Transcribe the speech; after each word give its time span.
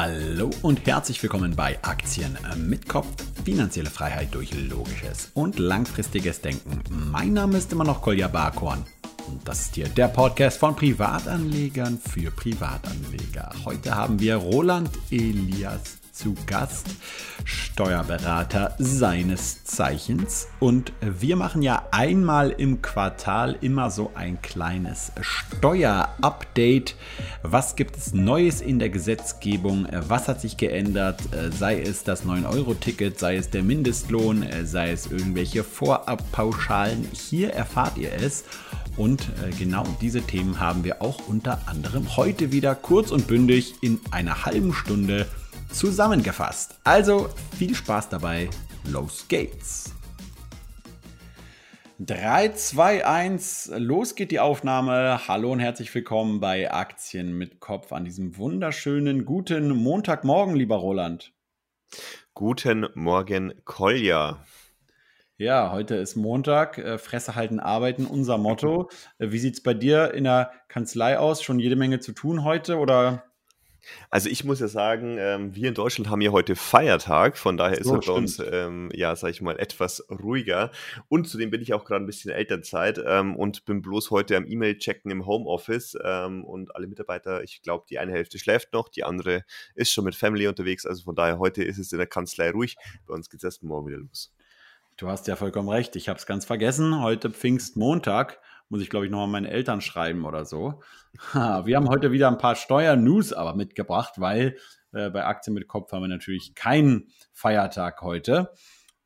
Hallo 0.00 0.50
und 0.62 0.86
herzlich 0.86 1.20
willkommen 1.24 1.56
bei 1.56 1.76
Aktien 1.82 2.38
mit 2.56 2.88
Kopf. 2.88 3.08
Finanzielle 3.44 3.90
Freiheit 3.90 4.32
durch 4.32 4.54
logisches 4.54 5.32
und 5.34 5.58
langfristiges 5.58 6.40
Denken. 6.40 6.80
Mein 7.10 7.32
Name 7.32 7.58
ist 7.58 7.72
immer 7.72 7.82
noch 7.82 8.00
Kolja 8.00 8.28
Barkhorn. 8.28 8.84
Und 9.26 9.48
das 9.48 9.62
ist 9.62 9.74
hier 9.74 9.88
der 9.88 10.06
Podcast 10.06 10.58
von 10.58 10.76
Privatanlegern 10.76 11.98
für 11.98 12.30
Privatanleger. 12.30 13.50
Heute 13.64 13.96
haben 13.96 14.20
wir 14.20 14.36
Roland 14.36 14.88
Elias 15.10 15.97
zu 16.18 16.34
Gast, 16.46 16.88
Steuerberater 17.44 18.74
seines 18.78 19.62
Zeichens. 19.62 20.48
Und 20.58 20.92
wir 21.00 21.36
machen 21.36 21.62
ja 21.62 21.86
einmal 21.92 22.50
im 22.50 22.82
Quartal 22.82 23.56
immer 23.60 23.92
so 23.92 24.10
ein 24.16 24.42
kleines 24.42 25.12
Steuerupdate. 25.20 26.96
Was 27.44 27.76
gibt 27.76 27.96
es 27.96 28.14
Neues 28.14 28.60
in 28.60 28.80
der 28.80 28.88
Gesetzgebung? 28.88 29.86
Was 29.92 30.26
hat 30.26 30.40
sich 30.40 30.56
geändert? 30.56 31.20
Sei 31.56 31.80
es 31.80 32.02
das 32.02 32.24
9-Euro-Ticket, 32.24 33.16
sei 33.16 33.36
es 33.36 33.50
der 33.50 33.62
Mindestlohn, 33.62 34.44
sei 34.64 34.90
es 34.90 35.06
irgendwelche 35.06 35.62
Vorabpauschalen. 35.62 37.06
Hier 37.12 37.52
erfahrt 37.52 37.96
ihr 37.96 38.12
es. 38.12 38.42
Und 38.96 39.28
genau 39.56 39.84
diese 40.00 40.22
Themen 40.22 40.58
haben 40.58 40.82
wir 40.82 41.00
auch 41.00 41.28
unter 41.28 41.60
anderem 41.66 42.16
heute 42.16 42.50
wieder 42.50 42.74
kurz 42.74 43.12
und 43.12 43.28
bündig 43.28 43.74
in 43.82 44.00
einer 44.10 44.44
halben 44.44 44.74
Stunde 44.74 45.28
zusammengefasst. 45.70 46.78
Also 46.84 47.28
viel 47.56 47.74
Spaß 47.74 48.08
dabei, 48.08 48.48
los 48.90 49.26
geht's! 49.28 49.94
3, 52.00 52.50
2, 52.50 53.06
1, 53.06 53.72
los 53.76 54.14
geht 54.14 54.30
die 54.30 54.38
Aufnahme. 54.38 55.26
Hallo 55.26 55.50
und 55.50 55.58
herzlich 55.58 55.92
willkommen 55.92 56.38
bei 56.38 56.70
Aktien 56.70 57.32
mit 57.36 57.58
Kopf 57.58 57.92
an 57.92 58.04
diesem 58.04 58.36
wunderschönen 58.36 59.24
guten 59.24 59.70
Montagmorgen, 59.70 60.54
lieber 60.54 60.76
Roland. 60.76 61.32
Guten 62.34 62.86
Morgen, 62.94 63.52
Kolja. 63.64 64.44
Ja, 65.38 65.72
heute 65.72 65.96
ist 65.96 66.14
Montag, 66.14 66.78
äh, 66.78 66.98
Fresse 66.98 67.34
halten, 67.34 67.58
arbeiten, 67.58 68.06
unser 68.06 68.38
Motto. 68.38 68.90
Äh, 69.18 69.32
wie 69.32 69.38
sieht 69.38 69.54
es 69.54 69.62
bei 69.62 69.74
dir 69.74 70.14
in 70.14 70.24
der 70.24 70.52
Kanzlei 70.68 71.18
aus? 71.18 71.42
Schon 71.42 71.58
jede 71.58 71.76
Menge 71.76 71.98
zu 71.98 72.12
tun 72.12 72.44
heute 72.44 72.78
oder 72.78 73.24
also 74.10 74.28
ich 74.28 74.44
muss 74.44 74.60
ja 74.60 74.68
sagen, 74.68 75.16
ähm, 75.18 75.54
wir 75.54 75.68
in 75.68 75.74
Deutschland 75.74 76.10
haben 76.10 76.20
ja 76.20 76.30
heute 76.30 76.56
Feiertag, 76.56 77.36
von 77.36 77.56
daher 77.56 77.82
so, 77.82 77.94
ist 77.94 78.00
es 78.00 78.06
bei 78.06 78.12
uns, 78.12 78.38
ähm, 78.38 78.90
ja, 78.92 79.14
sag 79.16 79.30
ich 79.30 79.40
mal, 79.40 79.58
etwas 79.58 80.04
ruhiger. 80.10 80.70
Und 81.08 81.28
zudem 81.28 81.50
bin 81.50 81.62
ich 81.62 81.74
auch 81.74 81.84
gerade 81.84 82.04
ein 82.04 82.06
bisschen 82.06 82.30
Elternzeit 82.30 83.00
ähm, 83.04 83.36
und 83.36 83.64
bin 83.64 83.82
bloß 83.82 84.10
heute 84.10 84.36
am 84.36 84.46
E-Mail-Checken 84.46 85.10
im 85.10 85.26
Homeoffice 85.26 85.96
ähm, 86.02 86.44
und 86.44 86.74
alle 86.74 86.86
Mitarbeiter, 86.86 87.42
ich 87.42 87.62
glaube, 87.62 87.86
die 87.88 87.98
eine 87.98 88.12
Hälfte 88.12 88.38
schläft 88.38 88.72
noch, 88.72 88.88
die 88.88 89.04
andere 89.04 89.44
ist 89.74 89.92
schon 89.92 90.04
mit 90.04 90.14
Family 90.14 90.46
unterwegs. 90.46 90.86
Also 90.86 91.04
von 91.04 91.14
daher, 91.14 91.38
heute 91.38 91.62
ist 91.64 91.78
es 91.78 91.92
in 91.92 91.98
der 91.98 92.06
Kanzlei 92.06 92.50
ruhig. 92.50 92.76
Bei 93.06 93.14
uns 93.14 93.30
geht 93.30 93.40
es 93.40 93.44
erst 93.44 93.62
morgen 93.62 93.86
wieder 93.88 93.98
los. 93.98 94.32
Du 94.96 95.08
hast 95.08 95.28
ja 95.28 95.36
vollkommen 95.36 95.68
recht. 95.68 95.94
Ich 95.94 96.08
habe 96.08 96.18
es 96.18 96.26
ganz 96.26 96.44
vergessen. 96.44 97.00
Heute 97.00 97.30
Pfingstmontag 97.30 98.40
muss 98.68 98.82
ich, 98.82 98.90
glaube 98.90 99.06
ich, 99.06 99.10
nochmal 99.10 99.28
meinen 99.28 99.46
Eltern 99.46 99.80
schreiben 99.80 100.24
oder 100.24 100.44
so. 100.44 100.80
Wir 101.32 101.76
haben 101.76 101.88
heute 101.88 102.12
wieder 102.12 102.28
ein 102.28 102.38
paar 102.38 102.54
Steuer-News 102.54 103.32
aber 103.32 103.54
mitgebracht, 103.54 104.14
weil 104.16 104.56
äh, 104.92 105.10
bei 105.10 105.24
Aktien 105.24 105.54
mit 105.54 105.68
Kopf 105.68 105.92
haben 105.92 106.02
wir 106.02 106.08
natürlich 106.08 106.54
keinen 106.54 107.08
Feiertag 107.32 108.02
heute 108.02 108.50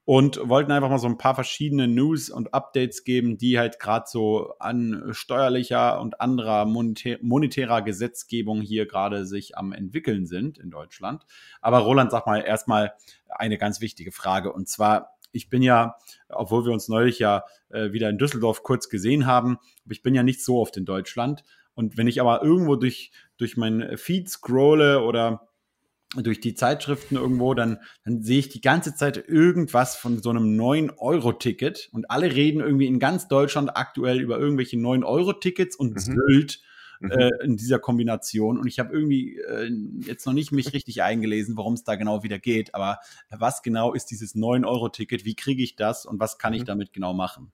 und 0.04 0.40
wollten 0.48 0.72
einfach 0.72 0.90
mal 0.90 0.98
so 0.98 1.06
ein 1.06 1.18
paar 1.18 1.34
verschiedene 1.34 1.86
News 1.86 2.28
und 2.28 2.54
Updates 2.54 3.04
geben, 3.04 3.38
die 3.38 3.58
halt 3.58 3.78
gerade 3.78 4.06
so 4.08 4.52
an 4.58 5.10
steuerlicher 5.12 6.00
und 6.00 6.20
anderer 6.20 6.64
monetär, 6.64 7.18
monetärer 7.22 7.82
Gesetzgebung 7.82 8.60
hier 8.60 8.86
gerade 8.86 9.26
sich 9.26 9.56
am 9.56 9.72
entwickeln 9.72 10.26
sind 10.26 10.58
in 10.58 10.70
Deutschland. 10.70 11.24
Aber 11.60 11.78
Roland, 11.78 12.10
sag 12.10 12.26
mal 12.26 12.40
erstmal 12.40 12.94
eine 13.28 13.58
ganz 13.58 13.80
wichtige 13.80 14.10
Frage 14.10 14.52
und 14.52 14.68
zwar 14.68 15.16
ich 15.32 15.48
bin 15.48 15.62
ja, 15.62 15.96
obwohl 16.28 16.64
wir 16.64 16.72
uns 16.72 16.88
neulich 16.88 17.18
ja 17.18 17.44
äh, 17.70 17.92
wieder 17.92 18.08
in 18.08 18.18
Düsseldorf 18.18 18.62
kurz 18.62 18.88
gesehen 18.88 19.26
haben, 19.26 19.58
aber 19.84 19.92
ich 19.92 20.02
bin 20.02 20.14
ja 20.14 20.22
nicht 20.22 20.44
so 20.44 20.58
oft 20.58 20.76
in 20.76 20.84
Deutschland. 20.84 21.44
Und 21.74 21.96
wenn 21.96 22.06
ich 22.06 22.20
aber 22.20 22.42
irgendwo 22.42 22.76
durch, 22.76 23.12
durch 23.38 23.56
mein 23.56 23.96
Feed 23.96 24.28
scrolle 24.28 25.02
oder 25.02 25.48
durch 26.14 26.40
die 26.40 26.54
Zeitschriften 26.54 27.16
irgendwo, 27.16 27.54
dann, 27.54 27.78
dann 28.04 28.22
sehe 28.22 28.38
ich 28.38 28.50
die 28.50 28.60
ganze 28.60 28.94
Zeit 28.94 29.16
irgendwas 29.28 29.96
von 29.96 30.22
so 30.22 30.28
einem 30.30 30.60
9-Euro-Ticket 30.60 31.88
und 31.92 32.10
alle 32.10 32.34
reden 32.34 32.60
irgendwie 32.60 32.86
in 32.86 32.98
ganz 32.98 33.28
Deutschland 33.28 33.76
aktuell 33.76 34.20
über 34.20 34.38
irgendwelche 34.38 34.76
9-Euro-Tickets 34.76 35.76
und 35.76 35.94
mhm. 35.94 35.98
Sylt. 35.98 36.60
Äh, 37.10 37.30
in 37.42 37.56
dieser 37.56 37.78
Kombination. 37.78 38.58
Und 38.58 38.66
ich 38.66 38.78
habe 38.78 38.92
irgendwie 38.92 39.38
äh, 39.38 39.70
jetzt 40.00 40.26
noch 40.26 40.32
nicht 40.32 40.52
mich 40.52 40.72
richtig 40.72 41.02
eingelesen, 41.02 41.56
worum 41.56 41.74
es 41.74 41.84
da 41.84 41.96
genau 41.96 42.22
wieder 42.22 42.38
geht. 42.38 42.74
Aber 42.74 42.98
was 43.30 43.62
genau 43.62 43.92
ist 43.92 44.06
dieses 44.06 44.34
9-Euro-Ticket? 44.34 45.24
Wie 45.24 45.34
kriege 45.34 45.62
ich 45.62 45.76
das 45.76 46.06
und 46.06 46.20
was 46.20 46.38
kann 46.38 46.54
ich 46.54 46.62
mhm. 46.62 46.66
damit 46.66 46.92
genau 46.92 47.14
machen? 47.14 47.52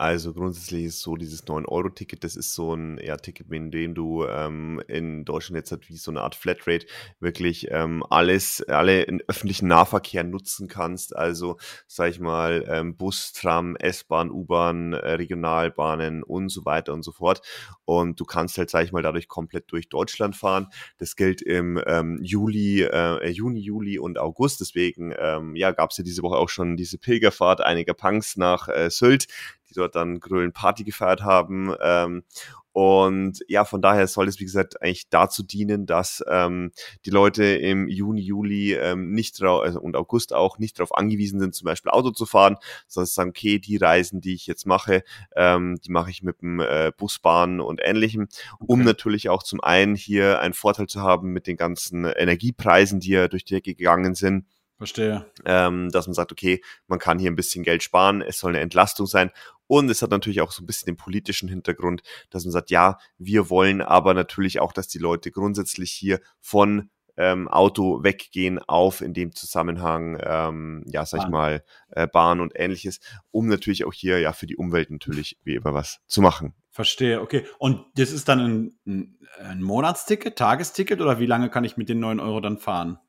Also 0.00 0.32
grundsätzlich 0.32 0.84
ist 0.84 1.00
so 1.00 1.16
dieses 1.16 1.44
9-Euro-Ticket, 1.44 2.22
das 2.22 2.36
ist 2.36 2.54
so 2.54 2.72
ein 2.72 3.00
ja, 3.02 3.16
Ticket, 3.16 3.48
mit 3.48 3.74
dem 3.74 3.96
du 3.96 4.24
ähm, 4.26 4.80
in 4.86 5.24
Deutschland 5.24 5.56
jetzt 5.56 5.72
halt 5.72 5.88
wie 5.88 5.96
so 5.96 6.12
eine 6.12 6.20
Art 6.20 6.36
Flatrate 6.36 6.86
wirklich 7.18 7.66
ähm, 7.72 8.04
alles, 8.08 8.62
alle 8.68 9.02
in 9.02 9.20
öffentlichen 9.26 9.66
Nahverkehr 9.66 10.22
nutzen 10.22 10.68
kannst. 10.68 11.16
Also 11.16 11.56
sag 11.88 12.10
ich 12.10 12.20
mal 12.20 12.64
ähm, 12.68 12.96
Bus, 12.96 13.32
Tram, 13.32 13.74
S-Bahn, 13.74 14.30
U-Bahn, 14.30 14.92
äh, 14.92 15.14
Regionalbahnen 15.14 16.22
und 16.22 16.50
so 16.50 16.64
weiter 16.64 16.92
und 16.92 17.02
so 17.02 17.10
fort. 17.10 17.42
Und 17.84 18.20
du 18.20 18.24
kannst 18.24 18.56
halt, 18.56 18.70
sag 18.70 18.84
ich 18.84 18.92
mal, 18.92 19.02
dadurch 19.02 19.26
komplett 19.26 19.72
durch 19.72 19.88
Deutschland 19.88 20.36
fahren. 20.36 20.68
Das 20.98 21.16
gilt 21.16 21.42
im 21.42 21.82
ähm, 21.86 22.20
Juli, 22.22 22.82
äh, 22.82 23.28
Juni, 23.30 23.58
Juli 23.58 23.98
und 23.98 24.16
August. 24.16 24.60
Deswegen 24.60 25.12
ähm, 25.18 25.56
ja, 25.56 25.72
gab 25.72 25.90
es 25.90 25.96
ja 25.96 26.04
diese 26.04 26.22
Woche 26.22 26.36
auch 26.36 26.50
schon 26.50 26.76
diese 26.76 26.98
Pilgerfahrt 26.98 27.62
einiger 27.62 27.94
Punks 27.94 28.36
nach 28.36 28.68
äh, 28.68 28.90
Sylt 28.90 29.26
die 29.68 29.74
dort 29.74 29.94
dann 29.94 30.20
Grölen 30.20 30.52
Party 30.52 30.84
gefeiert 30.84 31.22
haben. 31.22 31.74
Ähm, 31.80 32.24
und 32.72 33.40
ja, 33.48 33.64
von 33.64 33.82
daher 33.82 34.06
soll 34.06 34.28
es, 34.28 34.38
wie 34.38 34.44
gesagt, 34.44 34.80
eigentlich 34.80 35.08
dazu 35.08 35.42
dienen, 35.42 35.84
dass 35.84 36.22
ähm, 36.28 36.70
die 37.04 37.10
Leute 37.10 37.42
im 37.42 37.88
Juni, 37.88 38.20
Juli 38.20 38.74
ähm, 38.74 39.10
nicht 39.10 39.40
drauf, 39.40 39.64
also 39.64 39.80
und 39.80 39.96
August 39.96 40.32
auch 40.32 40.58
nicht 40.58 40.78
darauf 40.78 40.96
angewiesen 40.96 41.40
sind, 41.40 41.56
zum 41.56 41.64
Beispiel 41.64 41.90
Auto 41.90 42.10
zu 42.10 42.24
fahren, 42.24 42.56
sondern 42.86 43.08
sagen, 43.08 43.30
okay, 43.30 43.58
die 43.58 43.78
Reisen, 43.78 44.20
die 44.20 44.34
ich 44.34 44.46
jetzt 44.46 44.64
mache, 44.64 45.02
ähm, 45.34 45.80
die 45.84 45.90
mache 45.90 46.10
ich 46.10 46.22
mit 46.22 46.40
dem 46.40 46.60
äh, 46.60 46.92
Bus, 46.96 47.18
Bahn 47.18 47.60
und 47.60 47.80
ähnlichem, 47.82 48.28
um 48.60 48.84
natürlich 48.84 49.28
auch 49.28 49.42
zum 49.42 49.60
einen 49.60 49.96
hier 49.96 50.38
einen 50.38 50.54
Vorteil 50.54 50.86
zu 50.86 51.00
haben 51.00 51.32
mit 51.32 51.48
den 51.48 51.56
ganzen 51.56 52.04
Energiepreisen, 52.04 53.00
die 53.00 53.10
ja 53.10 53.26
durch 53.26 53.44
die 53.44 53.54
Decke 53.54 53.74
gegangen 53.74 54.14
sind 54.14 54.44
Verstehe. 54.78 55.26
Ähm, 55.44 55.90
dass 55.90 56.06
man 56.06 56.14
sagt, 56.14 56.30
okay, 56.30 56.62
man 56.86 57.00
kann 57.00 57.18
hier 57.18 57.30
ein 57.30 57.36
bisschen 57.36 57.64
Geld 57.64 57.82
sparen, 57.82 58.22
es 58.22 58.38
soll 58.38 58.52
eine 58.52 58.60
Entlastung 58.60 59.06
sein. 59.06 59.30
Und 59.66 59.90
es 59.90 60.00
hat 60.02 60.10
natürlich 60.10 60.40
auch 60.40 60.52
so 60.52 60.62
ein 60.62 60.66
bisschen 60.66 60.86
den 60.86 60.96
politischen 60.96 61.48
Hintergrund, 61.48 62.02
dass 62.30 62.44
man 62.44 62.52
sagt, 62.52 62.70
ja, 62.70 62.98
wir 63.18 63.50
wollen 63.50 63.82
aber 63.82 64.14
natürlich 64.14 64.60
auch, 64.60 64.72
dass 64.72 64.86
die 64.88 64.98
Leute 64.98 65.32
grundsätzlich 65.32 65.90
hier 65.90 66.20
von 66.40 66.90
ähm, 67.16 67.48
Auto 67.48 68.04
weggehen 68.04 68.60
auf 68.60 69.00
in 69.00 69.12
dem 69.12 69.34
Zusammenhang, 69.34 70.18
ähm, 70.22 70.84
ja, 70.86 71.04
sag 71.04 71.22
ich 71.24 71.28
mal, 71.28 71.64
äh, 71.90 72.06
Bahn 72.06 72.40
und 72.40 72.52
ähnliches, 72.54 73.00
um 73.32 73.48
natürlich 73.48 73.84
auch 73.84 73.92
hier 73.92 74.20
ja 74.20 74.32
für 74.32 74.46
die 74.46 74.56
Umwelt 74.56 74.90
natürlich 74.90 75.36
wie 75.42 75.56
immer 75.56 75.74
was 75.74 76.00
zu 76.06 76.22
machen. 76.22 76.54
Verstehe, 76.70 77.20
okay. 77.20 77.44
Und 77.58 77.84
das 77.96 78.12
ist 78.12 78.28
dann 78.28 78.70
ein, 78.86 79.18
ein 79.40 79.60
Monatsticket, 79.60 80.36
Tagesticket 80.36 81.00
oder 81.00 81.18
wie 81.18 81.26
lange 81.26 81.50
kann 81.50 81.64
ich 81.64 81.76
mit 81.76 81.88
den 81.88 81.98
9 81.98 82.20
Euro 82.20 82.40
dann 82.40 82.58
fahren? 82.58 83.00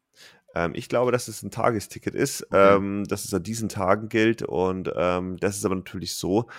Ähm, 0.59 0.74
ich 0.75 0.90
glaube, 0.90 1.12
dass 1.14 1.30
es 1.30 1.42
ein 1.42 1.52
Tagesticket 1.52 2.14
ist, 2.14 2.44
okay. 2.47 2.76
ähm, 2.76 3.06
dass 3.06 3.23
es 3.23 3.34
an 3.34 3.44
diesen 3.44 3.70
Tagen 3.70 4.09
gilt 4.09 4.41
und 4.44 4.91
ähm, 4.94 5.38
das 5.38 5.56
ist 5.56 5.66
aber 5.66 5.76
natürlich 5.76 6.16
so. 6.16 6.50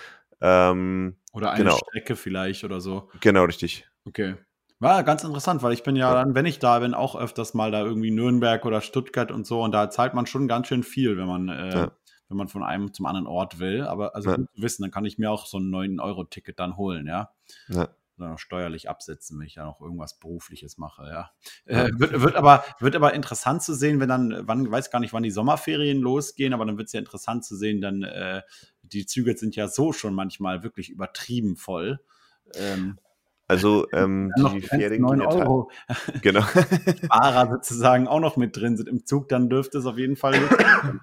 Ähm, 0.41 1.17
oder 1.33 1.51
eine 1.51 1.65
genau. 1.65 1.77
Strecke 1.77 2.15
vielleicht 2.15 2.63
oder 2.63 2.81
so. 2.81 3.09
Genau, 3.19 3.43
richtig. 3.43 3.87
Okay. 4.05 4.35
War 4.79 5.03
ganz 5.03 5.23
interessant, 5.23 5.61
weil 5.61 5.73
ich 5.73 5.83
bin 5.83 5.95
ja, 5.95 6.09
ja 6.09 6.15
dann, 6.15 6.33
wenn 6.33 6.47
ich 6.47 6.57
da 6.57 6.79
bin, 6.79 6.95
auch 6.95 7.15
öfters 7.15 7.53
mal 7.53 7.69
da 7.69 7.83
irgendwie 7.83 8.09
Nürnberg 8.09 8.65
oder 8.65 8.81
Stuttgart 8.81 9.31
und 9.31 9.45
so 9.45 9.61
und 9.61 9.71
da 9.71 9.91
zahlt 9.91 10.15
man 10.15 10.25
schon 10.25 10.47
ganz 10.47 10.67
schön 10.67 10.81
viel, 10.81 11.17
wenn 11.17 11.27
man, 11.27 11.49
äh, 11.49 11.69
ja. 11.69 11.91
wenn 12.27 12.37
man 12.37 12.47
von 12.47 12.63
einem 12.63 12.91
zum 12.91 13.05
anderen 13.05 13.27
Ort 13.27 13.59
will. 13.59 13.83
Aber 13.83 14.15
also 14.15 14.31
ja. 14.31 14.37
gut 14.37 14.47
zu 14.55 14.63
wissen, 14.63 14.81
dann 14.81 14.89
kann 14.89 15.05
ich 15.05 15.19
mir 15.19 15.29
auch 15.29 15.45
so 15.45 15.59
ein 15.59 15.69
9-Euro-Ticket 15.69 16.59
dann 16.59 16.75
holen, 16.75 17.05
ja. 17.05 17.29
Ja 17.67 17.89
noch 18.17 18.37
steuerlich 18.37 18.89
absetzen, 18.89 19.39
wenn 19.39 19.47
ich 19.47 19.55
da 19.55 19.65
noch 19.65 19.81
irgendwas 19.81 20.19
Berufliches 20.19 20.77
mache, 20.77 21.03
ja. 21.07 21.31
Äh, 21.65 21.89
wird, 21.93 22.21
wird, 22.21 22.35
aber, 22.35 22.63
wird 22.79 22.95
aber 22.95 23.13
interessant 23.13 23.63
zu 23.63 23.73
sehen, 23.73 23.99
wenn 23.99 24.09
dann, 24.09 24.41
wann, 24.43 24.69
weiß 24.69 24.91
gar 24.91 24.99
nicht, 24.99 25.13
wann 25.13 25.23
die 25.23 25.31
Sommerferien 25.31 25.99
losgehen, 25.99 26.53
aber 26.53 26.65
dann 26.65 26.77
wird 26.77 26.87
es 26.87 26.93
ja 26.93 26.99
interessant 26.99 27.45
zu 27.45 27.55
sehen, 27.55 27.81
dann, 27.81 28.03
äh, 28.03 28.41
die 28.83 29.05
Züge 29.05 29.35
sind 29.37 29.55
ja 29.55 29.67
so 29.67 29.93
schon 29.93 30.13
manchmal 30.13 30.63
wirklich 30.63 30.89
übertrieben 30.89 31.55
voll. 31.55 31.99
Ähm, 32.55 32.99
also 33.47 33.87
ähm, 33.93 34.31
die 34.37 34.61
Ferien 34.61 35.01
9 35.01 35.21
Euro. 35.21 35.71
Genau. 36.21 36.41
Fahrer 37.07 37.51
sozusagen 37.51 38.07
auch 38.07 38.19
noch 38.19 38.37
mit 38.37 38.55
drin 38.55 38.77
sind 38.77 38.87
im 38.87 39.05
Zug, 39.05 39.29
dann 39.29 39.49
dürfte 39.49 39.77
es 39.79 39.85
auf 39.85 39.97
jeden 39.97 40.15
Fall. 40.15 40.35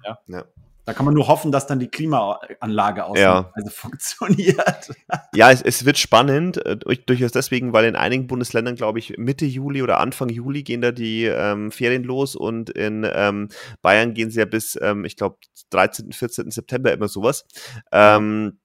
ja. 0.03 0.19
ja. 0.27 0.45
Da 0.89 0.93
kann 0.95 1.05
man 1.05 1.13
nur 1.13 1.27
hoffen, 1.27 1.51
dass 1.51 1.67
dann 1.67 1.77
die 1.79 1.87
Klimaanlage 1.87 3.01
Ja. 3.01 3.05
ausnahmsweise 3.05 3.69
funktioniert. 3.75 4.89
Ja, 5.35 5.51
es, 5.51 5.61
es 5.61 5.85
wird 5.85 5.99
spannend, 5.99 6.65
äh, 6.65 6.77
durch- 6.77 7.05
durchaus 7.05 7.31
deswegen, 7.31 7.73
weil 7.73 7.85
in 7.85 7.95
einigen 7.95 8.25
Bundesländern, 8.25 8.73
glaube 8.75 8.97
ich, 8.97 9.15
Mitte 9.19 9.45
Juli 9.45 9.83
oder 9.83 9.99
Anfang 9.99 10.29
Juli 10.29 10.63
gehen 10.63 10.81
da 10.81 10.91
die 10.91 11.25
ähm, 11.25 11.71
Ferien 11.71 12.03
los 12.03 12.35
und 12.35 12.71
in 12.71 13.07
ähm, 13.13 13.49
Bayern 13.83 14.15
gehen 14.15 14.31
sie 14.31 14.39
ja 14.39 14.45
bis, 14.45 14.79
ähm, 14.81 15.05
ich 15.05 15.15
glaube, 15.15 15.37
13., 15.69 16.11
14. 16.11 16.49
September 16.49 16.91
immer 16.91 17.07
sowas. 17.07 17.45
Ähm, 17.91 18.58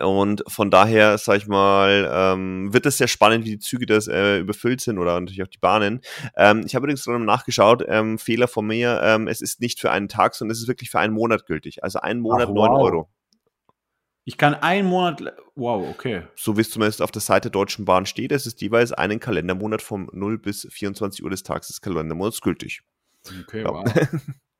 und 0.00 0.42
von 0.48 0.70
daher, 0.70 1.18
sag 1.18 1.38
ich 1.38 1.46
mal, 1.46 2.08
ähm, 2.12 2.72
wird 2.72 2.86
es 2.86 2.98
sehr 2.98 3.08
spannend, 3.08 3.44
wie 3.44 3.50
die 3.50 3.58
Züge 3.58 3.86
das 3.86 4.08
äh, 4.08 4.38
überfüllt 4.38 4.80
sind 4.80 4.98
oder 4.98 5.18
natürlich 5.18 5.42
auch 5.42 5.48
die 5.48 5.58
Bahnen. 5.58 6.00
Ähm, 6.36 6.62
ich 6.64 6.74
habe 6.74 6.84
übrigens 6.84 7.04
gerade 7.04 7.18
mal 7.18 7.24
nachgeschaut, 7.24 7.84
ähm, 7.86 8.18
Fehler 8.18 8.48
von 8.48 8.66
mir, 8.66 9.00
ähm, 9.02 9.28
es 9.28 9.40
ist 9.40 9.60
nicht 9.60 9.80
für 9.80 9.90
einen 9.90 10.08
Tag, 10.08 10.34
sondern 10.34 10.52
es 10.52 10.60
ist 10.60 10.68
wirklich 10.68 10.90
für 10.90 10.98
einen 10.98 11.12
Monat 11.12 11.46
gültig. 11.46 11.82
Also 11.84 12.00
einen 12.00 12.20
Monat 12.20 12.48
Ach, 12.48 12.54
9 12.54 12.70
wow. 12.70 12.82
Euro. 12.82 13.10
Ich 14.24 14.38
kann 14.38 14.54
einen 14.54 14.88
Monat. 14.88 15.20
Wow, 15.56 15.88
okay. 15.90 16.22
so 16.36 16.56
wie 16.56 16.60
es 16.60 16.70
zumindest 16.70 17.02
auf 17.02 17.10
der 17.10 17.22
Seite 17.22 17.50
der 17.50 17.60
Deutschen 17.60 17.84
Bahn 17.84 18.06
steht, 18.06 18.30
es 18.32 18.46
ist 18.46 18.60
jeweils 18.60 18.92
einen 18.92 19.18
Kalendermonat 19.18 19.82
vom 19.82 20.08
0 20.12 20.38
bis 20.38 20.66
24 20.70 21.24
Uhr 21.24 21.30
des 21.30 21.42
Tages 21.42 21.66
des 21.68 21.80
Kalendermonats 21.80 22.40
gültig. 22.40 22.82
Okay, 23.42 23.62
Ja. 23.62 23.70
wow. 23.70 23.84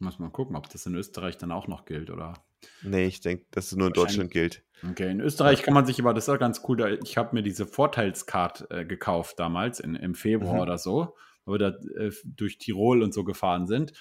Muss 0.00 0.18
mal 0.18 0.30
gucken, 0.30 0.54
ob 0.56 0.68
das 0.70 0.86
in 0.86 0.94
Österreich 0.94 1.36
dann 1.38 1.50
auch 1.52 1.66
noch 1.66 1.84
gilt, 1.84 2.10
oder? 2.10 2.34
Nee, 2.82 3.06
ich 3.06 3.20
denke, 3.20 3.46
dass 3.50 3.66
es 3.72 3.76
nur 3.76 3.88
in. 3.88 3.92
Deutschland 3.94 4.30
gilt. 4.30 4.62
Okay, 4.88 5.10
in 5.10 5.20
Österreich 5.20 5.62
kann 5.62 5.74
man 5.74 5.86
sich 5.86 5.98
aber, 6.00 6.14
das 6.14 6.24
ist 6.24 6.28
ja 6.28 6.36
ganz 6.36 6.62
cool, 6.68 6.76
da, 6.76 6.88
ich 6.88 7.16
habe 7.16 7.34
mir 7.34 7.42
diese 7.42 7.66
Vorteilskarte 7.66 8.68
äh, 8.70 8.84
gekauft 8.84 9.38
damals, 9.40 9.80
in, 9.80 9.96
im 9.96 10.14
Februar 10.14 10.54
Mhm. 10.54 10.60
oder 10.60 10.78
so, 10.78 11.16
wo 11.44 11.52
wir 11.52 11.58
da 11.58 11.68
äh, 12.00 12.12
durch 12.24 12.58
Tirol 12.58 13.02
und 13.02 13.12
so 13.12 13.24
gefahren 13.24 13.66
sind. 13.66 13.92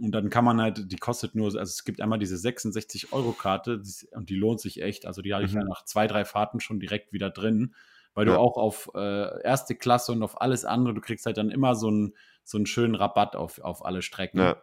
Und 0.00 0.12
dann 0.12 0.30
kann 0.30 0.44
man 0.46 0.58
halt, 0.58 0.90
die 0.90 0.96
kostet 0.96 1.34
nur, 1.34 1.46
also 1.48 1.60
es 1.60 1.84
gibt 1.84 2.00
einmal 2.00 2.18
diese 2.18 2.36
66-Euro-Karte 2.36 3.78
die 3.78 3.88
ist- 3.88 4.08
und 4.14 4.30
die 4.30 4.36
lohnt 4.36 4.60
sich 4.60 4.80
echt. 4.82 5.04
Also 5.06 5.20
die 5.20 5.34
hatte 5.34 5.44
ich 5.44 5.52
Mhm. 5.54 5.64
nach 5.68 5.84
zwei, 5.84 6.06
drei 6.06 6.24
Fahrten 6.24 6.60
schon 6.60 6.80
direkt 6.80 7.12
wieder 7.12 7.28
drin, 7.28 7.74
weil 8.14 8.24
du 8.24 8.32
Ja. 8.32 8.38
auch 8.38 8.56
auf 8.56 8.90
äh, 8.94 9.42
erste 9.42 9.74
Klasse 9.74 10.12
und 10.12 10.22
auf 10.22 10.40
alles 10.40 10.64
andere, 10.64 10.94
du 10.94 11.02
kriegst 11.02 11.26
halt 11.26 11.36
dann 11.36 11.50
immer 11.50 11.74
so 11.74 11.88
einen, 11.88 12.14
so 12.42 12.56
einen 12.56 12.64
schönen 12.66 12.94
Rabatt 12.94 13.36
auf, 13.36 13.58
auf 13.60 13.84
alle 13.84 14.00
Strecken. 14.00 14.38
Ja. 14.38 14.62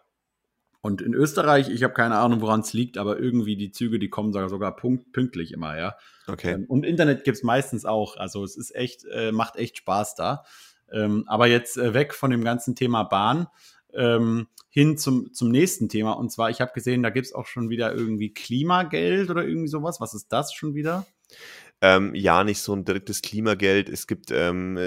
Und 0.81 1.01
in 1.01 1.13
Österreich, 1.13 1.69
ich 1.69 1.83
habe 1.83 1.93
keine 1.93 2.17
Ahnung, 2.17 2.41
woran 2.41 2.61
es 2.61 2.71
liegt, 2.71 2.97
aber 2.97 3.19
irgendwie 3.19 3.57
die 3.57 3.71
Züge, 3.71 3.99
die 3.99 4.09
kommen 4.09 4.31
sogar, 4.31 4.49
sogar 4.49 4.75
punkt, 4.75 5.11
pünktlich 5.11 5.51
immer, 5.51 5.77
ja. 5.77 5.95
Okay. 6.27 6.53
Ähm, 6.53 6.65
Und 6.67 6.85
Internet 6.85 7.23
gibt 7.25 7.37
es 7.37 7.43
meistens 7.43 7.85
auch. 7.85 8.15
Also 8.15 8.43
es 8.43 8.55
ist 8.55 8.73
echt, 8.75 9.03
äh, 9.11 9.31
macht 9.31 9.57
echt 9.57 9.77
Spaß 9.77 10.15
da. 10.15 10.43
Ähm, 10.91 11.25
aber 11.27 11.47
jetzt 11.47 11.77
äh, 11.77 11.93
weg 11.93 12.13
von 12.13 12.31
dem 12.31 12.43
ganzen 12.43 12.75
Thema 12.75 13.03
Bahn 13.03 13.47
ähm, 13.93 14.47
hin 14.69 14.97
zum, 14.97 15.33
zum 15.33 15.49
nächsten 15.49 15.89
Thema. 15.89 16.13
Und 16.13 16.31
zwar, 16.31 16.49
ich 16.49 16.61
habe 16.61 16.71
gesehen, 16.73 17.03
da 17.03 17.09
gibt 17.09 17.27
es 17.27 17.33
auch 17.33 17.45
schon 17.45 17.69
wieder 17.69 17.93
irgendwie 17.93 18.33
Klimageld 18.33 19.29
oder 19.29 19.45
irgendwie 19.45 19.67
sowas. 19.67 19.99
Was 19.99 20.13
ist 20.13 20.31
das 20.31 20.53
schon 20.53 20.75
wieder? 20.75 21.05
Ähm, 21.81 22.13
ja, 22.13 22.43
nicht 22.43 22.59
so 22.61 22.73
ein 22.73 22.83
direktes 22.83 23.21
Klimageld. 23.21 23.87
Es 23.87 24.05
gibt 24.05 24.31
ähm, 24.31 24.77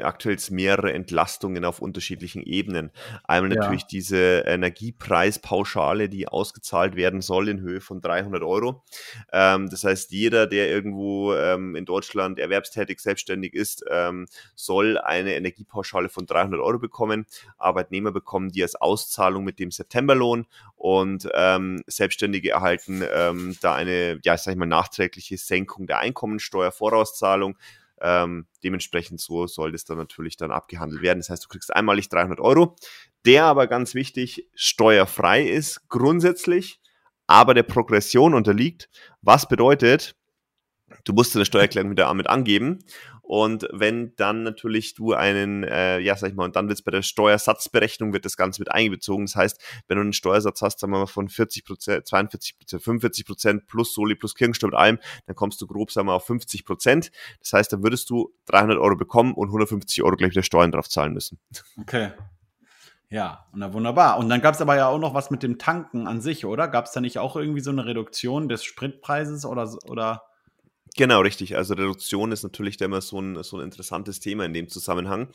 aktuell 0.00 0.36
mehrere 0.50 0.92
Entlastungen 0.92 1.64
auf 1.64 1.80
unterschiedlichen 1.80 2.42
Ebenen. 2.42 2.90
Einmal 3.24 3.52
Ja. 3.52 3.60
natürlich 3.60 3.84
diese 3.84 4.40
Energiepreispauschale, 4.46 6.08
die 6.08 6.26
ausgezahlt 6.26 6.96
werden 6.96 7.20
soll 7.20 7.48
in 7.48 7.60
Höhe 7.60 7.80
von 7.80 8.00
300 8.00 8.42
Euro. 8.42 8.82
Ähm, 9.32 9.70
das 9.70 9.84
heißt, 9.84 10.10
jeder, 10.10 10.48
der 10.48 10.68
irgendwo 10.68 11.34
ähm, 11.34 11.76
in 11.76 11.84
Deutschland 11.84 12.40
erwerbstätig, 12.40 12.98
selbstständig 12.98 13.54
ist, 13.54 13.84
ähm, 13.88 14.26
soll 14.56 14.98
eine 14.98 15.34
Energiepauschale 15.36 16.08
von 16.08 16.26
300 16.26 16.60
Euro 16.60 16.78
bekommen. 16.80 17.26
Arbeitnehmer 17.58 18.10
bekommen 18.10 18.50
die 18.50 18.62
als 18.62 18.74
Auszahlung 18.74 19.44
mit 19.44 19.60
dem 19.60 19.70
Septemberlohn 19.70 20.46
und 20.74 21.28
ähm, 21.34 21.82
Selbstständige 21.86 22.50
erhalten 22.50 23.04
ähm, 23.14 23.56
da 23.60 23.74
eine, 23.74 24.18
ja, 24.24 24.36
sag 24.36 24.52
ich 24.52 24.58
mal, 24.58 24.66
nachträgliche 24.66 25.36
Senkung 25.36 25.86
der 25.86 26.00
Einkommensteuervorauszahlung. 26.32 27.56
Ähm, 28.00 28.46
dementsprechend 28.64 29.20
so 29.20 29.46
soll 29.46 29.72
das 29.72 29.84
dann 29.84 29.98
natürlich 29.98 30.36
dann 30.36 30.50
abgehandelt 30.50 31.02
werden. 31.02 31.20
Das 31.20 31.30
heißt, 31.30 31.44
du 31.44 31.48
kriegst 31.48 31.74
einmalig 31.74 32.08
300 32.08 32.40
Euro, 32.40 32.74
der 33.24 33.44
aber 33.44 33.68
ganz 33.68 33.94
wichtig 33.94 34.48
steuerfrei 34.54 35.44
ist, 35.44 35.88
grundsätzlich, 35.88 36.80
aber 37.28 37.54
der 37.54 37.62
Progression 37.62 38.34
unterliegt. 38.34 38.88
Was 39.20 39.46
bedeutet, 39.46 40.16
du 41.04 41.12
musst 41.12 41.34
deine 41.34 41.44
Steuererklärung 41.44 41.92
wieder 41.92 42.06
damit 42.06 42.26
angeben. 42.26 42.80
Und 43.22 43.68
wenn 43.72 44.14
dann 44.16 44.42
natürlich 44.42 44.94
du 44.94 45.14
einen, 45.14 45.64
äh, 45.64 46.00
ja, 46.00 46.16
sag 46.16 46.30
ich 46.30 46.34
mal, 46.34 46.44
und 46.44 46.56
dann 46.56 46.68
wird's 46.68 46.82
bei 46.82 46.90
der 46.90 47.02
Steuersatzberechnung 47.02 48.12
wird 48.12 48.24
das 48.24 48.36
Ganze 48.36 48.60
mit 48.60 48.70
einbezogen. 48.70 49.26
Das 49.26 49.36
heißt, 49.36 49.60
wenn 49.86 49.96
du 49.96 50.02
einen 50.02 50.12
Steuersatz 50.12 50.60
hast, 50.60 50.80
sagen 50.80 50.92
wir 50.92 50.98
mal 50.98 51.06
von 51.06 51.28
40 51.28 51.64
Prozent, 51.64 52.06
42 52.06 52.58
Prozent, 52.58 52.82
45 52.82 53.24
Prozent 53.24 53.66
plus 53.68 53.94
Soli 53.94 54.16
plus 54.16 54.34
Kirchensteuer 54.34 54.70
mit 54.70 54.78
allem, 54.78 54.98
dann 55.26 55.36
kommst 55.36 55.60
du 55.62 55.66
grob, 55.66 55.90
sagen 55.90 56.08
wir, 56.08 56.14
auf 56.14 56.26
50 56.26 56.64
Prozent. 56.64 57.10
Das 57.40 57.52
heißt, 57.52 57.72
dann 57.72 57.82
würdest 57.82 58.10
du 58.10 58.34
300 58.46 58.78
Euro 58.78 58.96
bekommen 58.96 59.34
und 59.34 59.48
150 59.48 60.02
Euro 60.02 60.16
gleich 60.16 60.32
wieder 60.32 60.42
Steuern 60.42 60.72
drauf 60.72 60.88
zahlen 60.88 61.12
müssen. 61.12 61.38
Okay. 61.80 62.10
Ja, 63.08 63.46
na 63.52 63.72
wunderbar. 63.74 64.18
Und 64.18 64.30
dann 64.30 64.40
gab 64.40 64.54
es 64.54 64.60
aber 64.62 64.74
ja 64.74 64.88
auch 64.88 64.98
noch 64.98 65.12
was 65.12 65.30
mit 65.30 65.42
dem 65.42 65.58
Tanken 65.58 66.06
an 66.06 66.22
sich, 66.22 66.46
oder? 66.46 66.66
Gab 66.66 66.86
es 66.86 66.92
da 66.92 67.00
nicht 67.02 67.18
auch 67.18 67.36
irgendwie 67.36 67.60
so 67.60 67.70
eine 67.70 67.84
Reduktion 67.84 68.48
des 68.48 68.64
Spritpreises 68.64 69.44
oder, 69.44 69.70
oder? 69.86 70.22
Genau, 70.96 71.20
richtig. 71.20 71.56
Also 71.56 71.74
Reduktion 71.74 72.32
ist 72.32 72.42
natürlich 72.42 72.76
da 72.76 72.84
immer 72.84 73.00
so 73.00 73.20
ein, 73.20 73.42
so 73.42 73.58
ein 73.58 73.64
interessantes 73.64 74.20
Thema 74.20 74.44
in 74.44 74.52
dem 74.52 74.68
Zusammenhang. 74.68 75.28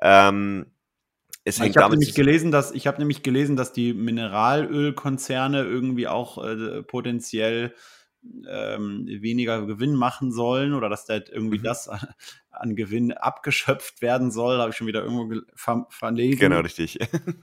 Ähm, 0.00 0.66
Ich 1.44 1.58
habe 1.58 1.90
nämlich 1.90 2.14
gelesen, 2.14 2.50
dass 2.52 2.72
ich 2.72 2.86
habe 2.86 2.98
nämlich 2.98 3.22
gelesen, 3.22 3.56
dass 3.56 3.72
die 3.72 3.92
Mineralölkonzerne 3.94 5.62
irgendwie 5.64 6.06
auch 6.06 6.44
äh, 6.44 6.82
potenziell 6.82 7.74
ähm, 8.48 9.06
weniger 9.06 9.66
Gewinn 9.66 9.94
machen 9.94 10.30
sollen 10.30 10.74
oder 10.74 10.88
dass 10.88 11.06
da 11.06 11.14
halt 11.14 11.30
irgendwie 11.30 11.58
Mhm. 11.58 11.62
das 11.62 11.90
an, 12.50 12.76
Gewinn 12.76 13.12
abgeschöpft 13.12 14.02
werden 14.02 14.30
soll, 14.30 14.58
habe 14.58 14.70
ich 14.70 14.76
schon 14.76 14.86
wieder 14.86 15.02
irgendwo 15.02 15.26
gel- 15.26 15.46
ver 15.54 15.86
verlesen. 15.88 16.38
Genau, 16.38 16.60
richtig. 16.60 16.98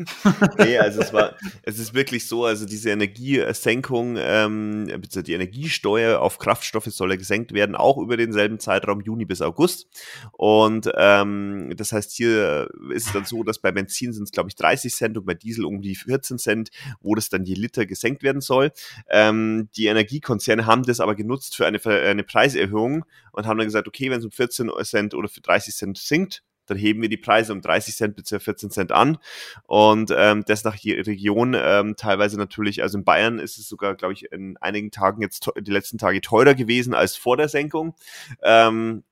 nee, 0.57 0.77
also 0.77 1.01
es 1.01 1.13
war, 1.13 1.36
es 1.63 1.80
ist 1.80 1.94
wirklich 1.94 2.27
so, 2.27 2.45
also 2.45 2.65
diese 2.65 2.89
Energiesenkung, 2.92 4.18
ähm, 4.19 4.88
die 5.25 5.33
Energiesteuer 5.33 6.19
auf 6.19 6.39
Kraftstoffe 6.39 6.86
soll 6.86 7.12
ja 7.12 7.15
gesenkt 7.15 7.54
werden, 7.54 7.75
auch 7.75 7.98
über 7.98 8.18
denselben 8.18 8.59
Zeitraum 8.59 9.01
Juni 9.01 9.25
bis 9.25 9.42
August. 9.42 9.88
Und 10.31 10.89
ähm, 10.95 11.74
das 11.75 11.92
heißt, 11.92 12.12
hier 12.12 12.69
ist 12.92 13.07
es 13.07 13.13
dann 13.13 13.25
so, 13.25 13.44
dass 13.44 13.60
bei 13.60 13.71
Benzin 13.71 14.13
sind 14.13 14.24
es, 14.24 14.31
glaube 14.31 14.50
ich, 14.50 14.56
30 14.56 14.94
Cent 14.94 15.18
und 15.18 15.25
bei 15.25 15.33
Diesel 15.33 15.65
um 15.65 15.81
die 15.81 15.95
14 15.95 16.38
Cent, 16.38 16.69
wo 17.01 17.15
das 17.15 17.30
dann 17.30 17.45
je 17.45 17.56
Liter 17.56 17.86
gesenkt 17.86 18.24
werden 18.24 18.41
soll. 18.41 18.72
Ähm, 19.10 19.70
die 19.75 19.88
Energiekonzerne 19.88 20.65
haben 20.65 20.84
das 20.84 21.00
aber 21.00 21.15
genutzt 21.15 21.55
für 21.55 21.65
eine, 21.65 21.79
für 21.79 22.00
eine 22.01 22.24
Preiserhöhung 22.24 23.05
und 23.31 23.46
haben 23.46 23.58
dann 23.58 23.67
gesagt, 23.67 23.88
okay, 23.88 24.10
wenn 24.10 24.20
es 24.20 24.25
um 24.25 24.31
14 24.31 24.70
Cent 24.84 24.97
oder 25.13 25.30
für 25.30 25.42
30 25.42 25.75
Cent 25.75 25.98
sinkt, 25.98 26.44
dann 26.68 26.77
heben 26.77 27.01
wir 27.01 27.10
die 27.10 27.18
Preise 27.18 27.54
um 27.54 27.62
30 27.62 27.96
Cent 27.96 28.16
bis 28.16 28.30
14 28.30 28.70
Cent 28.72 28.92
an. 28.92 29.18
Und 29.63 30.13
ähm, 30.16 30.44
das 30.46 30.63
nach 30.63 30.75
Region 30.84 31.56
ähm, 31.58 31.96
teilweise 31.96 32.38
natürlich, 32.38 32.84
also 32.84 32.98
in 32.98 33.06
Bayern 33.06 33.39
ist 33.39 33.58
es 33.58 33.68
sogar, 33.68 33.96
glaube 33.96 34.13
ich, 34.13 34.32
in 34.32 34.58
einigen 34.58 34.92
Tagen 34.92 35.22
jetzt 35.22 35.50
die 35.58 35.72
letzten 35.72 35.98
Tage 35.98 36.22
teurer 36.22 36.54
gewesen 36.56 36.94
als 36.94 37.16
vor 37.16 37.38
der 37.38 37.50
Senkung. 37.50 37.96
Ähm, 38.44 39.04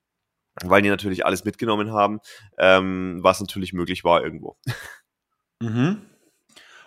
weil 0.63 0.81
die 0.81 0.89
natürlich 0.89 1.25
alles 1.25 1.43
mitgenommen 1.43 1.91
haben, 1.91 2.19
ähm, 2.57 3.19
was 3.21 3.41
natürlich 3.41 3.73
möglich 3.73 4.03
war 4.03 4.23
irgendwo. 4.23 4.55
Mhm. 5.61 6.01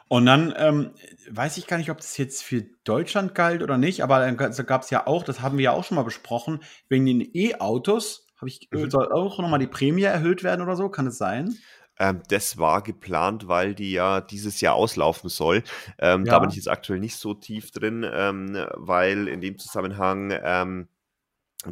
Und 0.08 0.24
dann 0.24 0.54
ähm, 0.56 0.92
weiß 1.30 1.58
ich 1.58 1.66
gar 1.66 1.76
nicht, 1.76 1.90
ob 1.90 1.98
das 1.98 2.16
jetzt 2.16 2.42
für 2.42 2.62
Deutschland 2.84 3.34
galt 3.34 3.62
oder 3.62 3.76
nicht, 3.76 4.02
aber 4.02 4.20
dann 4.20 4.36
gab 4.38 4.82
es 4.82 4.90
ja 4.90 5.06
auch, 5.06 5.22
das 5.22 5.42
haben 5.42 5.58
wir 5.58 5.64
ja 5.64 5.72
auch 5.72 5.84
schon 5.84 5.96
mal 5.96 6.02
besprochen, 6.02 6.60
wegen 6.88 7.04
den 7.04 7.20
E-Autos 7.34 8.27
habe 8.38 8.48
ich, 8.48 8.68
Mhm. 8.72 8.90
soll 8.90 9.12
auch 9.12 9.38
nochmal 9.38 9.58
die 9.58 9.66
Prämie 9.66 10.02
erhöht 10.02 10.42
werden 10.42 10.62
oder 10.62 10.76
so, 10.76 10.88
kann 10.88 11.06
es 11.06 11.18
sein? 11.18 11.56
Ähm, 11.98 12.22
das 12.28 12.58
war 12.58 12.82
geplant, 12.82 13.48
weil 13.48 13.74
die 13.74 13.90
ja 13.92 14.20
dieses 14.20 14.60
Jahr 14.60 14.74
auslaufen 14.74 15.28
soll. 15.28 15.64
Ähm, 15.98 16.24
Ja. 16.24 16.34
Da 16.34 16.38
bin 16.38 16.50
ich 16.50 16.56
jetzt 16.56 16.68
aktuell 16.68 17.00
nicht 17.00 17.16
so 17.16 17.34
tief 17.34 17.72
drin, 17.72 18.06
ähm, 18.10 18.66
weil 18.74 19.26
in 19.28 19.40
dem 19.40 19.58
Zusammenhang 19.58 20.32
ähm, 20.44 20.88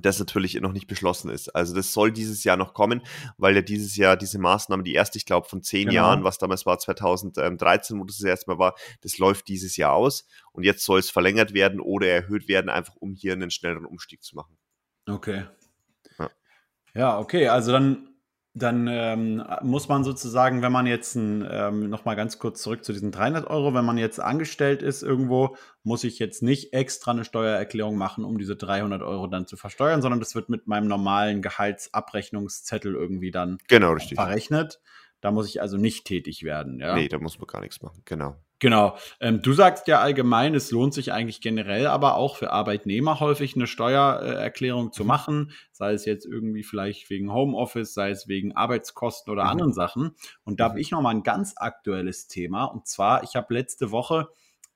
das 0.01 0.19
natürlich 0.19 0.55
noch 0.61 0.73
nicht 0.73 0.89
beschlossen 0.89 1.31
ist. 1.31 1.55
Also 1.55 1.73
das 1.73 1.93
soll 1.93 2.11
dieses 2.11 2.43
Jahr 2.43 2.57
noch 2.57 2.75
kommen, 2.75 3.03
weil 3.39 3.55
ja 3.55 3.63
dieses 3.63 3.95
Jahr 3.97 4.17
diese 4.17 4.41
Maßnahme, 4.41 4.83
die 4.83 4.95
erste, 4.95 5.17
ich 5.17 5.27
glaube, 5.27 5.49
von 5.49 5.63
zehn 5.63 5.83
Genau. 5.89 5.95
Jahren, 5.95 6.25
was 6.25 6.39
damals 6.39 6.67
war 6.67 6.77
2013, 6.81 8.01
wo 8.01 8.05
das 8.05 8.17
das 8.19 8.25
erste 8.27 8.51
Mal 8.51 8.59
war, 8.59 8.75
das 9.03 9.19
läuft 9.19 9.47
dieses 9.47 9.77
Jahr 9.77 9.93
aus 9.93 10.27
und 10.51 10.65
jetzt 10.65 10.85
soll 10.85 10.99
es 10.99 11.11
verlängert 11.11 11.55
werden 11.55 11.79
oder 11.81 12.09
erhöht 12.09 12.49
werden, 12.49 12.69
einfach 12.69 12.97
um 12.97 13.15
hier 13.15 13.35
einen 13.35 13.53
schnelleren 13.53 13.87
Umstieg 13.87 14.25
zu 14.25 14.35
machen. 14.35 14.59
Okay. 15.09 15.45
Ja. 16.97 17.19
Okay, 17.19 17.49
also 17.49 17.73
dann, 17.73 18.09
dann 18.55 18.89
ähm, 18.89 19.45
muss 19.63 19.89
man 19.89 20.03
sozusagen, 20.03 20.63
wenn 20.63 20.73
man 20.73 20.87
jetzt 20.87 21.15
ein, 21.15 21.47
ähm, 21.51 21.91
noch 21.91 22.05
mal 22.05 22.15
ganz 22.15 22.39
kurz 22.39 22.63
zurück 22.63 22.85
zu 22.85 22.93
diesen 22.93 23.13
300 23.13 23.47
Euro, 23.47 23.75
wenn 23.75 23.85
man 23.85 23.99
jetzt 23.99 24.19
angestellt 24.19 24.83
ist 24.83 25.03
irgendwo, 25.03 25.57
muss 25.83 26.05
ich 26.05 26.19
jetzt 26.19 26.43
nicht 26.43 26.73
extra 26.73 27.11
eine 27.11 27.25
Steuererklärung 27.25 27.97
machen, 27.97 28.25
um 28.25 28.39
diese 28.39 28.57
300 28.57 29.03
Euro 29.03 29.27
dann 29.27 29.47
zu 29.47 29.57
versteuern, 29.57 30.01
sondern 30.01 30.21
das 30.21 30.35
wird 30.35 30.49
mit 30.49 30.67
meinem 30.67 30.89
normalen 30.89 31.43
Gehaltsabrechnungszettel 31.43 32.95
irgendwie 32.95 33.31
dann 33.31 33.59
Genau, 33.69 33.93
richtig. 33.93 34.17
verrechnet. 34.17 34.81
Da 35.21 35.31
muss 35.31 35.49
ich 35.49 35.61
also 35.61 35.77
nicht 35.77 36.07
tätig 36.07 36.43
werden, 36.43 36.79
ja? 36.81 36.95
Nee, 36.95 37.09
da 37.09 37.19
muss 37.19 37.39
man 37.39 37.47
gar 37.47 37.61
nichts 37.61 37.83
machen, 37.83 38.03
genau. 38.05 38.37
Genau. 38.59 38.97
Ähm, 39.21 39.43
du 39.43 39.53
sagst 39.53 39.87
ja 39.87 40.01
allgemein, 40.01 40.55
es 40.55 40.71
lohnt 40.71 40.95
sich 40.95 41.13
eigentlich 41.13 41.43
generell, 41.43 41.87
aber 41.87 42.17
auch 42.17 42.37
für 42.37 42.53
Arbeitnehmer 42.53 43.21
häufig 43.21 43.55
eine 43.55 43.67
Steuererklärung 43.67 44.93
zu 44.93 45.03
Mhm. 45.03 45.09
machen, 45.09 45.53
sei 45.73 45.93
es 45.93 46.07
jetzt 46.07 46.25
irgendwie 46.25 46.63
vielleicht 46.63 47.11
wegen 47.11 47.33
Homeoffice, 47.33 47.93
sei 47.93 48.11
es 48.11 48.29
wegen 48.29 48.57
Arbeitskosten 48.57 49.31
oder 49.31 49.45
Mhm. 49.45 49.51
anderen 49.51 49.73
Sachen. 49.75 50.17
Und 50.45 50.59
da 50.61 50.65
habe 50.65 50.75
Mhm. 50.77 50.81
ich 50.81 50.91
noch 50.91 51.03
mal 51.03 51.11
ein 51.11 51.23
ganz 51.23 51.53
aktuelles 51.57 52.29
Thema. 52.29 52.65
Und 52.65 52.87
zwar, 52.87 53.23
ich 53.25 53.37
habe 53.37 53.53
letzte 53.53 53.91
Woche 53.91 54.29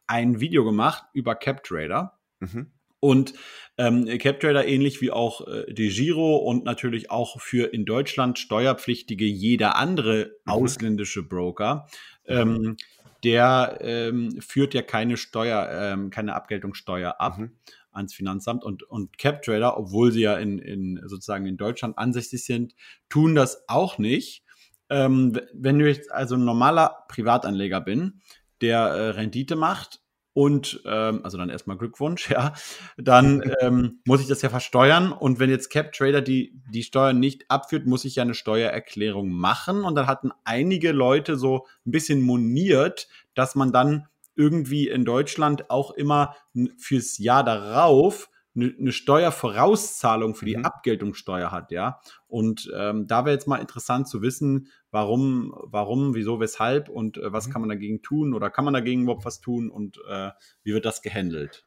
ein 0.06 0.40
Video 0.40 0.64
gemacht 0.64 1.04
über 1.14 1.34
CapTrader. 1.34 2.18
Mhm. 2.40 2.72
Und 3.02 3.32
ähm, 3.78 4.04
CapTrader 4.18 4.68
ähnlich 4.68 5.00
wie 5.00 5.10
auch 5.10 5.46
äh, 5.46 5.72
DeGiro 5.72 6.36
und 6.36 6.64
natürlich 6.64 7.10
auch 7.10 7.40
für 7.40 7.72
in 7.72 7.86
Deutschland 7.86 8.38
Steuerpflichtige 8.38 9.24
jeder 9.24 9.76
andere 9.76 10.32
Mhm. 10.44 10.52
ausländische 10.52 11.22
Broker, 11.26 11.86
Mhm. 12.28 12.34
ähm, 12.36 12.76
der 13.24 13.78
ähm, 13.80 14.40
führt 14.40 14.74
ja 14.74 14.82
keine 14.82 15.16
Steuer, 15.16 15.68
ähm, 15.70 16.10
keine 16.10 16.34
Abgeltungssteuer 16.34 17.16
ab 17.20 17.38
Mhm. 17.38 17.52
ans 17.92 18.14
Finanzamt 18.14 18.64
und, 18.64 18.82
und 18.84 19.18
CapTrader, 19.18 19.76
obwohl 19.76 20.12
sie 20.12 20.22
ja 20.22 20.36
in, 20.36 20.58
in 20.58 21.00
sozusagen 21.06 21.46
in 21.46 21.56
Deutschland 21.56 21.98
ansässig 21.98 22.44
sind, 22.44 22.74
tun 23.08 23.34
das 23.34 23.64
auch 23.68 23.98
nicht. 23.98 24.44
Ähm, 24.88 25.38
wenn 25.52 25.78
du 25.78 25.88
jetzt 25.88 26.10
also 26.10 26.36
ein 26.36 26.44
normaler 26.44 27.04
Privatanleger 27.08 27.80
bin, 27.80 28.20
der 28.60 28.80
äh, 28.80 29.08
Rendite 29.10 29.56
macht 29.56 30.00
und 30.32 30.80
ähm, 30.84 31.20
also 31.24 31.38
dann 31.38 31.50
erstmal 31.50 31.76
Glückwunsch, 31.76 32.30
ja, 32.30 32.54
dann 32.96 33.42
ähm, 33.60 34.00
muss 34.04 34.20
ich 34.20 34.28
das 34.28 34.42
ja 34.42 34.48
versteuern 34.48 35.12
und 35.12 35.38
wenn 35.38 35.50
jetzt 35.50 35.70
CapTrader 35.70 36.20
die 36.22 36.60
die 36.70 36.82
Steuern 36.82 37.18
nicht 37.18 37.50
abführt, 37.50 37.86
muss 37.86 38.04
ich 38.04 38.16
ja 38.16 38.22
eine 38.22 38.34
Steuererklärung 38.34 39.30
machen 39.30 39.84
und 39.84 39.94
dann 39.94 40.06
hatten 40.06 40.30
einige 40.44 40.92
Leute 40.92 41.36
so 41.36 41.66
ein 41.86 41.90
bisschen 41.90 42.22
moniert, 42.22 43.08
dass 43.34 43.54
man 43.54 43.72
dann 43.72 44.06
irgendwie 44.36 44.88
in 44.88 45.04
Deutschland 45.04 45.70
auch 45.70 45.90
immer 45.90 46.36
fürs 46.78 47.18
Jahr 47.18 47.44
darauf 47.44 48.30
eine, 48.54 48.74
eine 48.78 48.92
Steuervorauszahlung 48.92 50.34
für 50.34 50.44
die 50.44 50.56
Mhm. 50.56 50.64
Abgeltungssteuer 50.64 51.50
hat, 51.50 51.70
ja. 51.70 52.00
Und 52.30 52.70
ähm, 52.74 53.06
da 53.06 53.24
wäre 53.24 53.34
jetzt 53.34 53.48
mal 53.48 53.58
interessant 53.58 54.08
zu 54.08 54.22
wissen, 54.22 54.68
warum, 54.90 55.52
warum, 55.64 56.14
wieso, 56.14 56.40
weshalb 56.40 56.88
und 56.88 57.18
äh, 57.18 57.32
was 57.32 57.48
Mhm. 57.48 57.52
kann 57.52 57.62
man 57.62 57.68
dagegen 57.68 58.02
tun 58.02 58.34
oder 58.34 58.50
kann 58.50 58.64
man 58.64 58.74
dagegen 58.74 59.02
überhaupt 59.02 59.24
was 59.24 59.40
tun 59.40 59.70
und 59.70 59.98
äh, 60.08 60.30
wie 60.62 60.72
wird 60.72 60.84
das 60.84 61.02
gehandelt? 61.02 61.66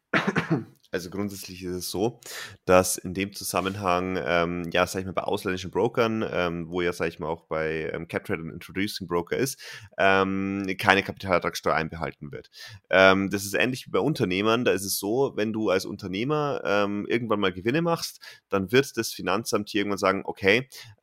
Also 0.92 1.10
grundsätzlich 1.10 1.64
ist 1.64 1.76
es 1.76 1.90
so, 1.90 2.20
dass 2.66 2.98
in 3.00 3.16
dem 3.16 3.34
Zusammenhang, 3.34 4.20
ähm, 4.24 4.70
ja, 4.72 4.86
sag 4.86 5.00
ich 5.00 5.08
mal, 5.08 5.14
bei 5.14 5.24
ausländischen 5.24 5.72
Brokern, 5.72 6.24
ähm, 6.32 6.70
wo 6.70 6.82
ja, 6.82 6.94
sag 6.94 7.08
ich 7.08 7.18
mal, 7.18 7.30
auch 7.30 7.48
bei 7.48 7.90
ähm, 7.92 8.08
CapTrade 8.08 8.44
ein 8.44 8.52
Introducing 8.52 9.08
Broker 9.08 9.36
ist, 9.36 9.60
ähm, 9.98 10.68
keine 10.78 11.02
Kapitalertragssteuer 11.02 11.74
einbehalten 11.74 12.32
wird. 12.32 12.52
Ähm, 12.92 13.32
das 13.32 13.44
ist 13.44 13.56
ähnlich 13.56 13.88
wie 13.88 13.92
bei 13.92 13.98
Unternehmern. 14.02 14.66
Da 14.66 14.72
ist 14.72 14.86
es 14.86 15.00
so, 15.00 15.34
wenn 15.36 15.52
du 15.52 15.72
als 15.72 15.86
Unternehmer 15.86 16.62
ähm, 16.64 17.08
irgendwann 17.10 17.40
mal 17.40 17.52
Gewinne 17.52 17.82
machst, 17.82 18.22
dann 18.50 18.72
wird 18.72 18.96
das 18.96 19.12
Finanzamt 19.12 19.70
hier 19.70 19.82
irgendwann 19.82 19.98
sagen, 19.98 20.22
okay, 20.26 20.53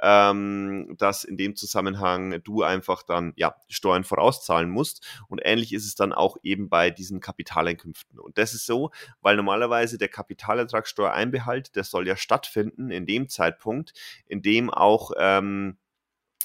ähm, 0.01 0.95
dass 0.99 1.25
in 1.25 1.37
dem 1.37 1.57
Zusammenhang 1.57 2.43
du 2.43 2.63
einfach 2.63 3.03
dann 3.03 3.33
ja 3.37 3.55
Steuern 3.69 4.05
vorauszahlen 4.05 4.71
musst. 4.71 5.07
Und 5.29 5.41
ähnlich 5.45 5.73
ist 5.73 5.87
es 5.87 5.95
dann 5.95 6.13
auch 6.13 6.37
eben 6.43 6.69
bei 6.69 6.91
diesen 6.91 7.21
Kapitaleinkünften. 7.21 8.19
Und 8.19 8.39
das 8.39 8.55
ist 8.55 8.67
so, 8.67 8.91
weil 9.21 9.37
normalerweise 9.37 9.99
der 9.99 10.09
Kapitalertragssteuereinbehalt, 10.09 11.77
der 11.77 11.85
soll 11.85 12.07
ja 12.07 12.17
stattfinden 12.17 12.91
in 12.91 13.07
dem 13.07 13.29
Zeitpunkt, 13.29 13.93
in 14.27 14.43
dem 14.43 14.71
auch 14.71 15.13
ähm, 15.19 15.79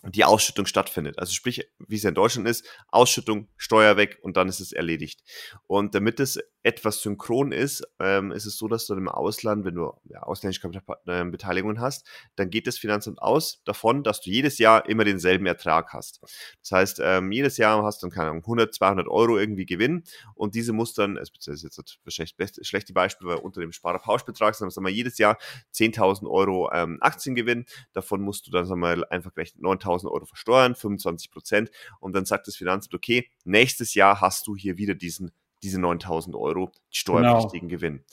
die 0.04 0.24
Ausschüttung 0.24 0.66
stattfindet. 0.66 1.18
Also 1.20 1.34
sprich, 1.34 1.70
wie 1.80 1.96
es 1.96 2.04
in 2.04 2.14
Deutschland 2.14 2.48
ist, 2.48 2.68
Ausschüttung, 2.90 3.48
Steuer 3.58 3.98
weg 3.98 4.20
und 4.22 4.38
dann 4.38 4.48
ist 4.48 4.60
es 4.60 4.72
erledigt. 4.72 5.24
Und 5.68 5.96
damit 5.96 6.20
es 6.20 6.40
etwas 6.66 7.00
synchron 7.02 7.52
ist, 7.52 7.88
ähm, 8.00 8.32
ist 8.32 8.48
es 8.48 8.58
so, 8.58 8.68
dass 8.68 8.88
du 8.88 8.96
im 8.96 9.08
Ausland, 9.08 9.66
wenn 9.66 9.76
du 9.76 9.94
ja, 10.06 10.24
ausländische 10.24 10.62
Kapitalbeteiligungen 10.62 11.80
hast, 11.80 12.08
dann 12.36 12.50
geht 12.50 12.66
das 12.66 12.80
Finanzamt 12.80 13.22
aus 13.22 13.62
davon, 13.66 14.04
dass 14.04 14.20
du 14.22 14.32
jedes 14.32 14.58
Jahr 14.58 14.90
immer 14.90 15.04
denselben 15.04 15.46
Ertrag 15.46 15.94
hast. 15.94 16.22
Das 16.62 16.72
heißt, 16.72 17.02
ähm, 17.04 17.32
jedes 17.32 17.58
Jahr 17.58 17.84
hast 17.84 18.02
du, 18.02 18.10
keine 18.10 18.32
Ahnung, 18.32 18.42
100, 18.42 18.74
200 18.74 19.08
Euro 19.08 19.38
irgendwie 19.38 19.68
Gewinn 19.68 20.06
und 20.34 20.56
diese 20.56 20.74
muss 20.74 20.96
dann, 20.96 21.18
es 21.18 21.30
ist 21.46 21.62
jetzt 21.62 21.78
das 21.78 22.68
schlechte 22.68 22.94
Beispiel, 22.94 23.28
weil 23.28 23.38
unter 23.38 23.62
dem 23.62 23.72
Sparerpauschbetrag, 23.72 24.56
sondern 24.56 24.72
sagen 24.72 24.88
wir 24.88 24.92
jedes 24.92 25.20
Jahr 25.20 25.38
10.000 25.76 26.28
Euro 26.28 26.72
ähm, 26.74 26.98
Aktiengewinn, 27.00 27.66
davon 27.94 28.22
musst 28.22 28.48
du 28.48 28.52
dann 28.52 28.66
sagen 28.66 28.80
wir, 28.80 29.06
einfach 29.12 29.36
gleich 29.36 29.54
9.000 29.60 30.10
Euro 30.10 30.26
versteuern, 30.26 30.74
25 30.74 31.30
Prozent 31.30 31.70
und 32.00 32.16
dann 32.16 32.26
sagt 32.26 32.48
das 32.48 32.56
Finanzamt, 32.56 32.96
okay, 32.96 33.30
nächstes 33.44 33.94
Jahr 33.94 34.20
hast 34.20 34.48
du 34.48 34.56
hier 34.56 34.80
wieder 34.80 34.96
diesen 34.96 35.32
diese 35.64 35.80
9000 35.80 36.36
Euro 36.36 36.72
steuerpflichtigen 36.90 37.70
genau. 37.70 37.80
Gewinn. 37.80 38.06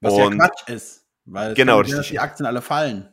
Was 0.00 0.14
und, 0.14 0.38
ja 0.38 0.48
Quatsch 0.48 0.68
ist, 0.68 1.06
weil 1.24 1.54
genau, 1.54 1.82
die 1.82 2.18
Aktien 2.18 2.46
alle 2.46 2.62
fallen. 2.62 3.12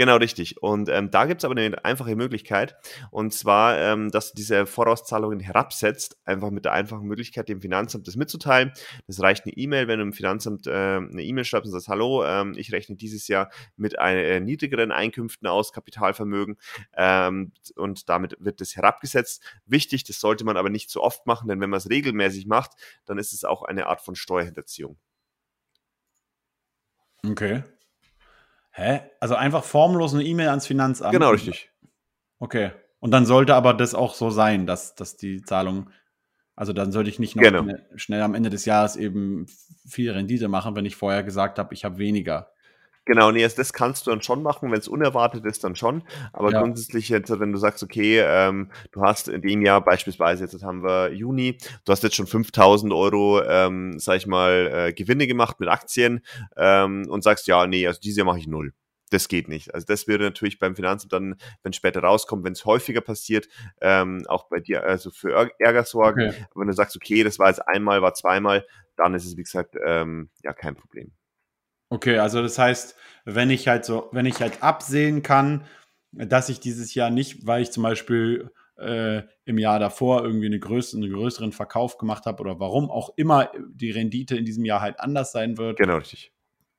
Genau, 0.00 0.16
richtig. 0.16 0.62
Und 0.62 0.88
ähm, 0.88 1.10
da 1.10 1.26
gibt 1.26 1.42
es 1.42 1.44
aber 1.44 1.60
eine 1.60 1.84
einfache 1.84 2.16
Möglichkeit. 2.16 2.74
Und 3.10 3.34
zwar, 3.34 3.76
ähm, 3.76 4.10
dass 4.10 4.30
du 4.30 4.36
diese 4.36 4.64
Vorauszahlungen 4.64 5.40
herabsetzt, 5.40 6.16
einfach 6.24 6.48
mit 6.50 6.64
der 6.64 6.72
einfachen 6.72 7.06
Möglichkeit, 7.06 7.50
dem 7.50 7.60
Finanzamt 7.60 8.08
das 8.08 8.16
mitzuteilen. 8.16 8.72
Das 9.06 9.20
reicht 9.20 9.44
eine 9.44 9.52
E-Mail, 9.58 9.88
wenn 9.88 9.98
du 9.98 10.06
im 10.06 10.14
Finanzamt 10.14 10.66
äh, 10.66 10.70
eine 10.70 11.22
E-Mail 11.22 11.44
schreibst 11.44 11.66
und 11.66 11.72
sagst, 11.72 11.88
hallo, 11.88 12.24
ähm, 12.24 12.54
ich 12.56 12.72
rechne 12.72 12.96
dieses 12.96 13.28
Jahr 13.28 13.50
mit 13.76 13.98
einer, 13.98 14.20
äh, 14.20 14.40
niedrigeren 14.40 14.90
Einkünften 14.90 15.46
aus, 15.46 15.70
Kapitalvermögen. 15.70 16.56
Ähm, 16.96 17.52
und 17.76 18.08
damit 18.08 18.36
wird 18.40 18.62
das 18.62 18.76
herabgesetzt. 18.76 19.42
Wichtig, 19.66 20.04
das 20.04 20.18
sollte 20.18 20.44
man 20.44 20.56
aber 20.56 20.70
nicht 20.70 20.88
zu 20.88 21.02
oft 21.02 21.26
machen, 21.26 21.46
denn 21.46 21.60
wenn 21.60 21.68
man 21.68 21.76
es 21.76 21.90
regelmäßig 21.90 22.46
macht, 22.46 22.70
dann 23.04 23.18
ist 23.18 23.34
es 23.34 23.44
auch 23.44 23.64
eine 23.64 23.86
Art 23.88 24.00
von 24.00 24.14
Steuerhinterziehung. 24.14 24.96
Okay. 27.22 27.64
Hä? 28.72 29.00
Also 29.20 29.34
einfach 29.34 29.64
formlos 29.64 30.14
eine 30.14 30.24
E-Mail 30.24 30.48
ans 30.48 30.66
Finanzamt? 30.66 31.12
Genau, 31.12 31.30
richtig. 31.30 31.70
Okay. 32.38 32.70
Und 33.00 33.10
dann 33.12 33.26
sollte 33.26 33.54
aber 33.54 33.74
das 33.74 33.94
auch 33.94 34.14
so 34.14 34.30
sein, 34.30 34.66
dass, 34.66 34.94
dass 34.94 35.16
die 35.16 35.42
Zahlung, 35.42 35.90
also 36.54 36.72
dann 36.72 36.92
sollte 36.92 37.10
ich 37.10 37.18
nicht 37.18 37.34
noch 37.34 37.42
genau. 37.42 37.64
schnell 37.96 38.22
am 38.22 38.34
Ende 38.34 38.50
des 38.50 38.66
Jahres 38.66 38.96
eben 38.96 39.46
viel 39.88 40.10
Rendite 40.10 40.48
machen, 40.48 40.76
wenn 40.76 40.86
ich 40.86 40.96
vorher 40.96 41.22
gesagt 41.22 41.58
habe, 41.58 41.74
ich 41.74 41.84
habe 41.84 41.98
weniger. 41.98 42.52
Genau, 43.06 43.30
nee, 43.30 43.42
das 43.42 43.72
kannst 43.72 44.06
du 44.06 44.10
dann 44.10 44.22
schon 44.22 44.42
machen, 44.42 44.70
wenn 44.70 44.78
es 44.78 44.86
unerwartet 44.86 45.44
ist, 45.44 45.64
dann 45.64 45.74
schon. 45.74 46.02
Aber 46.32 46.52
ja. 46.52 46.60
grundsätzlich 46.60 47.08
jetzt, 47.08 47.30
wenn 47.40 47.50
du 47.50 47.58
sagst, 47.58 47.82
okay, 47.82 48.20
ähm, 48.20 48.70
du 48.92 49.02
hast 49.02 49.28
in 49.28 49.40
dem 49.42 49.62
Jahr 49.62 49.82
beispielsweise, 49.82 50.44
jetzt 50.44 50.62
haben 50.62 50.84
wir 50.84 51.12
Juni, 51.12 51.56
du 51.84 51.92
hast 51.92 52.02
jetzt 52.02 52.14
schon 52.14 52.26
5000 52.26 52.92
Euro, 52.92 53.42
ähm, 53.42 53.98
sag 53.98 54.18
ich 54.18 54.26
mal, 54.26 54.70
äh, 54.88 54.92
Gewinne 54.92 55.26
gemacht 55.26 55.60
mit 55.60 55.68
Aktien 55.68 56.20
ähm, 56.56 57.06
und 57.08 57.24
sagst, 57.24 57.46
ja, 57.46 57.66
nee, 57.66 57.86
also 57.86 58.00
dieses 58.00 58.18
Jahr 58.18 58.26
mache 58.26 58.38
ich 58.38 58.46
null. 58.46 58.74
Das 59.10 59.26
geht 59.26 59.48
nicht. 59.48 59.74
Also 59.74 59.86
das 59.86 60.06
würde 60.06 60.24
natürlich 60.24 60.58
beim 60.60 60.76
Finanzamt 60.76 61.12
dann, 61.12 61.34
wenn 61.62 61.72
später 61.72 62.00
rauskommt, 62.00 62.44
wenn 62.44 62.52
es 62.52 62.64
häufiger 62.64 63.00
passiert, 63.00 63.48
ähm, 63.80 64.22
auch 64.28 64.48
bei 64.48 64.60
dir, 64.60 64.84
also 64.84 65.10
für 65.10 65.50
Ärger 65.58 65.84
sorgen. 65.84 66.28
Okay. 66.28 66.46
Wenn 66.54 66.68
du 66.68 66.74
sagst, 66.74 66.94
okay, 66.94 67.24
das 67.24 67.38
war 67.40 67.48
jetzt 67.48 67.66
einmal, 67.66 68.02
war 68.02 68.14
zweimal, 68.14 68.64
dann 68.96 69.14
ist 69.14 69.26
es, 69.26 69.36
wie 69.36 69.42
gesagt, 69.42 69.74
ähm, 69.84 70.30
ja, 70.44 70.52
kein 70.52 70.76
Problem. 70.76 71.12
Okay, 71.90 72.18
also 72.18 72.40
das 72.40 72.58
heißt, 72.58 72.96
wenn 73.24 73.50
ich 73.50 73.68
halt 73.68 73.84
so, 73.84 74.08
wenn 74.12 74.26
ich 74.26 74.40
halt 74.40 74.62
absehen 74.62 75.22
kann, 75.22 75.64
dass 76.12 76.48
ich 76.48 76.60
dieses 76.60 76.94
Jahr 76.94 77.10
nicht, 77.10 77.46
weil 77.46 77.62
ich 77.62 77.72
zum 77.72 77.82
Beispiel 77.82 78.50
äh, 78.76 79.22
im 79.44 79.58
Jahr 79.58 79.78
davor 79.78 80.24
irgendwie 80.24 80.46
eine 80.46 80.58
größere, 80.58 81.02
einen 81.02 81.12
größeren 81.12 81.52
Verkauf 81.52 81.98
gemacht 81.98 82.26
habe 82.26 82.40
oder 82.40 82.58
warum 82.58 82.90
auch 82.90 83.10
immer 83.16 83.50
die 83.68 83.90
Rendite 83.90 84.36
in 84.36 84.44
diesem 84.44 84.64
Jahr 84.64 84.80
halt 84.80 85.00
anders 85.00 85.32
sein 85.32 85.58
wird. 85.58 85.78
Genau, 85.78 85.98
richtig. 85.98 86.32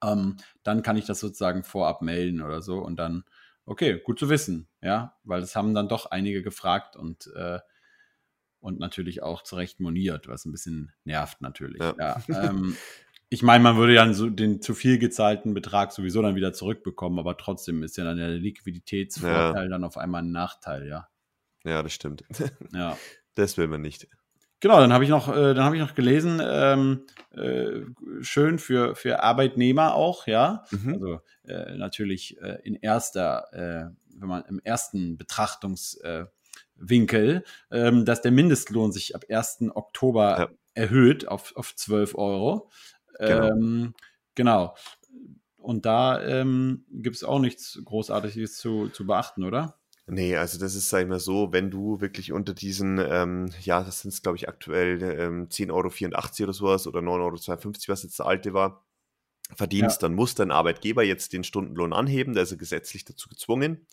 Ähm, 0.03 0.37
dann 0.63 0.81
kann 0.81 0.97
ich 0.97 1.05
das 1.05 1.19
sozusagen 1.19 1.63
vorab 1.63 2.01
melden 2.01 2.41
oder 2.41 2.61
so 2.61 2.79
und 2.79 2.95
dann, 2.95 3.23
okay, 3.65 3.99
gut 4.03 4.17
zu 4.17 4.29
wissen, 4.29 4.67
ja, 4.81 5.15
weil 5.23 5.41
das 5.41 5.55
haben 5.55 5.75
dann 5.75 5.89
doch 5.89 6.07
einige 6.07 6.41
gefragt 6.41 6.95
und 6.95 7.27
äh, 7.35 7.59
und 8.61 8.79
natürlich 8.79 9.23
auch 9.23 9.41
zu 9.41 9.55
Recht 9.55 9.79
moniert, 9.79 10.27
was 10.27 10.45
ein 10.45 10.51
bisschen 10.51 10.93
nervt 11.03 11.41
natürlich. 11.41 11.79
Ja. 11.79 11.95
ja 11.97 12.23
ähm, 12.29 12.77
ich 13.33 13.43
meine, 13.43 13.63
man 13.63 13.77
würde 13.77 13.93
ja 13.93 14.05
den 14.05 14.61
zu 14.61 14.73
viel 14.73 14.99
gezahlten 14.99 15.53
Betrag 15.53 15.93
sowieso 15.93 16.21
dann 16.21 16.35
wieder 16.35 16.51
zurückbekommen, 16.51 17.17
aber 17.17 17.37
trotzdem 17.37 17.81
ist 17.81 17.95
ja 17.95 18.03
dann 18.03 18.17
der 18.17 18.31
Liquiditätsvorteil 18.31 19.63
ja. 19.63 19.69
dann 19.69 19.85
auf 19.85 19.97
einmal 19.97 20.21
ein 20.21 20.31
Nachteil, 20.31 20.85
ja. 20.85 21.07
Ja, 21.63 21.81
das 21.81 21.93
stimmt. 21.93 22.25
Ja. 22.73 22.97
Das 23.35 23.57
will 23.57 23.69
man 23.69 23.79
nicht. 23.79 24.09
Genau, 24.59 24.81
dann 24.81 24.91
habe 24.91 25.05
ich 25.05 25.09
noch, 25.09 25.29
äh, 25.29 25.53
dann 25.53 25.63
habe 25.63 25.77
ich 25.77 25.81
noch 25.81 25.95
gelesen, 25.95 26.41
ähm, 26.43 27.05
äh, 27.31 27.83
schön 28.19 28.59
für, 28.59 28.95
für 28.95 29.23
Arbeitnehmer 29.23 29.95
auch, 29.95 30.27
ja. 30.27 30.65
Mhm. 30.71 30.93
Also 30.93 31.21
äh, 31.47 31.77
natürlich 31.77 32.37
äh, 32.41 32.59
in 32.63 32.75
erster, 32.75 33.47
äh, 33.53 33.85
wenn 34.13 34.27
man 34.27 34.43
im 34.43 34.59
ersten 34.59 35.17
Betrachtungswinkel, 35.17 37.45
ähm, 37.71 38.03
dass 38.03 38.21
der 38.21 38.31
Mindestlohn 38.31 38.91
sich 38.91 39.15
ab 39.15 39.23
1. 39.29 39.69
Oktober 39.73 40.37
ja. 40.37 40.49
erhöht 40.73 41.29
auf, 41.29 41.55
auf 41.55 41.73
12 41.73 42.15
Euro. 42.15 42.69
Genau. 43.19 43.47
Ähm, 43.47 43.93
genau. 44.35 44.75
Und 45.57 45.85
da 45.85 46.21
ähm, 46.23 46.85
gibt 46.91 47.15
es 47.15 47.23
auch 47.23 47.39
nichts 47.39 47.79
Großartiges 47.85 48.57
zu, 48.57 48.89
zu 48.89 49.05
beachten, 49.05 49.43
oder? 49.43 49.77
Nee, 50.07 50.35
also 50.35 50.59
das 50.59 50.75
ist, 50.75 50.89
sag 50.89 51.03
ich 51.03 51.07
mal 51.07 51.19
so, 51.19 51.53
wenn 51.53 51.69
du 51.69 52.01
wirklich 52.01 52.31
unter 52.33 52.53
diesen, 52.53 52.97
ähm, 52.97 53.51
ja, 53.61 53.83
das 53.83 54.01
sind 54.01 54.11
es, 54.11 54.21
glaube 54.21 54.37
ich, 54.37 54.49
aktuell 54.49 55.01
ähm, 55.03 55.47
10,84 55.47 55.71
Euro 55.71 55.87
oder 56.43 56.53
sowas 56.53 56.87
oder 56.87 56.99
9,52 56.99 57.59
Euro, 57.61 57.77
was 57.87 58.03
jetzt 58.03 58.19
der 58.19 58.25
alte 58.25 58.53
war, 58.53 58.83
verdienst, 59.55 60.01
ja. 60.01 60.07
dann 60.07 60.15
muss 60.15 60.35
dein 60.35 60.51
Arbeitgeber 60.51 61.03
jetzt 61.03 61.33
den 61.33 61.43
Stundenlohn 61.43 61.93
anheben, 61.93 62.33
der 62.33 62.43
ist 62.43 62.51
ja 62.51 62.57
gesetzlich 62.57 63.05
dazu 63.05 63.29
gezwungen, 63.29 63.85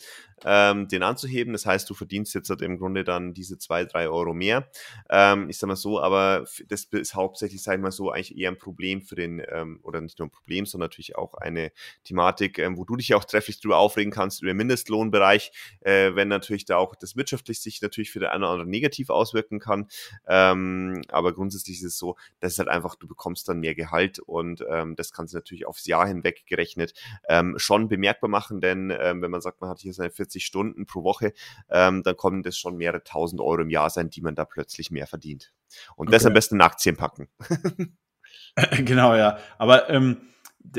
ähm, 0.44 0.88
den 0.88 1.02
anzuheben. 1.02 1.52
Das 1.52 1.66
heißt, 1.66 1.88
du 1.88 1.94
verdienst 1.94 2.34
jetzt 2.34 2.50
halt 2.50 2.62
im 2.62 2.78
Grunde 2.78 3.04
dann 3.04 3.34
diese 3.34 3.58
zwei, 3.58 3.84
drei 3.84 4.08
Euro 4.08 4.34
mehr. 4.34 4.70
Ähm, 5.10 5.48
ich 5.48 5.58
sag 5.58 5.68
mal 5.68 5.76
so, 5.76 6.00
aber 6.00 6.46
das 6.68 6.84
ist 6.84 7.14
hauptsächlich, 7.14 7.62
sag 7.62 7.76
ich 7.76 7.80
mal 7.80 7.90
so, 7.90 8.10
eigentlich 8.10 8.36
eher 8.36 8.50
ein 8.50 8.58
Problem 8.58 9.02
für 9.02 9.16
den, 9.16 9.42
ähm, 9.50 9.80
oder 9.82 10.00
nicht 10.00 10.18
nur 10.18 10.28
ein 10.28 10.30
Problem, 10.30 10.66
sondern 10.66 10.86
natürlich 10.86 11.16
auch 11.16 11.34
eine 11.34 11.72
Thematik, 12.04 12.58
ähm, 12.58 12.76
wo 12.76 12.84
du 12.84 12.96
dich 12.96 13.14
auch 13.14 13.24
trefflich 13.24 13.60
drüber 13.60 13.78
aufregen 13.78 14.12
kannst, 14.12 14.42
über 14.42 14.52
den 14.52 14.56
Mindestlohnbereich, 14.58 15.52
äh, 15.80 16.14
wenn 16.14 16.28
natürlich 16.28 16.64
da 16.64 16.76
auch 16.76 16.94
das 16.94 17.16
wirtschaftlich 17.16 17.60
sich 17.60 17.82
natürlich 17.82 18.10
für 18.10 18.20
den 18.20 18.28
einen 18.28 18.44
oder 18.44 18.52
anderen 18.52 18.70
negativ 18.70 19.10
auswirken 19.10 19.58
kann. 19.58 19.88
Ähm, 20.26 21.02
aber 21.08 21.32
grundsätzlich 21.32 21.78
ist 21.78 21.84
es 21.84 21.98
so, 21.98 22.16
dass 22.40 22.52
es 22.52 22.58
halt 22.58 22.68
einfach, 22.68 22.94
du 22.96 23.08
bekommst 23.08 23.48
dann 23.48 23.60
mehr 23.60 23.74
Gehalt 23.74 24.18
und 24.18 24.64
ähm, 24.68 24.94
das 24.96 25.12
kannst 25.12 25.34
du 25.34 25.38
natürlich 25.38 25.47
aufs 25.66 25.86
Jahr 25.86 26.06
hinweg 26.06 26.46
gerechnet 26.46 26.94
ähm, 27.28 27.54
schon 27.58 27.88
bemerkbar 27.88 28.30
machen, 28.30 28.60
denn 28.60 28.90
ähm, 28.98 29.22
wenn 29.22 29.30
man 29.30 29.40
sagt, 29.40 29.60
man 29.60 29.70
hat 29.70 29.80
hier 29.80 29.92
seine 29.92 30.10
40 30.10 30.44
Stunden 30.44 30.86
pro 30.86 31.04
Woche, 31.04 31.32
ähm, 31.70 32.02
dann 32.02 32.16
kommen 32.16 32.42
das 32.42 32.56
schon 32.56 32.76
mehrere 32.76 33.02
tausend 33.04 33.40
Euro 33.40 33.62
im 33.62 33.70
Jahr 33.70 33.90
sein, 33.90 34.10
die 34.10 34.20
man 34.20 34.34
da 34.34 34.44
plötzlich 34.44 34.90
mehr 34.90 35.06
verdient. 35.06 35.52
Und 35.96 36.08
okay. 36.08 36.16
das 36.16 36.26
am 36.26 36.32
besten 36.32 36.56
in 36.56 36.60
Aktien 36.62 36.96
packen. 36.96 37.28
genau, 38.84 39.14
ja. 39.14 39.38
Aber 39.58 39.90
ähm, 39.90 40.18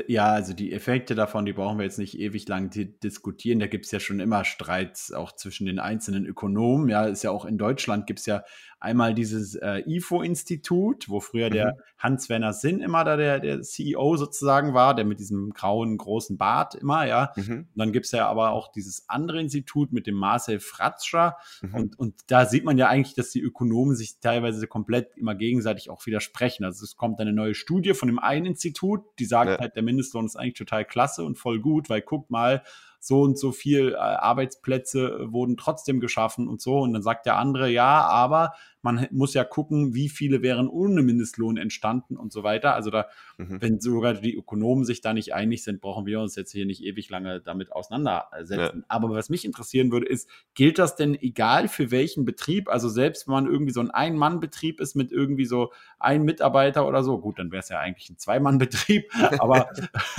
ja, 0.07 0.27
also 0.27 0.53
die 0.53 0.73
Effekte 0.73 1.15
davon, 1.15 1.45
die 1.45 1.53
brauchen 1.53 1.77
wir 1.77 1.85
jetzt 1.85 1.97
nicht 1.97 2.19
ewig 2.19 2.47
lang 2.47 2.69
diskutieren. 2.69 3.59
Da 3.59 3.67
gibt 3.67 3.85
es 3.85 3.91
ja 3.91 3.99
schon 3.99 4.19
immer 4.19 4.43
Streits 4.43 5.11
auch 5.13 5.31
zwischen 5.35 5.65
den 5.65 5.79
einzelnen 5.79 6.25
Ökonomen. 6.25 6.89
Ja, 6.89 7.05
ist 7.05 7.23
ja 7.23 7.31
auch 7.31 7.45
in 7.45 7.57
Deutschland 7.57 8.05
gibt 8.05 8.19
es 8.19 8.25
ja 8.25 8.43
einmal 8.79 9.13
dieses 9.13 9.55
äh, 9.55 9.83
IFO-Institut, 9.85 11.09
wo 11.09 11.19
früher 11.19 11.49
mhm. 11.49 11.53
der 11.53 11.77
Hans-Werner 11.97 12.53
Sinn 12.53 12.79
immer 12.79 13.03
da 13.03 13.17
der, 13.17 13.39
der 13.39 13.61
CEO 13.61 14.15
sozusagen 14.15 14.73
war, 14.73 14.95
der 14.95 15.05
mit 15.05 15.19
diesem 15.19 15.51
grauen 15.51 15.97
großen 15.97 16.37
Bart 16.37 16.75
immer, 16.75 17.05
ja. 17.05 17.33
Mhm. 17.35 17.67
Und 17.73 17.75
dann 17.75 17.91
gibt 17.91 18.05
es 18.05 18.11
ja 18.11 18.27
aber 18.27 18.51
auch 18.51 18.71
dieses 18.71 19.09
andere 19.09 19.41
Institut 19.41 19.91
mit 19.91 20.07
dem 20.07 20.15
Marcel 20.15 20.59
Fratscher. 20.59 21.37
Mhm. 21.61 21.75
Und, 21.75 21.99
und 21.99 22.15
da 22.27 22.45
sieht 22.45 22.63
man 22.63 22.77
ja 22.77 22.87
eigentlich, 22.87 23.15
dass 23.15 23.31
die 23.31 23.41
Ökonomen 23.41 23.95
sich 23.95 24.19
teilweise 24.19 24.65
komplett 24.67 25.17
immer 25.17 25.35
gegenseitig 25.35 25.89
auch 25.89 26.05
widersprechen. 26.05 26.63
Also 26.63 26.85
es 26.85 26.95
kommt 26.95 27.19
eine 27.19 27.33
neue 27.33 27.55
Studie 27.55 27.93
von 27.93 28.07
dem 28.07 28.19
einen 28.19 28.45
Institut, 28.45 29.01
die 29.19 29.25
sagt 29.25 29.51
ja. 29.51 29.59
halt, 29.59 29.75
der 29.75 29.83
Mindestlohn 29.83 30.25
ist 30.25 30.37
eigentlich 30.37 30.53
total 30.53 30.85
klasse 30.85 31.23
und 31.23 31.37
voll 31.37 31.59
gut, 31.59 31.89
weil 31.89 32.01
guckt 32.01 32.29
mal, 32.29 32.63
so 32.99 33.21
und 33.21 33.37
so 33.37 33.51
viel 33.51 33.93
äh, 33.93 33.97
Arbeitsplätze 33.97 35.31
wurden 35.31 35.57
trotzdem 35.57 35.99
geschaffen 35.99 36.47
und 36.47 36.61
so. 36.61 36.79
Und 36.79 36.93
dann 36.93 37.01
sagt 37.01 37.25
der 37.25 37.37
andere, 37.37 37.69
ja, 37.69 38.01
aber 38.01 38.53
man 38.81 39.07
muss 39.11 39.33
ja 39.33 39.43
gucken, 39.43 39.93
wie 39.93 40.09
viele 40.09 40.41
wären 40.41 40.69
ohne 40.69 41.01
Mindestlohn 41.01 41.57
entstanden 41.57 42.15
und 42.15 42.31
so 42.31 42.43
weiter. 42.43 42.75
Also 42.75 42.89
da, 42.89 43.07
mhm. 43.37 43.61
wenn 43.61 43.79
sogar 43.81 44.13
die 44.13 44.35
Ökonomen 44.35 44.85
sich 44.85 45.01
da 45.01 45.13
nicht 45.13 45.33
einig 45.33 45.63
sind, 45.63 45.81
brauchen 45.81 46.05
wir 46.05 46.19
uns 46.21 46.35
jetzt 46.35 46.51
hier 46.51 46.65
nicht 46.65 46.83
ewig 46.83 47.09
lange 47.09 47.41
damit 47.41 47.73
auseinandersetzen. 47.73 48.79
Ja. 48.79 48.85
Aber 48.87 49.09
was 49.09 49.29
mich 49.29 49.43
interessieren 49.43 49.91
würde, 49.91 50.07
ist, 50.07 50.29
gilt 50.53 50.79
das 50.79 50.95
denn 50.95 51.15
egal 51.15 51.67
für 51.67 51.91
welchen 51.91 52.23
Betrieb? 52.23 52.69
Also 52.69 52.87
selbst 52.87 53.27
wenn 53.27 53.33
man 53.33 53.47
irgendwie 53.47 53.73
so 53.73 53.81
ein 53.81 53.91
Ein-Mann-Betrieb 53.91 54.79
ist 54.79 54.95
mit 54.95 55.11
irgendwie 55.11 55.45
so 55.45 55.73
ein 55.99 56.23
Mitarbeiter 56.23 56.87
oder 56.87 57.03
so, 57.03 57.19
gut, 57.19 57.39
dann 57.39 57.51
wäre 57.51 57.59
es 57.59 57.69
ja 57.69 57.79
eigentlich 57.79 58.09
ein 58.09 58.17
Zwei-Mann-Betrieb, 58.17 59.11
aber, 59.39 59.69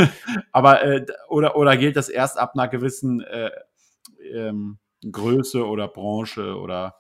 aber 0.53 0.83
äh, 0.83 1.07
oder, 1.29 1.57
oder 1.57 1.77
gilt 1.79 1.97
das 1.97 2.11
erst 2.11 2.39
ab 2.39 2.53
einer 2.55 2.69
gewissen 2.71 3.21
äh, 3.21 3.51
ähm, 4.33 4.79
Größe 5.11 5.67
oder 5.67 5.89
Branche 5.89 6.57
oder 6.57 6.97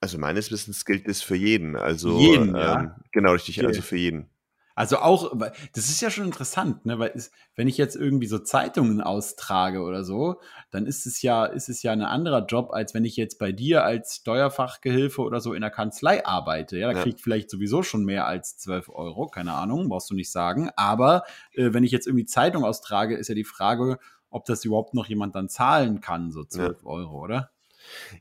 also 0.00 0.16
meines 0.16 0.50
Wissens 0.50 0.86
gilt 0.86 1.06
das 1.06 1.20
für 1.20 1.36
jeden. 1.36 1.76
Also 1.76 2.18
jeden, 2.18 2.48
ähm, 2.50 2.54
ja? 2.54 2.96
genau 3.12 3.32
richtig, 3.32 3.58
okay. 3.58 3.66
also 3.66 3.82
für 3.82 3.96
jeden. 3.98 4.30
Also 4.74 4.96
auch, 4.96 5.36
das 5.74 5.90
ist 5.90 6.00
ja 6.00 6.10
schon 6.10 6.24
interessant, 6.24 6.86
ne? 6.86 6.98
Weil 6.98 7.12
es, 7.14 7.30
wenn 7.54 7.68
ich 7.68 7.76
jetzt 7.76 7.96
irgendwie 7.96 8.28
so 8.28 8.38
Zeitungen 8.38 9.02
austrage 9.02 9.82
oder 9.82 10.04
so, 10.04 10.40
dann 10.70 10.86
ist 10.86 11.04
es 11.04 11.20
ja, 11.20 11.44
ist 11.44 11.68
es 11.68 11.82
ja 11.82 11.92
ein 11.92 12.00
anderer 12.00 12.46
Job, 12.46 12.70
als 12.72 12.94
wenn 12.94 13.04
ich 13.04 13.16
jetzt 13.16 13.38
bei 13.38 13.52
dir 13.52 13.84
als 13.84 14.16
Steuerfachgehilfe 14.16 15.20
oder 15.20 15.40
so 15.40 15.52
in 15.52 15.60
der 15.60 15.70
Kanzlei 15.70 16.24
arbeite. 16.24 16.78
Ja, 16.78 16.86
da 16.86 16.96
ja. 16.96 17.02
kriege 17.02 17.16
ich 17.16 17.22
vielleicht 17.22 17.50
sowieso 17.50 17.82
schon 17.82 18.06
mehr 18.06 18.26
als 18.26 18.56
12 18.56 18.88
Euro, 18.88 19.26
keine 19.26 19.52
Ahnung, 19.52 19.90
brauchst 19.90 20.08
du 20.08 20.14
nicht 20.14 20.32
sagen. 20.32 20.70
Aber 20.76 21.24
äh, 21.52 21.74
wenn 21.74 21.84
ich 21.84 21.92
jetzt 21.92 22.06
irgendwie 22.06 22.24
Zeitung 22.24 22.64
austrage, 22.64 23.16
ist 23.16 23.28
ja 23.28 23.34
die 23.34 23.44
Frage, 23.44 23.98
ob 24.30 24.44
das 24.44 24.64
überhaupt 24.64 24.94
noch 24.94 25.06
jemand 25.06 25.34
dann 25.34 25.48
zahlen 25.48 26.00
kann, 26.00 26.30
so 26.30 26.44
12 26.44 26.82
ja. 26.82 26.88
Euro, 26.88 27.20
oder? 27.20 27.50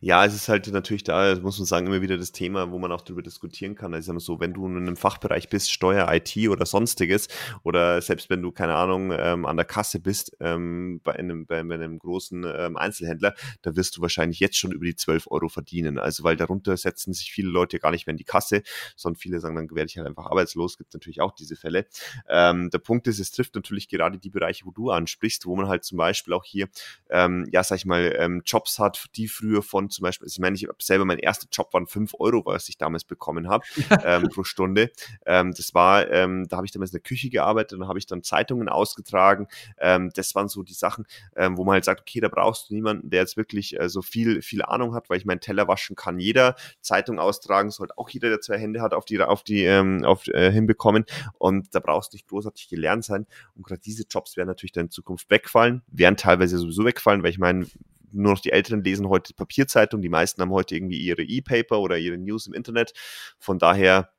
Ja, 0.02 0.26
es 0.26 0.34
ist 0.34 0.50
halt 0.50 0.68
natürlich 0.68 1.04
da, 1.04 1.36
muss 1.42 1.58
man 1.58 1.66
sagen, 1.66 1.88
immer 1.88 2.02
wieder 2.02 2.18
das 2.18 2.32
Thema, 2.32 2.72
wo 2.72 2.80
man 2.80 2.92
auch 2.92 3.02
darüber 3.02 3.22
diskutieren 3.22 3.76
kann. 3.76 3.94
Also 3.94 4.18
so, 4.20 4.40
wenn 4.40 4.54
du 4.54 4.66
in 4.66 4.78
einem 4.78 4.96
Fachbereich 4.96 5.50
bist, 5.50 5.72
Steuer, 5.72 6.12
IT 6.12 6.36
oder 6.50 6.66
sonstiges, 6.66 7.28
oder 7.64 8.02
selbst 8.02 8.30
wenn 8.30 8.42
du, 8.42 8.52
keine 8.52 8.76
Ahnung, 8.76 9.12
ähm, 9.12 9.46
an 9.46 9.58
der 9.58 9.66
Kasse 9.66 10.00
bist, 10.00 10.36
ähm, 10.40 11.02
bei, 11.04 11.14
einem, 11.14 11.46
bei, 11.46 11.64
bei 11.64 11.76
einem 11.76 12.00
großen 12.00 12.44
ähm, 12.46 12.78
Einzelhändler, 12.78 13.34
da 13.62 13.76
wirst 13.76 13.98
du 13.98 14.02
wahrscheinlich 14.02 14.40
jetzt 14.40 14.58
schon 14.58 14.72
über 14.72 14.86
die 14.86 14.96
12 14.96 15.28
Euro 15.32 15.50
verdienen. 15.50 15.98
Also 15.98 16.24
weil 16.24 16.36
darunter 16.36 16.76
setzen 16.78 17.14
sich 17.14 17.32
viele 17.32 17.50
Leute 17.50 17.80
gar 17.80 17.92
nicht 17.92 18.08
mehr 18.08 18.12
in 18.12 18.18
die 18.18 18.24
Kasse, 18.24 18.64
sondern 18.96 19.20
viele 19.20 19.40
sagen, 19.40 19.56
dann 19.56 19.70
werde 19.72 19.90
ich 19.90 19.98
halt 19.98 20.08
einfach 20.08 20.26
arbeitslos. 20.26 20.78
Gibt 20.78 20.94
natürlich 20.94 21.22
auch 21.22 21.34
diese 21.34 21.56
Fälle. 21.56 21.88
Ähm, 22.28 22.70
der 22.70 22.80
Punkt 22.80 23.08
ist, 23.08 23.20
es 23.20 23.32
trifft 23.32 23.56
natürlich 23.56 23.88
gerade 23.88 24.18
die 24.18 24.30
Bereiche, 24.30 24.66
wo 24.66 24.72
du 24.72 24.92
ansprichst, 24.92 25.46
wo 25.46 25.56
man 25.56 25.68
halt 25.68 25.84
zum 25.84 25.98
Beispiel 25.98 26.34
auch 26.34 26.44
hier, 26.44 26.68
ähm, 27.10 27.48
ja, 27.52 27.64
sag 27.64 27.78
ich 27.78 27.86
mal, 27.86 28.16
ähm, 28.18 28.42
Jobs 28.46 28.80
hat, 28.80 29.06
die 29.16 29.28
früher 29.28 29.59
Gebühr 29.60 29.63
von 29.63 29.89
zum 29.89 30.04
Beispiel, 30.04 30.26
also 30.26 30.36
ich 30.36 30.39
meine, 30.39 30.56
ich 30.56 30.63
habe 30.63 30.76
selber 30.80 31.06
mein 31.06 31.19
erster 31.19 31.48
Job 31.52 31.74
waren 31.74 31.86
5 31.86 32.13
Euro, 32.19 32.45
was 32.45 32.69
ich 32.69 32.78
damals 32.78 33.04
bekommen 33.04 33.50
habe 33.50 33.65
ähm, 34.04 34.30
pro 34.30 34.43
Stunde. 34.43 34.91
Ähm, 35.26 35.54
das 35.56 35.74
war, 35.74 36.10
ähm, 36.12 36.48
da 36.48 36.58
habe 36.58 36.65
ich 36.65 36.72
damals 36.72 36.91
in 36.91 36.98
der 36.98 37.02
Küche 37.02 37.30
gearbeitet 37.30 37.80
und 37.80 37.88
habe 37.88 38.00
ich 38.00 38.06
dann 38.06 38.24
Zeitungen 38.24 38.69
ausgetragen. 38.69 39.48
Ähm, 39.78 40.12
das 40.15 40.34
waren 40.36 40.48
so 40.48 40.63
die 40.63 40.74
Sachen, 40.74 41.06
ähm, 41.36 41.58
wo 41.58 41.63
man 41.63 41.74
halt 41.74 41.86
sagt, 41.86 42.02
okay, 42.02 42.19
da 42.19 42.28
brauchst 42.28 42.69
du 42.69 42.74
niemanden, 42.74 43.10
der 43.10 43.22
jetzt 43.22 43.38
wirklich 43.38 43.80
äh, 43.80 43.89
so 43.89 44.02
viel, 44.02 44.41
viel 44.41 44.62
Ahnung 44.62 44.93
hat, 44.93 45.10
weil 45.10 45.17
ich 45.17 45.26
meinen 45.26 45.41
Teller 45.41 45.67
waschen 45.67 45.95
kann 45.95 46.19
jeder, 46.19 46.56
Zeitung 46.82 47.19
austragen 47.19 47.72
sollte 47.72 47.98
auch 47.98 48.10
jeder, 48.10 48.30
der 48.30 48.41
zwei 48.41 48.58
Hände 48.58 48.82
hat, 48.82 48.93
auf 48.93 49.06
die, 49.06 49.22
auf 49.22 49.43
die, 49.43 49.63
ähm, 49.63 50.04
auf, 50.06 50.28
äh, 50.28 50.52
hinbekommen. 50.52 51.06
Und 51.38 51.74
da 51.76 51.80
brauchst 51.80 52.13
du 52.13 52.15
nicht 52.15 52.28
großartig 52.28 52.69
gelernt 52.69 53.04
sein. 53.04 53.26
Und 53.56 53.65
gerade 53.65 53.82
diese 53.82 54.04
Jobs 54.10 54.38
werden 54.38 54.48
natürlich 54.48 54.72
dann 54.72 54.86
in 54.86 54.91
Zukunft 54.91 55.30
wegfallen, 55.30 55.82
werden 55.88 56.17
teilweise 56.17 56.58
sowieso 56.58 56.86
wegfallen, 56.86 57.24
weil 57.24 57.32
ich 57.32 57.39
meine, 57.39 57.65
nur 58.12 58.34
noch 58.34 58.41
die 58.41 58.52
Älteren 58.52 58.84
lesen 58.84 59.10
heute 59.10 59.34
Papierzeitung, 59.34 60.02
die 60.02 60.10
meisten 60.10 60.41
haben 60.41 60.52
heute 60.52 60.76
irgendwie 60.76 61.00
ihre 61.00 61.24
E-Paper 61.24 61.80
oder 61.80 61.98
ihre 61.98 62.17
News 62.17 62.48
im 62.48 62.54
Internet. 62.54 62.93
Von 63.39 63.60
daher, 63.60 64.12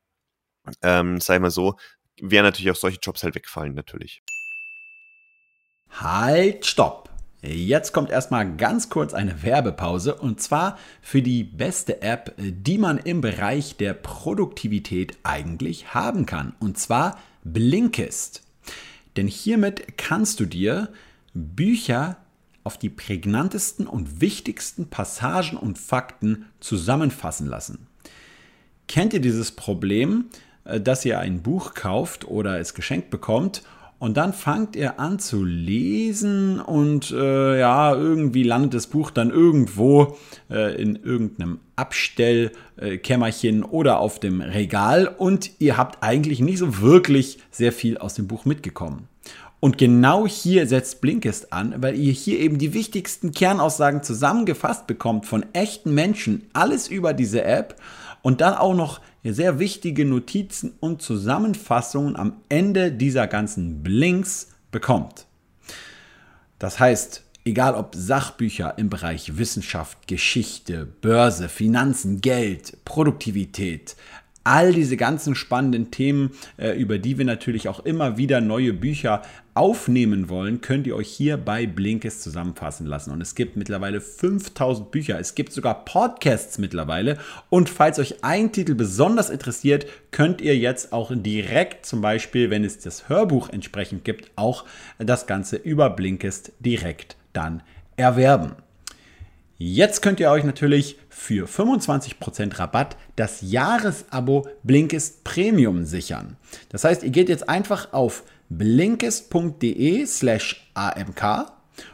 ähm, 0.81 1.19
sei 1.19 1.39
mal 1.39 1.51
so, 1.51 1.75
werden 2.21 2.45
natürlich 2.45 2.71
auch 2.71 2.75
solche 2.75 2.99
Jobs 3.01 3.23
halt 3.23 3.35
wegfallen, 3.35 3.73
natürlich. 3.73 4.21
Halt, 5.89 6.65
stopp! 6.65 7.09
Jetzt 7.43 7.91
kommt 7.91 8.11
erstmal 8.11 8.55
ganz 8.55 8.89
kurz 8.89 9.15
eine 9.15 9.41
Werbepause 9.41 10.13
und 10.13 10.39
zwar 10.39 10.77
für 11.01 11.23
die 11.23 11.43
beste 11.43 12.03
App, 12.03 12.35
die 12.37 12.77
man 12.77 12.99
im 12.99 13.21
Bereich 13.21 13.77
der 13.77 13.95
Produktivität 13.95 15.17
eigentlich 15.23 15.95
haben 15.95 16.27
kann. 16.27 16.53
Und 16.59 16.77
zwar 16.77 17.17
Blinkist. 17.43 18.43
Denn 19.17 19.27
hiermit 19.27 19.97
kannst 19.97 20.39
du 20.39 20.45
dir 20.45 20.93
Bücher 21.33 22.17
auf 22.63 22.77
die 22.77 22.89
prägnantesten 22.89 23.87
und 23.87 24.21
wichtigsten 24.21 24.87
Passagen 24.87 25.57
und 25.57 25.77
Fakten 25.77 26.45
zusammenfassen 26.59 27.47
lassen. 27.47 27.87
Kennt 28.87 29.13
ihr 29.13 29.21
dieses 29.21 29.51
Problem, 29.51 30.25
äh, 30.65 30.79
dass 30.79 31.05
ihr 31.05 31.19
ein 31.19 31.41
Buch 31.41 31.73
kauft 31.73 32.27
oder 32.27 32.59
es 32.59 32.73
geschenkt 32.73 33.09
bekommt 33.09 33.63
und 34.01 34.17
dann 34.17 34.33
fangt 34.33 34.75
ihr 34.75 34.99
an 34.99 35.19
zu 35.19 35.43
lesen 35.43 36.59
und 36.59 37.11
äh, 37.11 37.59
ja, 37.59 37.93
irgendwie 37.93 38.41
landet 38.41 38.73
das 38.73 38.87
Buch 38.87 39.11
dann 39.11 39.29
irgendwo 39.29 40.17
äh, 40.49 40.81
in 40.81 40.95
irgendeinem 40.95 41.59
Abstellkämmerchen 41.75 43.63
oder 43.63 43.99
auf 43.99 44.19
dem 44.19 44.41
Regal 44.41 45.07
und 45.07 45.51
ihr 45.59 45.77
habt 45.77 46.03
eigentlich 46.03 46.39
nicht 46.39 46.57
so 46.57 46.81
wirklich 46.81 47.37
sehr 47.51 47.71
viel 47.71 47.99
aus 47.99 48.15
dem 48.15 48.27
Buch 48.27 48.43
mitgekommen. 48.43 49.07
Und 49.61 49.77
genau 49.77 50.25
hier 50.27 50.65
setzt 50.65 51.01
Blinkist 51.01 51.53
an, 51.53 51.75
weil 51.83 51.95
ihr 51.95 52.11
hier 52.11 52.39
eben 52.39 52.57
die 52.57 52.73
wichtigsten 52.73 53.31
Kernaussagen 53.31 54.01
zusammengefasst 54.01 54.87
bekommt 54.87 55.27
von 55.27 55.45
echten 55.53 55.93
Menschen, 55.93 56.47
alles 56.51 56.87
über 56.87 57.13
diese 57.13 57.43
App 57.43 57.75
und 58.23 58.41
dann 58.41 58.55
auch 58.55 58.73
noch 58.73 59.01
sehr 59.23 59.59
wichtige 59.59 60.03
Notizen 60.03 60.73
und 60.79 61.03
Zusammenfassungen 61.03 62.15
am 62.15 62.37
Ende 62.49 62.91
dieser 62.91 63.27
ganzen 63.27 63.83
Blinks 63.83 64.47
bekommt. 64.71 65.27
Das 66.57 66.79
heißt, 66.79 67.23
egal 67.45 67.75
ob 67.75 67.93
Sachbücher 67.93 68.79
im 68.79 68.89
Bereich 68.89 69.37
Wissenschaft, 69.37 70.07
Geschichte, 70.07 70.87
Börse, 70.87 71.49
Finanzen, 71.49 72.21
Geld, 72.21 72.83
Produktivität, 72.83 73.95
all 74.43 74.73
diese 74.73 74.97
ganzen 74.97 75.35
spannenden 75.35 75.91
Themen, 75.91 76.31
äh, 76.57 76.71
über 76.71 76.97
die 76.97 77.17
wir 77.17 77.25
natürlich 77.25 77.67
auch 77.67 77.85
immer 77.85 78.17
wieder 78.17 78.41
neue 78.41 78.73
Bücher 78.73 79.21
aufnehmen 79.53 80.29
wollen, 80.29 80.61
könnt 80.61 80.87
ihr 80.87 80.95
euch 80.95 81.09
hier 81.09 81.37
bei 81.37 81.67
Blinkist 81.67 82.23
zusammenfassen 82.23 82.85
lassen. 82.85 83.11
Und 83.11 83.21
es 83.21 83.35
gibt 83.35 83.57
mittlerweile 83.57 83.99
5000 84.01 84.91
Bücher. 84.91 85.19
Es 85.19 85.35
gibt 85.35 85.51
sogar 85.51 85.85
Podcasts 85.85 86.57
mittlerweile. 86.57 87.17
Und 87.49 87.69
falls 87.69 87.99
euch 87.99 88.23
ein 88.23 88.51
Titel 88.51 88.75
besonders 88.75 89.29
interessiert, 89.29 89.85
könnt 90.11 90.41
ihr 90.41 90.57
jetzt 90.57 90.93
auch 90.93 91.11
direkt 91.13 91.85
zum 91.85 92.01
Beispiel, 92.01 92.49
wenn 92.49 92.63
es 92.63 92.79
das 92.79 93.09
Hörbuch 93.09 93.49
entsprechend 93.49 94.05
gibt, 94.05 94.31
auch 94.35 94.65
das 94.97 95.27
Ganze 95.27 95.57
über 95.57 95.89
Blinkist 95.89 96.53
direkt 96.59 97.17
dann 97.33 97.61
erwerben. 97.97 98.55
Jetzt 99.63 100.01
könnt 100.01 100.19
ihr 100.19 100.31
euch 100.31 100.43
natürlich 100.43 100.97
für 101.07 101.45
25% 101.45 102.57
Rabatt 102.57 102.97
das 103.15 103.41
Jahresabo 103.41 104.47
Blinkist 104.63 105.23
Premium 105.23 105.85
sichern. 105.85 106.35
Das 106.69 106.83
heißt, 106.83 107.03
ihr 107.03 107.11
geht 107.11 107.29
jetzt 107.29 107.47
einfach 107.47 107.93
auf 107.93 108.23
blinkist.de 108.49 110.03
slash 110.07 110.67
amk 110.73 111.45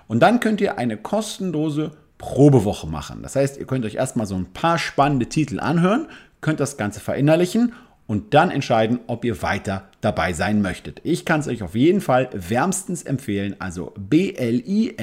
und 0.08 0.22
dann 0.22 0.40
könnt 0.40 0.62
ihr 0.62 0.78
eine 0.78 0.96
kostenlose 0.96 1.92
Probewoche 2.18 2.88
machen. 2.88 3.22
Das 3.22 3.36
heißt, 3.36 3.58
ihr 3.58 3.68
könnt 3.68 3.84
euch 3.84 3.96
erstmal 3.96 4.28
so 4.28 4.36
ein 4.36 4.54
paar 4.54 4.78
spannende 4.78 5.26
Titel 5.26 5.60
anhören, 5.60 6.08
könnt 6.40 6.62
das 6.62 6.78
Ganze 6.78 7.02
verinnerlichen 7.02 7.74
und 8.08 8.34
dann 8.34 8.50
entscheiden, 8.50 9.02
ob 9.08 9.26
ihr 9.26 9.42
weiter 9.42 9.90
dabei 10.00 10.32
sein 10.32 10.62
möchtet. 10.62 11.02
Ich 11.04 11.26
kann 11.26 11.42
es 11.42 11.50
euch 11.50 11.64
auf 11.64 11.76
jeden 11.76 12.00
Fall 12.00 12.30
wärmstens 12.32 13.04
empfehlen, 13.04 13.58
also 13.60 13.92
blinkist.de 13.98 14.96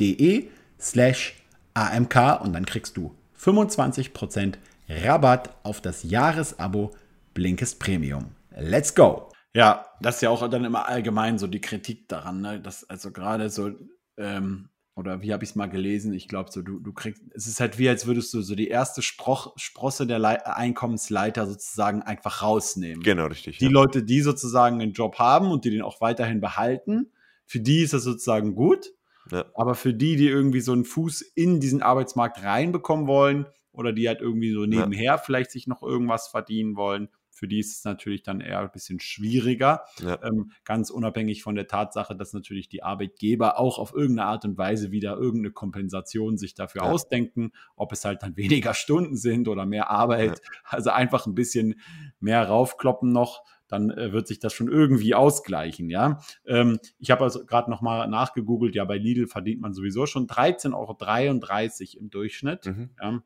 de 0.00 0.48
slash 0.80 1.34
amk 1.74 2.40
und 2.42 2.52
dann 2.52 2.66
kriegst 2.66 2.96
du 2.96 3.14
25% 3.38 4.54
Rabatt 4.88 5.54
auf 5.62 5.80
das 5.80 6.02
Jahresabo 6.02 6.92
Blinkist 7.32 7.80
Premium. 7.80 8.26
Let's 8.56 8.94
go! 8.94 9.30
Ja, 9.54 9.86
das 10.00 10.16
ist 10.16 10.22
ja 10.22 10.30
auch 10.30 10.48
dann 10.48 10.64
immer 10.64 10.88
allgemein 10.88 11.38
so 11.38 11.46
die 11.46 11.60
Kritik 11.60 12.08
daran, 12.08 12.40
ne? 12.40 12.60
dass 12.60 12.88
also 12.90 13.12
gerade 13.12 13.50
so, 13.50 13.70
ähm, 14.16 14.68
oder 14.96 15.22
wie 15.22 15.32
habe 15.32 15.44
ich 15.44 15.50
es 15.50 15.56
mal 15.56 15.68
gelesen, 15.68 16.12
ich 16.12 16.28
glaube 16.28 16.50
so, 16.52 16.60
du, 16.62 16.80
du 16.80 16.92
kriegst, 16.92 17.22
es 17.34 17.46
ist 17.46 17.60
halt 17.60 17.78
wie, 17.78 17.88
als 17.88 18.06
würdest 18.06 18.34
du 18.34 18.42
so 18.42 18.54
die 18.54 18.68
erste 18.68 19.00
Sproch, 19.00 19.52
Sprosse 19.56 20.06
der 20.06 20.18
Le 20.18 20.44
Einkommensleiter 20.46 21.46
sozusagen 21.46 22.02
einfach 22.02 22.42
rausnehmen. 22.42 23.02
Genau, 23.02 23.26
richtig. 23.26 23.58
Die 23.58 23.66
ja. 23.66 23.70
Leute, 23.70 24.02
die 24.02 24.22
sozusagen 24.22 24.80
einen 24.80 24.92
Job 24.92 25.18
haben 25.18 25.50
und 25.50 25.64
die 25.64 25.70
den 25.70 25.82
auch 25.82 26.00
weiterhin 26.00 26.40
behalten, 26.40 27.12
für 27.46 27.60
die 27.60 27.82
ist 27.82 27.92
das 27.92 28.02
sozusagen 28.02 28.54
gut. 28.54 28.92
Ja. 29.30 29.46
Aber 29.54 29.74
für 29.74 29.94
die, 29.94 30.16
die 30.16 30.28
irgendwie 30.28 30.60
so 30.60 30.72
einen 30.72 30.84
Fuß 30.84 31.22
in 31.22 31.60
diesen 31.60 31.82
Arbeitsmarkt 31.82 32.42
reinbekommen 32.42 33.06
wollen 33.06 33.46
oder 33.72 33.92
die 33.92 34.08
halt 34.08 34.20
irgendwie 34.20 34.52
so 34.52 34.66
nebenher 34.66 35.04
ja. 35.04 35.18
vielleicht 35.18 35.50
sich 35.50 35.66
noch 35.66 35.82
irgendwas 35.82 36.28
verdienen 36.28 36.76
wollen, 36.76 37.08
für 37.34 37.48
die 37.48 37.58
ist 37.58 37.76
es 37.76 37.84
natürlich 37.84 38.22
dann 38.22 38.40
eher 38.40 38.60
ein 38.60 38.70
bisschen 38.70 39.00
schwieriger. 39.00 39.84
Ja. 40.00 40.18
Ähm, 40.22 40.52
ganz 40.64 40.90
unabhängig 40.90 41.42
von 41.42 41.56
der 41.56 41.66
Tatsache, 41.66 42.14
dass 42.14 42.32
natürlich 42.32 42.68
die 42.68 42.82
Arbeitgeber 42.82 43.58
auch 43.58 43.78
auf 43.78 43.92
irgendeine 43.92 44.28
Art 44.28 44.44
und 44.44 44.56
Weise 44.56 44.92
wieder 44.92 45.16
irgendeine 45.16 45.50
Kompensation 45.52 46.38
sich 46.38 46.54
dafür 46.54 46.84
ja. 46.84 46.90
ausdenken, 46.90 47.50
ob 47.74 47.92
es 47.92 48.04
halt 48.04 48.22
dann 48.22 48.36
weniger 48.36 48.72
Stunden 48.74 49.16
sind 49.16 49.48
oder 49.48 49.66
mehr 49.66 49.90
Arbeit. 49.90 50.40
Ja. 50.42 50.50
Also 50.64 50.90
einfach 50.90 51.26
ein 51.26 51.34
bisschen 51.34 51.80
mehr 52.20 52.46
raufkloppen 52.46 53.12
noch 53.12 53.42
dann 53.74 53.90
äh, 53.90 54.12
wird 54.12 54.26
sich 54.26 54.38
das 54.38 54.52
schon 54.52 54.68
irgendwie 54.68 55.14
ausgleichen, 55.14 55.90
ja. 55.90 56.20
Ähm, 56.46 56.78
ich 56.98 57.10
habe 57.10 57.24
also 57.24 57.44
gerade 57.44 57.70
nochmal 57.70 58.08
nachgegoogelt, 58.08 58.74
ja, 58.74 58.84
bei 58.84 58.98
Lidl 58.98 59.26
verdient 59.26 59.60
man 59.60 59.74
sowieso 59.74 60.06
schon 60.06 60.26
13,33 60.26 60.72
Euro 60.74 62.02
im 62.02 62.10
Durchschnitt. 62.10 62.66
Mhm. 62.66 62.90
Ja. 63.02 63.22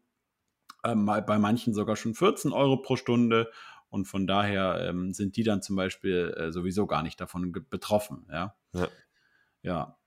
Ähm, 0.84 1.06
bei 1.06 1.38
manchen 1.38 1.74
sogar 1.74 1.96
schon 1.96 2.14
14 2.14 2.52
Euro 2.52 2.78
pro 2.78 2.96
Stunde. 2.96 3.50
Und 3.90 4.06
von 4.06 4.26
daher 4.26 4.86
ähm, 4.88 5.12
sind 5.14 5.36
die 5.36 5.44
dann 5.44 5.62
zum 5.62 5.74
Beispiel 5.76 6.34
äh, 6.36 6.52
sowieso 6.52 6.86
gar 6.86 7.02
nicht 7.02 7.18
davon 7.20 7.52
betroffen, 7.70 8.26
ja. 8.30 8.54
Ja. 8.74 8.88
ja. 9.62 9.97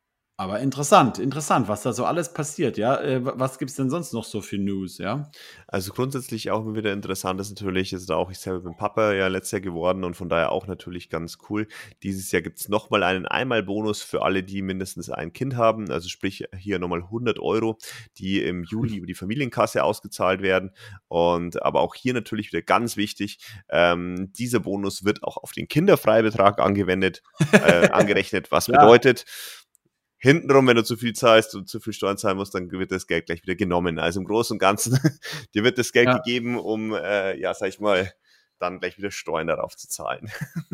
Aber 0.41 0.59
interessant, 0.59 1.19
interessant, 1.19 1.67
was 1.67 1.83
da 1.83 1.93
so 1.93 2.03
alles 2.03 2.33
passiert, 2.33 2.75
ja. 2.75 2.99
Äh, 2.99 3.19
was 3.23 3.59
gibt 3.59 3.69
es 3.69 3.77
denn 3.77 3.91
sonst 3.91 4.11
noch 4.11 4.23
so 4.23 4.41
für 4.41 4.57
News, 4.57 4.97
ja? 4.97 5.29
Also 5.67 5.93
grundsätzlich 5.93 6.49
auch 6.49 6.61
immer 6.61 6.73
wieder 6.73 6.93
interessant 6.93 7.39
ist 7.39 7.51
natürlich, 7.51 7.93
ist 7.93 8.09
da 8.09 8.15
auch 8.15 8.31
ich 8.31 8.39
selber 8.39 8.61
bin 8.61 8.75
Papa 8.75 9.13
ja 9.13 9.27
letztes 9.27 9.51
Jahr 9.51 9.61
geworden 9.61 10.03
und 10.03 10.15
von 10.15 10.29
daher 10.29 10.51
auch 10.51 10.65
natürlich 10.65 11.11
ganz 11.11 11.37
cool. 11.47 11.67
Dieses 12.01 12.31
Jahr 12.31 12.41
gibt 12.41 12.59
es 12.59 12.69
nochmal 12.69 13.03
einen 13.03 13.27
Einmalbonus 13.27 14.01
für 14.01 14.23
alle, 14.23 14.41
die 14.41 14.63
mindestens 14.63 15.11
ein 15.11 15.31
Kind 15.31 15.57
haben. 15.57 15.91
Also 15.91 16.09
sprich 16.09 16.45
hier 16.57 16.79
nochmal 16.79 17.03
100 17.03 17.37
Euro, 17.37 17.77
die 18.17 18.41
im 18.41 18.63
Juli 18.63 18.95
über 18.97 19.05
die 19.05 19.13
Familienkasse 19.13 19.83
ausgezahlt 19.83 20.41
werden. 20.41 20.71
Und 21.07 21.61
aber 21.61 21.81
auch 21.81 21.93
hier 21.93 22.15
natürlich 22.15 22.51
wieder 22.51 22.63
ganz 22.63 22.97
wichtig, 22.97 23.37
ähm, 23.69 24.33
dieser 24.33 24.61
Bonus 24.61 25.05
wird 25.05 25.21
auch 25.21 25.37
auf 25.37 25.51
den 25.51 25.67
Kinderfreibetrag 25.67 26.59
angewendet, 26.59 27.21
äh, 27.51 27.89
angerechnet, 27.89 28.51
was 28.51 28.65
bedeutet, 28.65 29.25
hintenrum, 30.21 30.67
wenn 30.67 30.75
du 30.75 30.83
zu 30.83 30.95
viel 30.95 31.13
zahlst 31.13 31.55
und 31.55 31.67
zu 31.67 31.79
viel 31.79 31.93
Steuern 31.93 32.17
zahlen 32.17 32.37
musst, 32.37 32.53
dann 32.53 32.71
wird 32.71 32.91
das 32.91 33.07
Geld 33.07 33.25
gleich 33.25 33.41
wieder 33.41 33.55
genommen. 33.55 33.99
Also 33.99 34.19
im 34.19 34.25
Großen 34.25 34.55
und 34.55 34.59
Ganzen, 34.59 34.99
dir 35.55 35.63
wird 35.63 35.77
das 35.77 35.91
Geld 35.91 36.07
ja. 36.07 36.17
gegeben, 36.17 36.57
um, 36.57 36.93
äh, 36.93 37.37
ja, 37.39 37.53
sag 37.53 37.69
ich 37.69 37.79
mal, 37.79 38.13
dann 38.59 38.79
gleich 38.79 38.97
wieder 38.97 39.11
Steuern 39.11 39.47
darauf 39.47 39.75
zu 39.75 39.89
zahlen. 39.89 40.31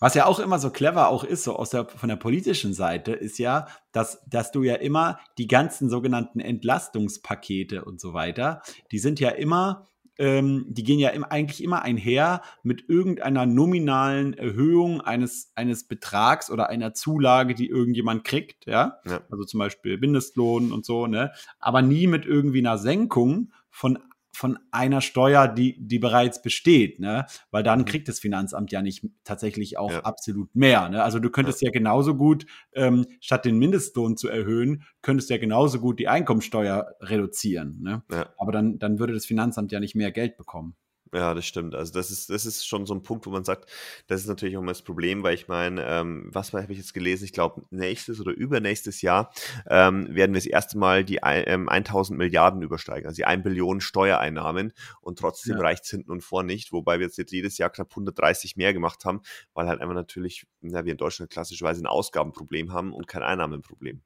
Was 0.00 0.14
ja 0.14 0.26
auch 0.26 0.38
immer 0.38 0.58
so 0.60 0.70
clever 0.70 1.08
auch 1.08 1.24
ist, 1.24 1.42
so 1.42 1.56
aus 1.56 1.70
der, 1.70 1.86
von 1.88 2.08
der 2.08 2.16
politischen 2.16 2.72
Seite, 2.72 3.12
ist 3.12 3.38
ja, 3.38 3.66
dass, 3.90 4.22
dass 4.26 4.52
du 4.52 4.62
ja 4.62 4.74
immer 4.74 5.18
die 5.38 5.48
ganzen 5.48 5.88
sogenannten 5.88 6.38
Entlastungspakete 6.38 7.84
und 7.84 8.00
so 8.00 8.14
weiter, 8.14 8.62
die 8.92 9.00
sind 9.00 9.18
ja 9.18 9.30
immer 9.30 9.88
ähm, 10.18 10.66
die 10.68 10.82
gehen 10.82 10.98
ja 10.98 11.10
im, 11.10 11.24
eigentlich 11.24 11.62
immer 11.62 11.82
einher 11.82 12.42
mit 12.62 12.88
irgendeiner 12.88 13.46
nominalen 13.46 14.34
Erhöhung 14.34 15.00
eines, 15.00 15.52
eines 15.54 15.84
Betrags 15.84 16.50
oder 16.50 16.68
einer 16.68 16.92
Zulage, 16.92 17.54
die 17.54 17.68
irgendjemand 17.68 18.24
kriegt, 18.24 18.66
ja? 18.66 18.98
ja. 19.06 19.20
Also 19.30 19.44
zum 19.44 19.58
Beispiel 19.58 19.96
Mindestlohn 19.98 20.72
und 20.72 20.84
so, 20.84 21.06
ne? 21.06 21.32
Aber 21.60 21.82
nie 21.82 22.06
mit 22.06 22.26
irgendwie 22.26 22.58
einer 22.58 22.78
Senkung 22.78 23.52
von 23.70 23.98
von 24.38 24.56
einer 24.70 25.00
Steuer, 25.00 25.48
die, 25.48 25.76
die 25.80 25.98
bereits 25.98 26.40
besteht, 26.40 27.00
ne? 27.00 27.26
Weil 27.50 27.64
dann 27.64 27.80
mhm. 27.80 27.84
kriegt 27.86 28.06
das 28.06 28.20
Finanzamt 28.20 28.70
ja 28.70 28.82
nicht 28.82 29.04
tatsächlich 29.24 29.78
auch 29.78 29.90
ja. 29.90 30.02
absolut 30.02 30.54
mehr. 30.54 30.88
Ne? 30.88 31.02
Also 31.02 31.18
du 31.18 31.28
könntest 31.28 31.60
ja, 31.60 31.66
ja 31.66 31.72
genauso 31.72 32.14
gut, 32.14 32.46
ähm, 32.72 33.04
statt 33.20 33.44
den 33.44 33.58
Mindestlohn 33.58 34.16
zu 34.16 34.28
erhöhen, 34.28 34.84
könntest 35.02 35.28
ja 35.30 35.38
genauso 35.38 35.80
gut 35.80 35.98
die 35.98 36.06
Einkommensteuer 36.06 36.86
reduzieren. 37.00 37.80
Ne? 37.82 38.04
Ja. 38.12 38.28
Aber 38.38 38.52
dann, 38.52 38.78
dann 38.78 39.00
würde 39.00 39.12
das 39.12 39.26
Finanzamt 39.26 39.72
ja 39.72 39.80
nicht 39.80 39.96
mehr 39.96 40.12
Geld 40.12 40.36
bekommen. 40.36 40.76
Ja, 41.14 41.32
das 41.32 41.46
stimmt. 41.46 41.74
Also 41.74 41.92
das 41.92 42.10
ist, 42.10 42.28
das 42.28 42.44
ist 42.44 42.66
schon 42.66 42.84
so 42.84 42.94
ein 42.94 43.02
Punkt, 43.02 43.24
wo 43.26 43.30
man 43.30 43.44
sagt, 43.44 43.70
das 44.08 44.20
ist 44.20 44.26
natürlich 44.26 44.56
auch 44.56 44.62
mal 44.62 44.72
das 44.72 44.82
Problem, 44.82 45.22
weil 45.22 45.34
ich 45.34 45.48
meine, 45.48 45.84
ähm, 45.86 46.28
was 46.32 46.52
habe 46.52 46.70
ich 46.70 46.78
jetzt 46.78 46.92
gelesen? 46.92 47.24
Ich 47.24 47.32
glaube, 47.32 47.62
nächstes 47.70 48.20
oder 48.20 48.32
übernächstes 48.32 49.00
Jahr 49.00 49.32
ähm, 49.68 50.14
werden 50.14 50.34
wir 50.34 50.40
das 50.40 50.46
erste 50.46 50.76
Mal 50.76 51.04
die 51.04 51.20
ähm, 51.22 51.68
1000 51.68 52.18
Milliarden 52.18 52.62
übersteigen, 52.62 53.06
also 53.06 53.16
die 53.16 53.24
1 53.24 53.42
Billion 53.42 53.80
Steuereinnahmen 53.80 54.72
und 55.00 55.18
trotzdem 55.18 55.56
ja. 55.56 55.62
reicht 55.62 55.84
es 55.84 55.90
hinten 55.90 56.10
und 56.10 56.22
vor 56.22 56.42
nicht, 56.42 56.72
wobei 56.72 56.98
wir 56.98 57.06
jetzt, 57.06 57.32
jedes 57.32 57.58
Jahr 57.58 57.70
knapp 57.70 57.90
130 57.90 58.56
mehr 58.56 58.74
gemacht 58.74 59.04
haben, 59.04 59.22
weil 59.54 59.66
halt 59.66 59.80
einfach 59.80 59.94
natürlich, 59.94 60.46
na, 60.60 60.84
wir 60.84 60.92
in 60.92 60.98
Deutschland 60.98 61.30
klassischerweise 61.30 61.82
ein 61.82 61.86
Ausgabenproblem 61.86 62.72
haben 62.72 62.92
und 62.92 63.08
kein 63.08 63.22
Einnahmenproblem. 63.22 64.02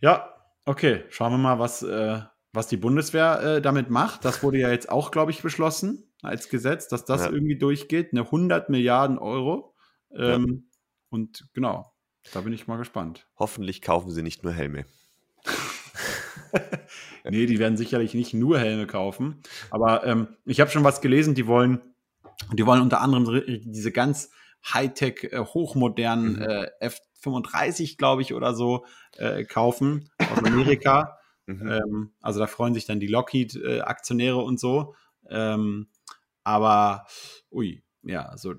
Ja, 0.00 0.34
okay, 0.64 1.04
schauen 1.10 1.32
wir 1.32 1.38
mal, 1.38 1.58
was 1.58 1.82
äh 1.82 2.20
was 2.52 2.66
die 2.66 2.76
Bundeswehr 2.76 3.42
äh, 3.42 3.62
damit 3.62 3.90
macht. 3.90 4.24
Das 4.24 4.42
wurde 4.42 4.58
ja 4.58 4.70
jetzt 4.70 4.90
auch, 4.90 5.10
glaube 5.10 5.30
ich, 5.30 5.42
beschlossen 5.42 6.10
als 6.22 6.48
Gesetz, 6.48 6.88
dass 6.88 7.04
das 7.04 7.22
ja. 7.22 7.30
irgendwie 7.30 7.56
durchgeht. 7.56 8.12
Eine 8.12 8.22
100 8.22 8.68
Milliarden 8.68 9.18
Euro. 9.18 9.74
Ähm, 10.14 10.46
ja. 10.46 10.78
Und 11.10 11.48
genau, 11.52 11.92
da 12.32 12.40
bin 12.40 12.52
ich 12.52 12.66
mal 12.66 12.76
gespannt. 12.76 13.26
Hoffentlich 13.38 13.82
kaufen 13.82 14.10
sie 14.10 14.22
nicht 14.22 14.42
nur 14.42 14.52
Helme. 14.52 14.84
nee, 17.24 17.46
die 17.46 17.58
werden 17.58 17.76
sicherlich 17.76 18.14
nicht 18.14 18.34
nur 18.34 18.58
Helme 18.58 18.86
kaufen. 18.86 19.42
Aber 19.70 20.04
ähm, 20.04 20.36
ich 20.44 20.60
habe 20.60 20.70
schon 20.70 20.84
was 20.84 21.00
gelesen, 21.00 21.34
die 21.34 21.46
wollen, 21.46 21.80
die 22.52 22.66
wollen 22.66 22.82
unter 22.82 23.00
anderem 23.00 23.42
diese 23.46 23.92
ganz 23.92 24.30
Hightech, 24.64 25.24
äh, 25.32 25.38
hochmodernen 25.38 26.34
mhm. 26.34 26.42
äh, 26.42 26.70
F-35, 26.80 27.96
glaube 27.96 28.22
ich, 28.22 28.34
oder 28.34 28.54
so 28.54 28.84
äh, 29.16 29.44
kaufen 29.44 30.10
aus 30.18 30.44
Amerika. 30.44 31.19
Mhm. 31.58 31.68
Ähm, 31.68 32.10
also 32.20 32.40
da 32.40 32.46
freuen 32.46 32.74
sich 32.74 32.86
dann 32.86 33.00
die 33.00 33.06
Lockheed-Aktionäre 33.06 34.38
und 34.38 34.60
so. 34.60 34.94
Ähm, 35.28 35.88
aber, 36.44 37.06
ui, 37.50 37.82
ja, 38.02 38.26
also 38.26 38.54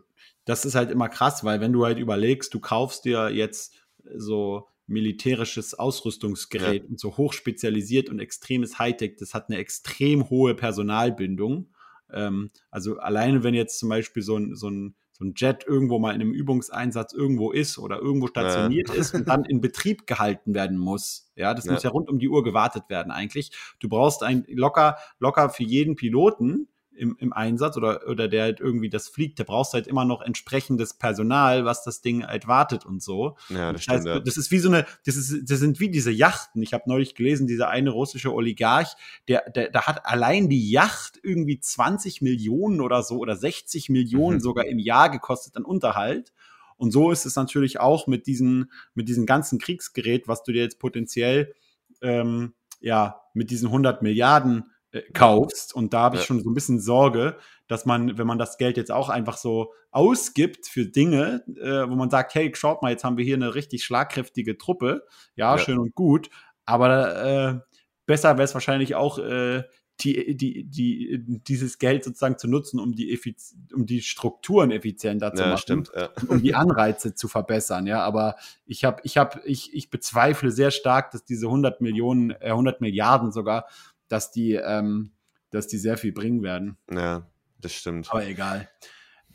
das 0.45 0.65
ist 0.65 0.75
halt 0.75 0.91
immer 0.91 1.09
krass, 1.09 1.43
weil 1.43 1.61
wenn 1.61 1.73
du 1.73 1.85
halt 1.85 1.97
überlegst, 1.97 2.53
du 2.53 2.59
kaufst 2.59 3.05
dir 3.05 3.29
jetzt 3.29 3.75
so 4.15 4.67
militärisches 4.87 5.73
Ausrüstungsgerät 5.73 6.83
ja. 6.83 6.89
und 6.89 6.99
so 6.99 7.15
hochspezialisiert 7.17 8.09
und 8.09 8.19
extremes 8.19 8.77
Hightech, 8.77 9.15
das 9.17 9.33
hat 9.33 9.49
eine 9.49 9.57
extrem 9.57 10.29
hohe 10.29 10.53
Personalbindung. 10.55 11.69
Ähm, 12.11 12.51
also 12.69 12.97
alleine 12.97 13.43
wenn 13.43 13.53
jetzt 13.53 13.79
zum 13.79 13.89
Beispiel 13.89 14.23
so 14.23 14.37
ein, 14.37 14.55
so 14.55 14.69
ein 14.69 14.95
so 15.21 15.27
ein 15.27 15.33
Jet 15.35 15.65
irgendwo 15.67 15.99
mal 15.99 16.15
in 16.15 16.21
einem 16.21 16.33
Übungseinsatz 16.33 17.13
irgendwo 17.13 17.51
ist 17.51 17.77
oder 17.77 17.99
irgendwo 17.99 18.25
stationiert 18.25 18.89
ja. 18.89 18.95
ist 18.95 19.13
und 19.13 19.27
dann 19.27 19.45
in 19.45 19.61
Betrieb 19.61 20.07
gehalten 20.07 20.55
werden 20.55 20.79
muss. 20.79 21.31
Ja, 21.35 21.53
das 21.53 21.65
ja. 21.65 21.73
muss 21.73 21.83
ja 21.83 21.91
rund 21.91 22.09
um 22.09 22.17
die 22.17 22.27
Uhr 22.27 22.43
gewartet 22.43 22.85
werden 22.89 23.11
eigentlich. 23.11 23.51
Du 23.79 23.87
brauchst 23.87 24.23
ein 24.23 24.45
locker, 24.47 24.97
locker 25.19 25.49
für 25.49 25.63
jeden 25.63 25.95
Piloten 25.95 26.67
im, 26.93 27.15
im 27.19 27.33
Einsatz 27.33 27.77
oder, 27.77 28.07
oder 28.07 28.27
der 28.27 28.43
halt 28.43 28.59
irgendwie 28.59 28.89
das 28.89 29.07
fliegt, 29.07 29.39
der 29.39 29.45
brauchst 29.45 29.73
halt 29.73 29.87
immer 29.87 30.05
noch 30.05 30.21
entsprechendes 30.21 30.93
Personal, 30.93 31.65
was 31.65 31.83
das 31.83 32.01
Ding 32.01 32.25
halt 32.25 32.47
wartet 32.47 32.85
und 32.85 33.01
so. 33.01 33.37
Ja, 33.49 33.71
das, 33.71 33.73
das 33.73 33.83
stimmt. 33.83 33.97
Heißt, 33.97 34.07
ja. 34.07 34.19
Das 34.19 34.37
ist 34.37 34.51
wie 34.51 34.59
so 34.59 34.69
eine, 34.69 34.85
das 35.05 35.15
ist, 35.15 35.49
das 35.49 35.59
sind 35.59 35.79
wie 35.79 35.89
diese 35.89 36.11
Yachten. 36.11 36.61
Ich 36.61 36.73
habe 36.73 36.83
neulich 36.87 37.15
gelesen, 37.15 37.47
dieser 37.47 37.69
eine 37.69 37.91
russische 37.91 38.33
Oligarch, 38.33 38.95
der, 39.27 39.49
der, 39.49 39.69
der 39.69 39.87
hat 39.87 40.05
allein 40.05 40.49
die 40.49 40.69
Yacht 40.69 41.19
irgendwie 41.23 41.59
20 41.59 42.21
Millionen 42.21 42.81
oder 42.81 43.03
so 43.03 43.17
oder 43.17 43.35
60 43.35 43.89
Millionen 43.89 44.37
mhm. 44.37 44.41
sogar 44.41 44.65
im 44.65 44.79
Jahr 44.79 45.09
gekostet 45.09 45.55
an 45.55 45.63
Unterhalt. 45.63 46.33
Und 46.77 46.91
so 46.91 47.11
ist 47.11 47.25
es 47.25 47.35
natürlich 47.35 47.79
auch 47.79 48.07
mit 48.07 48.25
diesen, 48.27 48.71
mit 48.95 49.07
diesem 49.07 49.25
ganzen 49.25 49.59
Kriegsgerät, 49.59 50.27
was 50.27 50.43
du 50.43 50.51
dir 50.51 50.63
jetzt 50.63 50.79
potenziell 50.79 51.53
ähm, 52.01 52.53
ja 52.79 53.21
mit 53.33 53.51
diesen 53.51 53.67
100 53.67 54.01
Milliarden 54.01 54.70
äh, 54.91 55.01
kaufst. 55.13 55.73
Und 55.73 55.93
da 55.93 56.01
habe 56.01 56.15
ich 56.15 56.21
ja. 56.23 56.27
schon 56.27 56.41
so 56.41 56.49
ein 56.49 56.53
bisschen 56.53 56.79
Sorge, 56.79 57.37
dass 57.67 57.85
man, 57.85 58.17
wenn 58.17 58.27
man 58.27 58.37
das 58.37 58.57
Geld 58.57 58.77
jetzt 58.77 58.91
auch 58.91 59.09
einfach 59.09 59.37
so 59.37 59.73
ausgibt 59.91 60.67
für 60.67 60.85
Dinge, 60.85 61.43
äh, 61.55 61.89
wo 61.89 61.95
man 61.95 62.09
sagt, 62.09 62.35
hey, 62.35 62.51
schaut 62.55 62.81
mal, 62.81 62.91
jetzt 62.91 63.03
haben 63.03 63.17
wir 63.17 63.25
hier 63.25 63.35
eine 63.35 63.55
richtig 63.55 63.83
schlagkräftige 63.83 64.57
Truppe, 64.57 65.05
ja, 65.35 65.55
ja. 65.55 65.57
schön 65.57 65.79
und 65.79 65.95
gut, 65.95 66.29
aber 66.65 67.23
äh, 67.23 67.59
besser 68.05 68.33
wäre 68.33 68.43
es 68.43 68.53
wahrscheinlich 68.53 68.95
auch, 68.95 69.19
äh, 69.19 69.63
die, 70.03 70.35
die, 70.35 70.63
die, 70.63 71.23
dieses 71.47 71.77
Geld 71.77 72.03
sozusagen 72.03 72.37
zu 72.37 72.47
nutzen, 72.47 72.79
um 72.79 72.93
die, 72.93 73.13
Effiz 73.13 73.55
um 73.73 73.85
die 73.85 74.01
Strukturen 74.01 74.71
effizienter 74.71 75.33
zu 75.33 75.43
ja, 75.43 75.49
machen, 75.49 75.61
stimmt, 75.61 75.91
ja. 75.95 76.09
um 76.27 76.41
die 76.41 76.55
Anreize 76.55 77.13
zu 77.13 77.27
verbessern. 77.27 77.87
Ja, 77.87 78.03
aber 78.03 78.35
ich 78.65 78.83
habe, 78.83 79.01
ich 79.03 79.17
habe, 79.17 79.41
ich, 79.45 79.73
ich 79.73 79.89
bezweifle 79.89 80.51
sehr 80.51 80.71
stark, 80.71 81.11
dass 81.11 81.23
diese 81.23 81.47
100 81.47 81.81
Millionen, 81.81 82.31
äh, 82.31 82.49
100 82.49 82.81
Milliarden 82.81 83.31
sogar 83.31 83.67
dass 84.11 84.31
die, 84.31 84.53
ähm, 84.53 85.11
dass 85.49 85.67
die 85.67 85.77
sehr 85.77 85.97
viel 85.97 86.11
bringen 86.11 86.43
werden. 86.43 86.77
Ja, 86.91 87.27
das 87.59 87.73
stimmt. 87.73 88.09
Aber 88.11 88.25
egal. 88.25 88.69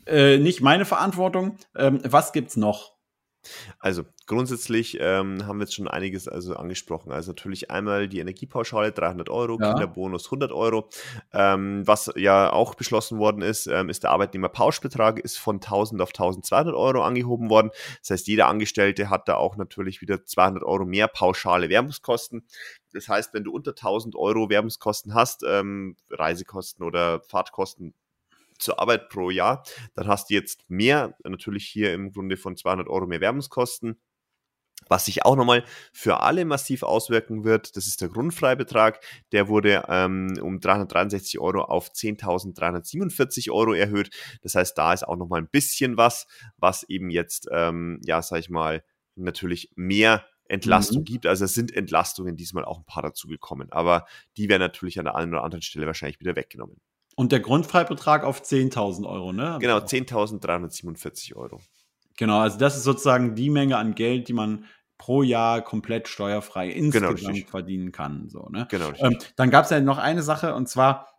Äh, 0.05 0.37
nicht 0.37 0.61
meine 0.61 0.85
Verantwortung. 0.85 1.57
Ähm, 1.75 1.99
was 2.03 2.31
gibt's 2.31 2.55
noch? 2.55 2.97
Also 3.79 4.03
grundsätzlich 4.25 4.97
ähm, 4.99 5.45
haben 5.45 5.57
wir 5.59 5.63
jetzt 5.63 5.75
schon 5.75 5.87
einiges 5.87 6.27
also 6.27 6.55
angesprochen. 6.55 7.11
Also 7.11 7.31
natürlich 7.31 7.71
einmal 7.71 8.07
die 8.07 8.19
Energiepauschale 8.19 8.91
300 8.91 9.29
Euro, 9.29 9.57
ja. 9.59 9.69
Kinderbonus 9.69 10.25
100 10.25 10.51
Euro. 10.51 10.89
Ähm, 11.33 11.85
was 11.85 12.11
ja 12.15 12.51
auch 12.51 12.75
beschlossen 12.75 13.19
worden 13.19 13.41
ist, 13.41 13.67
ähm, 13.67 13.89
ist 13.89 14.03
der 14.03 14.11
Arbeitnehmerpauschbetrag 14.11 15.19
ist 15.19 15.37
von 15.37 15.61
1000 15.61 16.01
auf 16.01 16.09
1200 16.09 16.75
Euro 16.75 17.03
angehoben 17.03 17.49
worden. 17.49 17.71
Das 18.01 18.11
heißt, 18.11 18.27
jeder 18.27 18.47
Angestellte 18.47 19.09
hat 19.09 19.27
da 19.27 19.35
auch 19.35 19.55
natürlich 19.55 20.01
wieder 20.01 20.25
200 20.25 20.63
Euro 20.63 20.85
mehr 20.85 21.07
pauschale 21.07 21.69
Werbungskosten. 21.69 22.45
Das 22.97 23.09
heißt, 23.09 23.33
wenn 23.33 23.43
du 23.43 23.51
unter 23.51 23.71
1000 23.71 24.15
Euro 24.15 24.49
Werbungskosten 24.49 25.13
hast, 25.13 25.43
ähm, 25.47 25.95
Reisekosten 26.09 26.83
oder 26.83 27.21
Fahrtkosten 27.21 27.93
zur 28.57 28.79
Arbeit 28.79 29.09
pro 29.09 29.29
Jahr, 29.29 29.63
dann 29.93 30.07
hast 30.07 30.29
du 30.29 30.33
jetzt 30.33 30.67
mehr, 30.67 31.15
natürlich 31.23 31.67
hier 31.67 31.93
im 31.93 32.11
Grunde 32.11 32.37
von 32.37 32.57
200 32.57 32.87
Euro 32.87 33.05
mehr 33.05 33.21
Werbungskosten. 33.21 34.01
Was 34.89 35.05
sich 35.05 35.25
auch 35.25 35.35
nochmal 35.35 35.63
für 35.91 36.21
alle 36.21 36.45
massiv 36.45 36.81
auswirken 36.81 37.43
wird, 37.43 37.75
das 37.75 37.87
ist 37.87 38.01
der 38.01 38.09
Grundfreibetrag. 38.09 38.99
Der 39.31 39.47
wurde 39.47 39.83
ähm, 39.89 40.39
um 40.41 40.59
363 40.59 41.39
Euro 41.39 41.61
auf 41.61 41.91
10.347 41.91 43.51
Euro 43.51 43.73
erhöht. 43.73 44.09
Das 44.41 44.55
heißt, 44.55 44.77
da 44.77 44.93
ist 44.93 45.07
auch 45.07 45.17
nochmal 45.17 45.41
ein 45.41 45.49
bisschen 45.49 45.97
was, 45.97 46.25
was 46.57 46.83
eben 46.83 47.09
jetzt, 47.09 47.47
ähm, 47.51 47.99
ja, 48.05 48.21
sag 48.21 48.39
ich 48.39 48.49
mal, 48.49 48.83
natürlich 49.15 49.71
mehr 49.75 50.25
Entlastung 50.49 51.01
mhm. 51.01 51.05
gibt. 51.05 51.25
Also 51.25 51.45
es 51.45 51.53
sind 51.53 51.73
Entlastungen 51.73 52.35
diesmal 52.35 52.65
auch 52.65 52.79
ein 52.79 52.85
paar 52.85 53.03
dazugekommen. 53.03 53.71
Aber 53.71 54.05
die 54.37 54.49
werden 54.49 54.61
natürlich 54.61 54.99
an 54.99 55.05
der 55.05 55.15
einen 55.15 55.33
oder 55.33 55.43
anderen 55.43 55.61
Stelle 55.61 55.87
wahrscheinlich 55.87 56.19
wieder 56.19 56.35
weggenommen. 56.35 56.77
Und 57.15 57.31
der 57.31 57.39
Grundfreibetrag 57.39 58.23
auf 58.23 58.41
10.000 58.43 59.07
Euro, 59.07 59.33
ne? 59.33 59.57
Genau, 59.59 59.77
10.347 59.77 61.35
Euro. 61.35 61.59
Genau, 62.15 62.39
also 62.39 62.57
das 62.57 62.77
ist 62.77 62.83
sozusagen 62.83 63.35
die 63.35 63.49
Menge 63.49 63.77
an 63.77 63.95
Geld, 63.95 64.27
die 64.27 64.33
man 64.33 64.65
pro 64.97 65.23
Jahr 65.23 65.61
komplett 65.61 66.07
steuerfrei 66.07 66.67
genau, 66.67 66.85
insgesamt 66.85 67.19
genau, 67.19 67.47
verdienen 67.47 67.91
kann. 67.91 68.29
So, 68.29 68.47
ne? 68.49 68.67
Genau. 68.69 68.91
Ähm, 68.97 69.17
dann 69.35 69.49
gab 69.49 69.65
es 69.65 69.71
ja 69.71 69.79
noch 69.79 69.97
eine 69.97 70.23
Sache, 70.23 70.53
und 70.55 70.67
zwar 70.67 71.16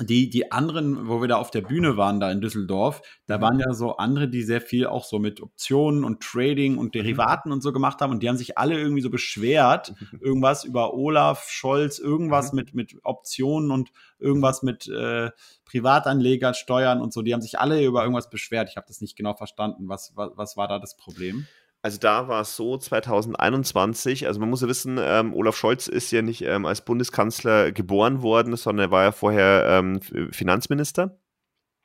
die, 0.00 0.28
die 0.28 0.50
anderen, 0.50 1.08
wo 1.08 1.20
wir 1.20 1.28
da 1.28 1.36
auf 1.36 1.50
der 1.50 1.60
Bühne 1.60 1.96
waren, 1.96 2.18
da 2.18 2.30
in 2.30 2.40
Düsseldorf, 2.40 3.02
da 3.26 3.38
mhm. 3.38 3.42
waren 3.42 3.58
ja 3.60 3.72
so 3.74 3.96
andere, 3.96 4.28
die 4.28 4.42
sehr 4.42 4.60
viel 4.60 4.86
auch 4.86 5.04
so 5.04 5.18
mit 5.18 5.40
Optionen 5.40 6.04
und 6.04 6.22
Trading 6.22 6.78
und 6.78 6.86
mhm. 6.86 6.92
Derivaten 6.92 7.52
und 7.52 7.62
so 7.62 7.72
gemacht 7.72 8.00
haben 8.00 8.10
und 8.10 8.22
die 8.22 8.28
haben 8.28 8.36
sich 8.36 8.58
alle 8.58 8.78
irgendwie 8.78 9.02
so 9.02 9.10
beschwert, 9.10 9.94
irgendwas 10.20 10.64
über 10.64 10.94
Olaf 10.94 11.48
Scholz, 11.48 11.98
irgendwas 11.98 12.52
mhm. 12.52 12.56
mit, 12.56 12.74
mit 12.74 12.96
Optionen 13.04 13.70
und 13.70 13.92
irgendwas 14.18 14.62
mit 14.62 14.88
äh, 14.88 15.30
Privatanlegersteuern 15.64 17.00
und 17.00 17.12
so, 17.12 17.22
die 17.22 17.32
haben 17.32 17.42
sich 17.42 17.58
alle 17.58 17.84
über 17.84 18.02
irgendwas 18.02 18.30
beschwert. 18.30 18.68
Ich 18.70 18.76
habe 18.76 18.86
das 18.88 19.00
nicht 19.00 19.16
genau 19.16 19.34
verstanden. 19.34 19.88
Was, 19.88 20.12
was, 20.16 20.30
was 20.34 20.56
war 20.56 20.68
da 20.68 20.78
das 20.78 20.96
Problem? 20.96 21.46
Also 21.84 21.98
da 21.98 22.28
war 22.28 22.40
es 22.40 22.56
so, 22.56 22.78
2021, 22.78 24.26
also 24.26 24.40
man 24.40 24.48
muss 24.48 24.62
ja 24.62 24.68
wissen, 24.68 24.98
ähm, 24.98 25.34
Olaf 25.34 25.54
Scholz 25.54 25.86
ist 25.86 26.10
ja 26.12 26.22
nicht 26.22 26.40
ähm, 26.40 26.64
als 26.64 26.82
Bundeskanzler 26.82 27.72
geboren 27.72 28.22
worden, 28.22 28.56
sondern 28.56 28.86
er 28.86 28.90
war 28.90 29.02
ja 29.02 29.12
vorher 29.12 29.66
ähm, 29.68 30.00
Finanzminister. 30.32 31.18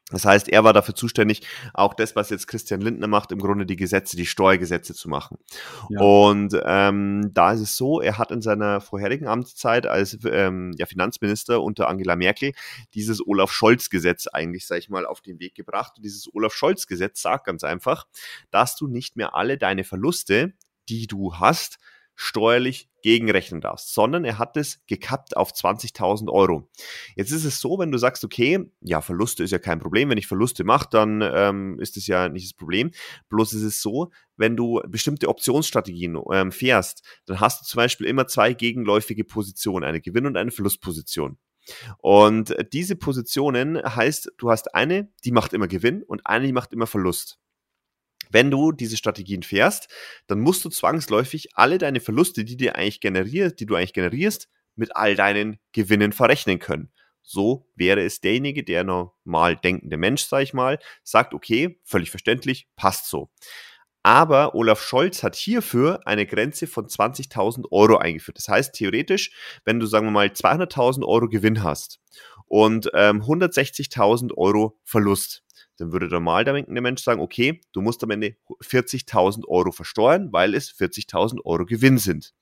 Das 0.09 0.25
heißt, 0.25 0.49
er 0.49 0.63
war 0.63 0.73
dafür 0.73 0.95
zuständig, 0.95 1.41
auch 1.73 1.93
das, 1.93 2.15
was 2.15 2.29
jetzt 2.29 2.47
Christian 2.47 2.81
Lindner 2.81 3.07
macht, 3.07 3.31
im 3.31 3.39
Grunde 3.39 3.65
die 3.65 3.75
Gesetze, 3.75 4.17
die 4.17 4.25
Steuergesetze 4.25 4.93
zu 4.93 5.09
machen. 5.09 5.37
Ja. 5.89 6.01
Und 6.01 6.59
ähm, 6.65 7.31
da 7.33 7.53
ist 7.53 7.61
es 7.61 7.77
so, 7.77 8.01
er 8.01 8.17
hat 8.17 8.31
in 8.31 8.41
seiner 8.41 8.81
vorherigen 8.81 9.27
Amtszeit 9.27 9.85
als 9.85 10.17
ähm, 10.25 10.73
ja, 10.77 10.85
Finanzminister 10.85 11.61
unter 11.61 11.87
Angela 11.87 12.15
Merkel 12.15 12.53
dieses 12.93 13.25
Olaf 13.25 13.51
Scholz-Gesetz 13.51 14.27
eigentlich, 14.27 14.65
sag 14.67 14.79
ich 14.79 14.89
mal, 14.89 15.05
auf 15.05 15.21
den 15.21 15.39
Weg 15.39 15.55
gebracht. 15.55 15.93
Und 15.97 16.03
dieses 16.03 16.33
Olaf 16.33 16.53
Scholz-Gesetz 16.53 17.21
sagt 17.21 17.45
ganz 17.45 17.63
einfach, 17.63 18.07
dass 18.51 18.75
du 18.75 18.87
nicht 18.87 19.15
mehr 19.15 19.35
alle 19.35 19.57
deine 19.57 19.83
Verluste, 19.83 20.53
die 20.89 21.07
du 21.07 21.35
hast, 21.35 21.78
steuerlich 22.21 22.89
gegenrechnen 23.01 23.61
darfst, 23.61 23.93
sondern 23.93 24.25
er 24.25 24.37
hat 24.37 24.57
es 24.57 24.81
gekappt 24.87 25.37
auf 25.37 25.53
20.000 25.53 26.29
Euro. 26.29 26.69
Jetzt 27.15 27.31
ist 27.31 27.45
es 27.45 27.61
so, 27.61 27.79
wenn 27.79 27.93
du 27.93 27.97
sagst, 27.97 28.25
okay, 28.25 28.59
ja, 28.81 28.99
Verluste 28.99 29.41
ist 29.41 29.51
ja 29.51 29.57
kein 29.57 29.79
Problem, 29.79 30.09
wenn 30.09 30.17
ich 30.17 30.27
Verluste 30.27 30.65
mache, 30.65 30.89
dann 30.91 31.21
ähm, 31.21 31.79
ist 31.79 31.95
das 31.95 32.07
ja 32.07 32.27
nicht 32.27 32.45
das 32.45 32.57
Problem. 32.57 32.91
Bloß 33.29 33.53
ist 33.53 33.63
es 33.63 33.81
so, 33.81 34.11
wenn 34.35 34.57
du 34.57 34.81
bestimmte 34.89 35.29
Optionsstrategien 35.29 36.19
ähm, 36.33 36.51
fährst, 36.51 37.07
dann 37.25 37.39
hast 37.39 37.61
du 37.61 37.65
zum 37.65 37.77
Beispiel 37.77 38.05
immer 38.05 38.27
zwei 38.27 38.51
gegenläufige 38.51 39.23
Positionen, 39.23 39.85
eine 39.85 40.01
Gewinn- 40.01 40.25
und 40.25 40.35
eine 40.35 40.51
Verlustposition. 40.51 41.37
Und 41.99 42.53
diese 42.73 42.97
Positionen 42.97 43.77
heißt, 43.77 44.33
du 44.37 44.51
hast 44.51 44.75
eine, 44.75 45.09
die 45.23 45.31
macht 45.31 45.53
immer 45.53 45.69
Gewinn 45.69 46.03
und 46.03 46.25
eine, 46.25 46.47
die 46.47 46.53
macht 46.53 46.73
immer 46.73 46.87
Verlust. 46.87 47.39
Wenn 48.29 48.51
du 48.51 48.71
diese 48.71 48.95
Strategien 48.95 49.43
fährst, 49.43 49.89
dann 50.27 50.39
musst 50.39 50.63
du 50.63 50.69
zwangsläufig 50.69 51.49
alle 51.55 51.79
deine 51.79 51.99
Verluste, 51.99 52.45
die 52.45 52.57
dir 52.57 52.75
eigentlich 52.75 53.01
generierst, 53.01 53.59
die 53.59 53.65
du 53.65 53.75
eigentlich 53.75 53.93
generierst, 53.93 54.47
mit 54.75 54.95
all 54.95 55.15
deinen 55.15 55.59
Gewinnen 55.73 56.13
verrechnen 56.13 56.59
können. 56.59 56.91
So 57.21 57.67
wäre 57.75 58.01
es 58.01 58.21
derjenige, 58.21 58.63
der 58.63 58.83
normal 58.83 59.55
denkende 59.55 59.97
Mensch, 59.97 60.23
sag 60.23 60.41
ich 60.41 60.53
mal, 60.53 60.79
sagt, 61.03 61.33
okay, 61.33 61.79
völlig 61.83 62.09
verständlich, 62.11 62.67
passt 62.75 63.07
so. 63.07 63.29
Aber 64.01 64.55
Olaf 64.55 64.81
Scholz 64.81 65.23
hat 65.23 65.35
hierfür 65.35 65.99
eine 66.05 66.25
Grenze 66.25 66.67
von 66.67 66.87
20.000 66.87 67.65
Euro 67.71 67.97
eingeführt. 67.97 68.37
Das 68.37 68.47
heißt, 68.47 68.73
theoretisch, 68.73 69.31
wenn 69.65 69.79
du, 69.79 69.85
sagen 69.85 70.07
wir 70.07 70.11
mal, 70.11 70.27
200.000 70.27 71.05
Euro 71.05 71.27
Gewinn 71.27 71.63
hast 71.63 71.99
und 72.45 72.89
ähm, 72.93 73.21
160.000 73.21 74.35
Euro 74.35 74.79
Verlust, 74.83 75.43
dann 75.79 75.91
würde 75.91 76.07
normal 76.07 76.43
der 76.43 76.53
Mensch 76.67 77.03
sagen, 77.03 77.21
okay, 77.21 77.61
du 77.71 77.81
musst 77.81 78.03
am 78.03 78.11
Ende 78.11 78.35
40.000 78.61 79.47
Euro 79.47 79.71
versteuern, 79.71 80.31
weil 80.31 80.53
es 80.53 80.71
40.000 80.71 81.45
Euro 81.45 81.65
Gewinn 81.65 81.97
sind. 81.97 82.33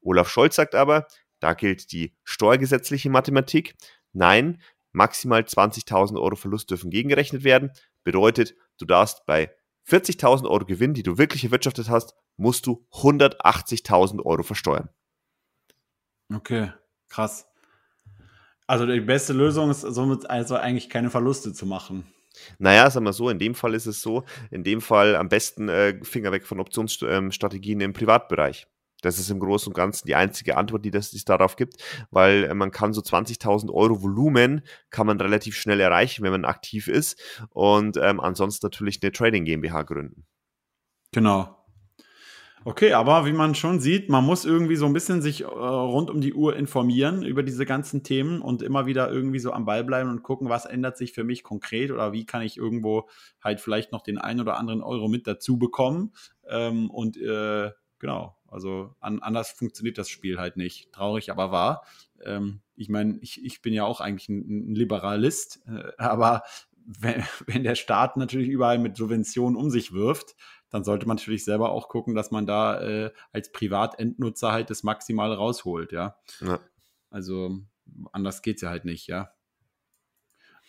Olaf 0.00 0.28
Scholz 0.28 0.56
sagt 0.56 0.74
aber, 0.74 1.06
da 1.40 1.54
gilt 1.54 1.92
die 1.92 2.16
steuergesetzliche 2.24 3.10
Mathematik. 3.10 3.74
Nein, 4.12 4.60
maximal 4.92 5.42
20.000 5.42 6.20
Euro 6.20 6.36
Verlust 6.36 6.70
dürfen 6.70 6.90
gegengerechnet 6.90 7.44
werden. 7.44 7.70
Bedeutet, 8.04 8.54
du 8.78 8.84
darfst 8.84 9.24
bei 9.26 9.54
40.000 9.88 10.48
Euro 10.48 10.64
Gewinn, 10.64 10.94
die 10.94 11.02
du 11.02 11.18
wirklich 11.18 11.44
erwirtschaftet 11.44 11.88
hast, 11.88 12.14
musst 12.36 12.66
du 12.66 12.86
180.000 12.92 14.24
Euro 14.24 14.42
versteuern. 14.42 14.90
Okay, 16.32 16.72
krass. 17.08 17.46
Also 18.66 18.84
die 18.84 19.00
beste 19.00 19.32
Lösung 19.32 19.70
ist 19.70 19.80
somit 19.80 20.28
also 20.28 20.56
eigentlich 20.56 20.90
keine 20.90 21.08
Verluste 21.08 21.54
zu 21.54 21.64
machen. 21.64 22.12
Naja, 22.58 22.90
sagen 22.90 23.06
wir 23.06 23.12
so, 23.12 23.30
in 23.30 23.38
dem 23.38 23.54
Fall 23.54 23.74
ist 23.74 23.86
es 23.86 24.02
so, 24.02 24.24
in 24.50 24.64
dem 24.64 24.80
Fall 24.80 25.16
am 25.16 25.28
besten 25.28 25.68
äh, 25.68 26.02
Finger 26.04 26.32
weg 26.32 26.46
von 26.46 26.60
Optionsstrategien 26.60 27.80
ähm, 27.80 27.86
im 27.86 27.92
Privatbereich. 27.92 28.66
Das 29.00 29.18
ist 29.18 29.30
im 29.30 29.38
Großen 29.38 29.68
und 29.68 29.74
Ganzen 29.74 30.06
die 30.08 30.16
einzige 30.16 30.56
Antwort, 30.56 30.84
die 30.84 30.92
es 30.92 31.24
darauf 31.24 31.56
gibt, 31.56 31.76
weil 32.10 32.44
äh, 32.44 32.54
man 32.54 32.70
kann 32.70 32.92
so 32.92 33.00
20.000 33.00 33.72
Euro 33.72 34.02
Volumen 34.02 34.62
kann 34.90 35.06
man 35.06 35.20
relativ 35.20 35.56
schnell 35.56 35.80
erreichen, 35.80 36.24
wenn 36.24 36.32
man 36.32 36.44
aktiv 36.44 36.88
ist 36.88 37.20
und 37.50 37.96
ähm, 37.96 38.20
ansonsten 38.20 38.66
natürlich 38.66 39.00
eine 39.02 39.12
Trading 39.12 39.44
GmbH 39.44 39.82
gründen. 39.82 40.26
Genau. 41.12 41.57
Okay, 42.68 42.92
aber 42.92 43.24
wie 43.24 43.32
man 43.32 43.54
schon 43.54 43.80
sieht, 43.80 44.10
man 44.10 44.26
muss 44.26 44.44
irgendwie 44.44 44.76
so 44.76 44.84
ein 44.84 44.92
bisschen 44.92 45.22
sich 45.22 45.40
äh, 45.40 45.46
rund 45.46 46.10
um 46.10 46.20
die 46.20 46.34
Uhr 46.34 46.54
informieren 46.54 47.22
über 47.22 47.42
diese 47.42 47.64
ganzen 47.64 48.02
Themen 48.02 48.42
und 48.42 48.60
immer 48.60 48.84
wieder 48.84 49.10
irgendwie 49.10 49.38
so 49.38 49.54
am 49.54 49.64
Ball 49.64 49.84
bleiben 49.84 50.10
und 50.10 50.22
gucken, 50.22 50.50
was 50.50 50.66
ändert 50.66 50.98
sich 50.98 51.14
für 51.14 51.24
mich 51.24 51.42
konkret 51.42 51.90
oder 51.90 52.12
wie 52.12 52.26
kann 52.26 52.42
ich 52.42 52.58
irgendwo 52.58 53.08
halt 53.42 53.62
vielleicht 53.62 53.90
noch 53.90 54.02
den 54.02 54.18
einen 54.18 54.42
oder 54.42 54.58
anderen 54.58 54.82
Euro 54.82 55.08
mit 55.08 55.26
dazu 55.26 55.56
bekommen. 55.58 56.12
Ähm, 56.46 56.90
und 56.90 57.16
äh, 57.16 57.70
genau, 58.00 58.36
also 58.46 58.94
an, 59.00 59.20
anders 59.20 59.50
funktioniert 59.50 59.96
das 59.96 60.10
Spiel 60.10 60.38
halt 60.38 60.58
nicht. 60.58 60.92
Traurig, 60.92 61.30
aber 61.30 61.50
wahr. 61.50 61.86
Ähm, 62.22 62.60
ich 62.76 62.90
meine, 62.90 63.18
ich, 63.22 63.42
ich 63.42 63.62
bin 63.62 63.72
ja 63.72 63.86
auch 63.86 64.02
eigentlich 64.02 64.28
ein, 64.28 64.72
ein 64.72 64.74
Liberalist, 64.74 65.62
äh, 65.66 65.92
aber 65.96 66.42
wenn, 66.84 67.22
wenn 67.46 67.64
der 67.64 67.76
Staat 67.76 68.18
natürlich 68.18 68.48
überall 68.48 68.78
mit 68.78 68.96
Subventionen 68.96 69.56
um 69.56 69.70
sich 69.70 69.92
wirft, 69.92 70.36
dann 70.70 70.84
sollte 70.84 71.06
man 71.06 71.16
natürlich 71.16 71.44
selber 71.44 71.70
auch 71.70 71.88
gucken, 71.88 72.14
dass 72.14 72.30
man 72.30 72.46
da 72.46 72.80
äh, 72.80 73.10
als 73.32 73.52
Privatendnutzer 73.52 74.52
halt 74.52 74.70
das 74.70 74.82
Maximale 74.82 75.36
rausholt, 75.36 75.92
ja. 75.92 76.16
ja. 76.40 76.60
Also 77.10 77.58
anders 78.12 78.42
geht 78.42 78.56
es 78.56 78.62
ja 78.62 78.70
halt 78.70 78.84
nicht, 78.84 79.06
ja. 79.06 79.32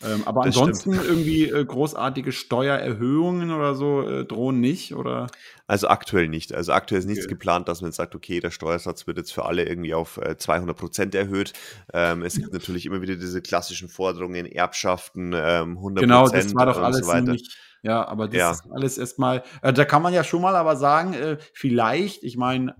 Ähm, 0.02 0.24
aber 0.26 0.46
das 0.46 0.58
ansonsten 0.58 0.94
stimmt. 0.94 1.10
irgendwie 1.10 1.50
äh, 1.50 1.66
großartige 1.66 2.32
Steuererhöhungen 2.32 3.52
oder 3.52 3.76
so 3.76 4.08
äh, 4.08 4.24
drohen 4.24 4.62
nicht, 4.62 4.96
oder? 4.96 5.28
Also 5.68 5.90
aktuell 5.90 6.30
nicht. 6.30 6.54
Also 6.54 6.72
aktuell 6.72 7.00
ist 7.00 7.06
nichts 7.06 7.26
okay. 7.26 7.34
geplant, 7.34 7.68
dass 7.68 7.82
man 7.82 7.92
sagt, 7.92 8.16
okay, 8.16 8.40
der 8.40 8.52
Steuersatz 8.52 9.08
wird 9.08 9.18
jetzt 9.18 9.34
für 9.34 9.44
alle 9.44 9.66
irgendwie 9.66 9.94
auf 9.94 10.18
äh, 10.18 10.38
200 10.38 10.78
Prozent 10.78 11.16
erhöht. 11.16 11.52
Ähm, 11.94 12.22
es 12.24 12.36
gibt 12.36 12.54
natürlich 12.54 12.86
immer 12.86 13.02
wieder 13.02 13.18
diese 13.18 13.42
klassischen 13.42 13.90
Forderungen, 13.90 14.46
Erbschaften, 14.46 15.34
ähm, 15.36 15.78
100 15.78 16.02
Genau, 16.02 16.30
das 16.30 16.56
war 16.56 16.68
doch 16.68 16.78
alles 16.82 17.06
so 17.06 17.14
nicht, 17.20 17.58
ja, 17.82 18.08
aber 18.08 18.28
das 18.28 18.38
ja. 18.38 18.52
ist 18.52 18.72
alles 18.72 18.98
erstmal, 18.98 19.44
äh, 19.62 19.74
da 19.74 19.86
kann 19.86 20.02
man 20.02 20.14
ja 20.14 20.24
schon 20.24 20.42
mal 20.42 20.56
aber 20.56 20.76
sagen, 20.76 21.14
äh, 21.14 21.38
vielleicht, 21.54 22.24
ich 22.24 22.38
meine, 22.38 22.76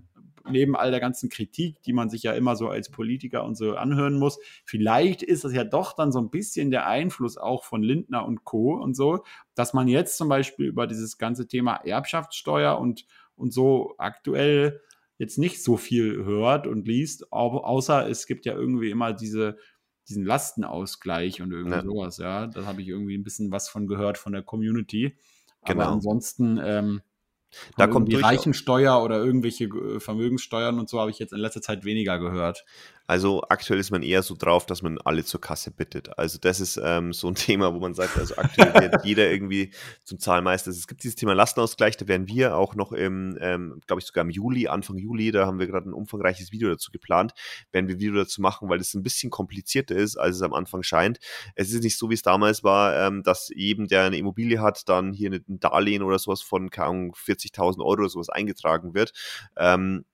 neben 0.50 0.76
all 0.76 0.92
der 0.92 1.00
ganzen 1.00 1.30
Kritik, 1.30 1.82
die 1.84 1.94
man 1.94 2.10
sich 2.10 2.24
ja 2.24 2.34
immer 2.34 2.56
so 2.56 2.70
als 2.70 2.90
Politiker 2.90 3.44
und 3.44 3.56
so 3.56 3.76
anhören 3.76 4.18
muss, 4.18 4.40
vielleicht 4.66 5.24
ist 5.24 5.44
das 5.44 5.54
ja 5.54 5.64
doch 5.64 5.94
dann 5.94 6.12
so 6.12 6.20
ein 6.20 6.30
bisschen 6.30 6.72
der 6.72 6.88
Einfluss 6.88 7.38
auch 7.38 7.64
von 7.64 7.84
Lindner 7.84 8.26
und 8.26 8.44
Co. 8.44 8.74
und 8.74 8.96
so, 8.96 9.24
dass 9.56 9.74
man 9.74 9.88
jetzt 9.88 10.18
zum 10.18 10.30
Beispiel 10.30 10.68
über 10.68 10.88
dieses 10.88 11.18
ganze 11.18 11.48
Thema 11.48 11.76
Erbschaftssteuer 11.76 12.78
und, 12.80 13.06
und 13.36 13.54
so 13.54 13.96
aktuell 13.98 14.82
jetzt 15.18 15.38
nicht 15.38 15.64
so 15.64 15.78
viel 15.78 16.24
hört 16.24 16.66
und 16.66 16.88
liest, 16.88 17.32
außer 17.32 18.10
es 18.10 18.26
gibt 18.26 18.46
ja 18.46 18.54
irgendwie 18.54 18.90
immer 18.90 19.14
diese 19.14 19.58
diesen 20.10 20.26
Lastenausgleich 20.26 21.42
und 21.42 21.52
irgendwie 21.52 21.78
ja. 21.78 21.84
sowas, 21.84 22.18
ja. 22.18 22.48
Da 22.48 22.66
habe 22.66 22.82
ich 22.82 22.88
irgendwie 22.88 23.18
ein 23.18 23.24
bisschen 23.24 23.52
was 23.52 23.70
von 23.70 23.88
gehört 23.88 24.18
von 24.18 24.34
der 24.34 24.44
Community. 24.44 25.18
Genau. 25.66 25.84
Aber 25.84 25.92
ansonsten 25.92 26.60
ähm, 26.64 27.02
da 27.78 27.88
kommt 27.88 28.12
die 28.12 28.16
Reichensteuer 28.16 29.02
oder 29.02 29.18
irgendwelche 29.18 29.66
äh, 29.66 30.00
Vermögenssteuern 30.00 30.80
und 30.80 30.90
so 30.90 31.00
habe 31.00 31.12
ich 31.12 31.20
jetzt 31.20 31.34
in 31.34 31.40
letzter 31.40 31.62
Zeit 31.62 31.84
weniger 31.84 32.20
gehört. 32.20 32.66
Also 33.10 33.42
aktuell 33.50 33.80
ist 33.80 33.90
man 33.90 34.04
eher 34.04 34.22
so 34.22 34.36
drauf, 34.38 34.68
dass 34.68 34.84
man 34.84 35.00
alle 35.00 35.26
zur 35.26 35.42
Kasse 35.42 35.72
bittet. 35.72 36.16
Also 36.20 36.38
das 36.40 36.60
ist 36.60 36.80
ähm, 36.82 37.12
so 37.12 37.28
ein 37.28 37.34
Thema, 37.50 37.74
wo 37.74 37.80
man 37.80 37.96
sagt, 37.96 38.16
also 38.20 38.36
aktuell 38.38 38.72
wird 38.76 38.98
jeder 39.04 39.32
irgendwie 39.32 39.74
zum 40.04 40.20
Zahlmeister. 40.20 40.70
Es 40.70 40.86
gibt 40.86 41.02
dieses 41.02 41.16
Thema 41.16 41.34
Lastenausgleich, 41.34 41.98
da 41.98 42.08
werden 42.08 42.28
wir 42.28 42.56
auch 42.56 42.76
noch 42.76 42.92
im, 42.92 43.36
ähm, 43.42 43.82
glaube 43.88 44.00
ich 44.00 44.06
sogar 44.06 44.24
im 44.24 44.30
Juli, 44.30 44.68
Anfang 44.68 45.00
Juli, 45.00 45.32
da 45.32 45.48
haben 45.48 45.58
wir 45.58 45.66
gerade 45.66 45.90
ein 45.90 45.94
umfangreiches 45.94 46.52
Video 46.52 46.70
dazu 46.70 46.92
geplant, 46.92 47.34
werden 47.72 47.88
wir 47.88 48.00
Video 48.00 48.14
dazu 48.14 48.44
machen, 48.44 48.70
weil 48.70 48.80
es 48.80 48.94
ein 48.94 49.02
bisschen 49.02 49.32
komplizierter 49.32 49.96
ist, 49.96 50.16
als 50.16 50.36
es 50.36 50.44
am 50.44 50.54
Anfang 50.54 50.84
scheint. 50.84 51.18
Es 51.56 51.74
ist 51.74 51.84
nicht 51.84 51.98
so, 51.98 52.12
wie 52.12 52.14
es 52.14 52.22
damals 52.22 52.64
war, 52.64 52.96
ähm, 52.96 53.24
dass 53.24 53.50
jedem, 53.56 53.88
der 53.88 54.04
eine 54.04 54.18
Immobilie 54.18 54.62
hat, 54.62 54.88
dann 54.88 55.14
hier 55.14 55.32
ein 55.32 55.60
Darlehen 55.60 56.04
oder 56.04 56.20
sowas 56.20 56.44
von 56.44 56.70
40.000 56.70 57.80
Euro 57.80 58.02
oder 58.02 58.10
sowas 58.10 58.30
eingetragen 58.30 58.94
wird. 58.94 59.14
Ähm, 59.58 60.06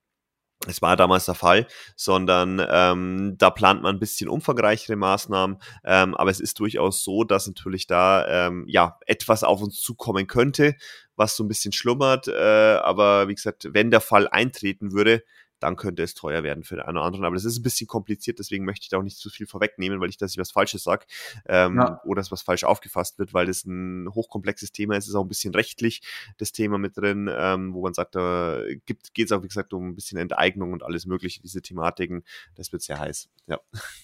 es 0.66 0.82
war 0.82 0.96
damals 0.96 1.26
der 1.26 1.34
Fall, 1.34 1.66
sondern 1.96 2.64
ähm, 2.68 3.34
da 3.38 3.50
plant 3.50 3.82
man 3.82 3.96
ein 3.96 4.00
bisschen 4.00 4.28
umfangreichere 4.28 4.96
Maßnahmen, 4.96 5.58
ähm, 5.84 6.14
aber 6.14 6.30
es 6.30 6.40
ist 6.40 6.58
durchaus 6.60 7.04
so, 7.04 7.24
dass 7.24 7.46
natürlich 7.46 7.86
da 7.86 8.46
ähm, 8.46 8.64
ja 8.68 8.98
etwas 9.06 9.44
auf 9.44 9.62
uns 9.62 9.80
zukommen 9.80 10.26
könnte, 10.26 10.76
was 11.16 11.36
so 11.36 11.44
ein 11.44 11.48
bisschen 11.48 11.72
schlummert, 11.72 12.28
äh, 12.28 12.78
aber 12.82 13.28
wie 13.28 13.34
gesagt, 13.34 13.68
wenn 13.72 13.90
der 13.90 14.00
Fall 14.00 14.28
eintreten 14.28 14.92
würde, 14.92 15.22
dann 15.60 15.76
könnte 15.76 16.02
es 16.02 16.14
teuer 16.14 16.42
werden 16.42 16.64
für 16.64 16.76
den 16.76 16.84
einen 16.84 16.96
oder 16.96 17.06
anderen. 17.06 17.24
Aber 17.24 17.34
das 17.34 17.44
ist 17.44 17.58
ein 17.58 17.62
bisschen 17.62 17.86
kompliziert, 17.86 18.38
deswegen 18.38 18.64
möchte 18.64 18.84
ich 18.84 18.88
da 18.88 18.98
auch 18.98 19.02
nicht 19.02 19.18
zu 19.18 19.30
viel 19.30 19.46
vorwegnehmen, 19.46 20.00
weil 20.00 20.08
ich, 20.08 20.16
dass 20.16 20.32
ich 20.32 20.38
was 20.38 20.50
Falsches 20.50 20.82
sage 20.84 21.06
ähm, 21.46 21.76
ja. 21.76 22.00
oder 22.04 22.20
dass 22.20 22.30
was 22.30 22.42
falsch 22.42 22.64
aufgefasst 22.64 23.18
wird, 23.18 23.34
weil 23.34 23.46
das 23.46 23.64
ein 23.64 24.08
hochkomplexes 24.12 24.72
Thema 24.72 24.96
ist. 24.96 25.04
Es 25.04 25.10
ist 25.10 25.14
auch 25.14 25.24
ein 25.24 25.28
bisschen 25.28 25.54
rechtlich 25.54 26.02
das 26.38 26.52
Thema 26.52 26.78
mit 26.78 26.96
drin, 26.96 27.30
ähm, 27.32 27.74
wo 27.74 27.82
man 27.82 27.94
sagt, 27.94 28.14
da 28.14 28.62
geht 28.84 29.18
es 29.18 29.32
auch, 29.32 29.42
wie 29.42 29.48
gesagt, 29.48 29.72
um 29.72 29.88
ein 29.88 29.94
bisschen 29.94 30.18
Enteignung 30.18 30.72
und 30.72 30.82
alles 30.82 31.06
Mögliche, 31.06 31.40
diese 31.40 31.62
Thematiken. 31.62 32.24
Das 32.54 32.72
wird 32.72 32.82
sehr 32.82 32.98
heiß. 32.98 33.28
Ja. 33.46 33.58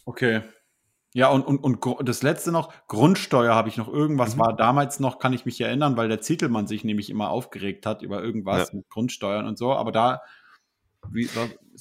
Okay. 0.05 0.43
Ja, 1.15 1.29
und, 1.29 1.43
und, 1.43 1.59
und 1.59 2.09
das 2.09 2.23
letzte 2.23 2.53
noch, 2.53 2.73
Grundsteuer 2.89 3.55
habe 3.55 3.69
ich 3.69 3.77
noch. 3.77 3.89
Irgendwas 3.89 4.37
mhm. 4.37 4.41
war 4.41 4.57
damals 4.57 4.99
noch, 4.99 5.19
kann 5.19 5.35
ich 5.35 5.45
mich 5.45 5.61
erinnern, 5.61 5.97
weil 5.97 6.09
der 6.09 6.23
Zitelmann 6.23 6.67
sich 6.67 6.85
nämlich 6.85 7.11
immer 7.11 7.29
aufgeregt 7.31 7.85
hat 7.85 8.01
über 8.01 8.23
irgendwas 8.23 8.71
ja. 8.71 8.79
mit 8.79 8.89
Grundsteuern 8.89 9.47
und 9.47 9.59
so. 9.59 9.75
Aber 9.75 9.93
da 9.93 10.23
wie, 11.11 11.29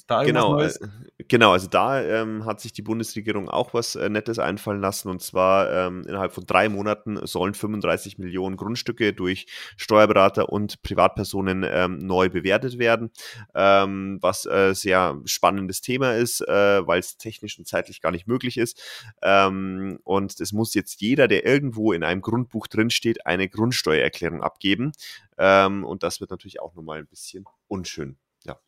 da 0.06 0.24
genau, 0.24 0.52
Neues? 0.54 0.76
Äh, 0.76 0.88
genau, 1.28 1.52
also 1.52 1.68
da 1.68 2.02
ähm, 2.02 2.44
hat 2.44 2.60
sich 2.60 2.72
die 2.72 2.82
Bundesregierung 2.82 3.48
auch 3.48 3.74
was 3.74 3.94
äh, 3.94 4.08
Nettes 4.08 4.38
einfallen 4.38 4.80
lassen. 4.80 5.08
Und 5.08 5.22
zwar 5.22 5.70
ähm, 5.70 6.02
innerhalb 6.06 6.32
von 6.32 6.44
drei 6.44 6.68
Monaten 6.68 7.24
sollen 7.26 7.54
35 7.54 8.18
Millionen 8.18 8.56
Grundstücke 8.56 9.12
durch 9.12 9.46
Steuerberater 9.76 10.48
und 10.50 10.82
Privatpersonen 10.82 11.64
ähm, 11.66 11.98
neu 11.98 12.28
bewertet 12.28 12.78
werden. 12.78 13.10
Ähm, 13.54 14.18
was 14.20 14.46
äh, 14.46 14.74
sehr 14.74 15.20
spannendes 15.24 15.80
Thema 15.80 16.14
ist, 16.14 16.40
äh, 16.42 16.86
weil 16.86 17.00
es 17.00 17.16
technisch 17.16 17.58
und 17.58 17.66
zeitlich 17.66 18.00
gar 18.00 18.10
nicht 18.12 18.26
möglich 18.26 18.58
ist. 18.58 18.82
Ähm, 19.22 19.98
und 20.04 20.40
es 20.40 20.52
muss 20.52 20.74
jetzt 20.74 21.00
jeder, 21.00 21.28
der 21.28 21.46
irgendwo 21.46 21.92
in 21.92 22.02
einem 22.02 22.22
Grundbuch 22.22 22.66
drinsteht, 22.66 23.26
eine 23.26 23.48
Grundsteuererklärung 23.48 24.42
abgeben. 24.42 24.92
Ähm, 25.38 25.84
und 25.84 26.02
das 26.02 26.20
wird 26.20 26.30
natürlich 26.30 26.60
auch 26.60 26.74
nochmal 26.74 26.98
ein 26.98 27.06
bisschen 27.06 27.44
unschön. 27.68 28.16
Ja. 28.44 28.58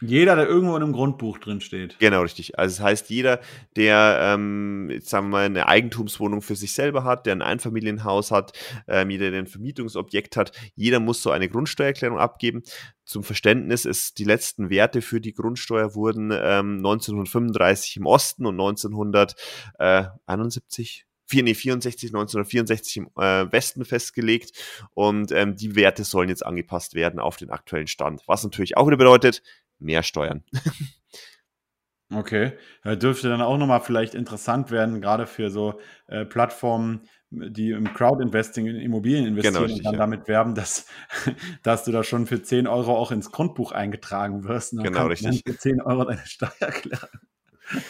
Jeder, 0.00 0.36
der 0.36 0.46
irgendwo 0.46 0.76
in 0.76 0.82
einem 0.82 0.92
Grundbuch 0.92 1.38
drin 1.38 1.60
steht. 1.60 1.98
Genau, 1.98 2.22
richtig. 2.22 2.56
Also 2.56 2.76
das 2.76 2.84
heißt, 2.84 3.10
jeder, 3.10 3.40
der, 3.74 4.20
ähm, 4.22 4.90
jetzt 4.90 5.08
sagen 5.08 5.26
wir 5.26 5.30
mal, 5.30 5.46
eine 5.46 5.66
Eigentumswohnung 5.66 6.40
für 6.40 6.54
sich 6.54 6.72
selber 6.72 7.02
hat, 7.02 7.26
der 7.26 7.34
ein 7.34 7.42
Einfamilienhaus 7.42 8.30
hat, 8.30 8.52
ähm, 8.86 9.10
jeder, 9.10 9.32
der 9.32 9.40
ein 9.40 9.48
Vermietungsobjekt 9.48 10.36
hat, 10.36 10.52
jeder 10.76 11.00
muss 11.00 11.20
so 11.20 11.32
eine 11.32 11.48
Grundsteuererklärung 11.48 12.18
abgeben. 12.18 12.62
Zum 13.04 13.24
Verständnis 13.24 13.86
ist, 13.86 14.18
die 14.18 14.24
letzten 14.24 14.70
Werte 14.70 15.02
für 15.02 15.20
die 15.20 15.32
Grundsteuer 15.32 15.96
wurden 15.96 16.30
ähm, 16.30 16.76
1935 16.76 17.96
im 17.96 18.06
Osten 18.06 18.46
und 18.46 18.54
1971 18.54 21.07
4, 21.28 21.42
nee, 21.42 21.54
64, 21.54 22.10
1964 22.10 22.96
im 22.96 23.10
äh, 23.16 23.52
Westen 23.52 23.84
festgelegt 23.84 24.52
und 24.94 25.30
ähm, 25.32 25.56
die 25.56 25.76
Werte 25.76 26.04
sollen 26.04 26.28
jetzt 26.28 26.44
angepasst 26.44 26.94
werden 26.94 27.20
auf 27.20 27.36
den 27.36 27.50
aktuellen 27.50 27.86
Stand. 27.86 28.22
Was 28.26 28.44
natürlich 28.44 28.76
auch 28.76 28.86
wieder 28.86 28.96
bedeutet, 28.96 29.42
mehr 29.78 30.02
Steuern. 30.02 30.42
okay, 32.14 32.52
ja, 32.84 32.96
dürfte 32.96 33.28
dann 33.28 33.42
auch 33.42 33.58
nochmal 33.58 33.80
vielleicht 33.80 34.14
interessant 34.14 34.70
werden, 34.70 35.00
gerade 35.00 35.26
für 35.26 35.50
so 35.50 35.78
äh, 36.06 36.24
Plattformen, 36.24 37.02
die 37.30 37.72
im 37.72 37.92
Crowd-Investing 37.92 38.66
in 38.66 38.76
Immobilien 38.76 39.26
investieren 39.26 39.54
genau, 39.54 39.64
richtig, 39.66 39.80
und 39.80 39.84
dann 39.84 39.94
ja. 39.94 39.98
damit 39.98 40.28
werben, 40.28 40.54
dass, 40.54 40.86
dass 41.62 41.84
du 41.84 41.92
da 41.92 42.02
schon 42.02 42.26
für 42.26 42.42
10 42.42 42.66
Euro 42.66 42.96
auch 42.96 43.12
ins 43.12 43.30
Grundbuch 43.30 43.72
eingetragen 43.72 44.44
wirst. 44.44 44.72
Und 44.72 44.78
dann 44.78 44.92
genau, 44.92 45.06
richtig. 45.06 45.42
Für 45.46 45.58
10 45.58 45.82
Euro 45.82 46.04
deine 46.04 46.24
Steuer 46.24 46.48
klären. 46.70 47.08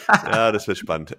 ja, 0.09 0.51
das 0.51 0.67
wird 0.67 0.77
spannend. 0.77 1.15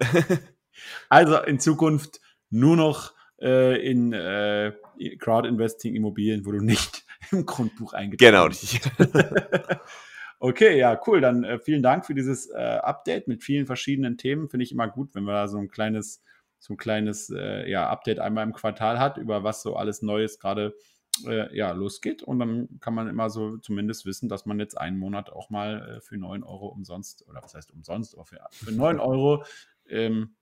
Also 1.09 1.37
in 1.39 1.59
Zukunft 1.59 2.21
nur 2.49 2.75
noch 2.75 3.13
äh, 3.41 3.81
in 3.85 4.13
äh, 4.13 4.73
Crowd-Investing 5.19 5.95
Immobilien, 5.95 6.45
wo 6.45 6.51
du 6.51 6.59
nicht 6.59 7.05
im 7.31 7.45
Grundbuch 7.45 7.93
eingetragen 7.93 8.49
bist. 8.49 8.79
Genau. 8.97 9.79
okay, 10.39 10.77
ja, 10.77 10.99
cool. 11.07 11.21
Dann 11.21 11.43
äh, 11.43 11.59
vielen 11.59 11.81
Dank 11.81 12.05
für 12.05 12.13
dieses 12.13 12.49
äh, 12.49 12.57
Update 12.57 13.27
mit 13.27 13.43
vielen 13.43 13.65
verschiedenen 13.65 14.17
Themen. 14.17 14.49
Finde 14.49 14.63
ich 14.63 14.71
immer 14.71 14.87
gut, 14.87 15.15
wenn 15.15 15.23
man 15.23 15.35
da 15.35 15.47
so 15.47 15.57
ein 15.57 15.69
kleines, 15.69 16.23
so 16.59 16.73
ein 16.73 16.77
kleines 16.77 17.29
äh, 17.29 17.69
ja, 17.69 17.89
Update 17.89 18.19
einmal 18.19 18.45
im 18.45 18.53
Quartal 18.53 18.99
hat, 18.99 19.17
über 19.17 19.43
was 19.43 19.63
so 19.63 19.75
alles 19.75 20.01
Neues 20.01 20.39
gerade 20.39 20.75
äh, 21.25 21.55
ja, 21.55 21.71
losgeht. 21.71 22.21
Und 22.21 22.39
dann 22.39 22.79
kann 22.79 22.93
man 22.93 23.07
immer 23.07 23.29
so 23.29 23.57
zumindest 23.57 24.05
wissen, 24.05 24.29
dass 24.29 24.45
man 24.45 24.59
jetzt 24.59 24.77
einen 24.77 24.99
Monat 24.99 25.31
auch 25.31 25.49
mal 25.49 25.99
für 26.01 26.17
9 26.17 26.43
Euro 26.43 26.67
umsonst, 26.67 27.27
oder 27.27 27.41
was 27.43 27.55
heißt 27.55 27.71
umsonst, 27.71 28.13
aber 28.15 28.25
für, 28.25 28.39
für 28.51 28.71
9 28.71 28.99
Euro 28.99 29.43
ähm, 29.89 30.35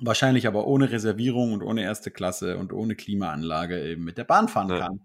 Wahrscheinlich 0.00 0.46
aber 0.46 0.66
ohne 0.66 0.90
Reservierung 0.90 1.52
und 1.52 1.62
ohne 1.62 1.82
erste 1.82 2.10
Klasse 2.10 2.56
und 2.56 2.72
ohne 2.72 2.94
Klimaanlage 2.94 3.82
eben 3.82 4.04
mit 4.04 4.16
der 4.16 4.24
Bahn 4.24 4.48
fahren 4.48 4.70
ja. 4.70 4.78
kann. 4.78 5.00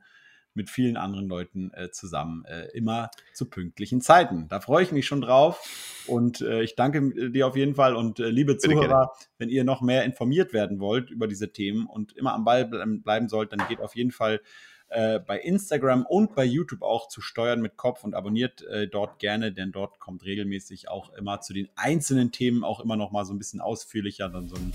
mit 0.56 0.70
vielen 0.70 0.98
anderen 0.98 1.28
Leuten 1.28 1.72
äh, 1.74 1.90
zusammen, 1.90 2.46
äh, 2.46 2.68
immer 2.78 3.10
zu 3.34 3.50
pünktlichen 3.50 4.02
Zeiten. 4.02 4.48
Da 4.50 4.60
freue 4.60 4.84
ich 4.84 4.92
mich 4.92 5.08
schon 5.08 5.22
drauf 5.22 6.06
und 6.06 6.42
äh, 6.42 6.62
ich 6.62 6.76
danke 6.76 7.32
dir 7.32 7.48
auf 7.48 7.56
jeden 7.56 7.74
Fall 7.74 7.96
und 7.96 8.20
äh, 8.20 8.30
liebe 8.30 8.58
Zuhörer, 8.58 9.14
wenn 9.40 9.50
ihr 9.50 9.64
noch 9.64 9.82
mehr 9.82 10.04
informiert 10.04 10.54
werden 10.54 10.80
wollt 10.80 11.10
über 11.10 11.28
diese 11.28 11.52
Themen 11.52 11.88
und 11.88 12.16
immer 12.16 12.34
am 12.34 12.44
Ball 12.44 12.66
bleiben 12.66 13.30
sollt, 13.30 13.52
dann 13.52 13.68
geht 13.68 13.80
auf 13.80 13.96
jeden 13.96 14.12
Fall 14.12 14.42
äh, 14.94 15.20
bei 15.20 15.40
Instagram 15.40 16.06
und 16.06 16.36
bei 16.36 16.46
YouTube 16.46 16.82
auch 16.82 17.08
zu 17.08 17.22
Steuern 17.22 17.62
mit 17.62 17.78
Kopf 17.78 18.04
und 18.04 18.14
abonniert 18.14 18.64
äh, 18.68 18.88
dort 18.88 19.20
gerne, 19.20 19.52
denn 19.52 19.72
dort 19.72 20.00
kommt 20.00 20.24
regelmäßig 20.24 20.90
auch 20.90 21.14
immer 21.14 21.42
zu 21.42 21.54
den 21.54 21.70
einzelnen 21.76 22.32
Themen 22.32 22.64
auch 22.64 22.80
immer 22.80 22.96
noch 22.96 23.12
mal 23.12 23.26
so 23.26 23.34
ein 23.34 23.40
bisschen 23.40 23.62
ausführlicher 23.62 24.30
dann 24.30 24.48
so 24.48 24.56
ein 24.56 24.74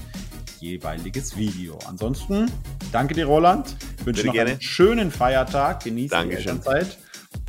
jeweiliges 0.61 1.37
Video. 1.37 1.79
Ansonsten 1.87 2.51
danke 2.93 3.15
dir, 3.15 3.27
Roland. 3.27 3.77
Ich 3.99 4.07
wünsche 4.07 4.27
noch 4.27 4.33
gerne. 4.33 4.53
einen 4.53 4.61
schönen 4.61 5.11
Feiertag. 5.11 5.85
Dankeschön. 5.85 6.57
die 6.57 6.63
Zeit 6.63 6.99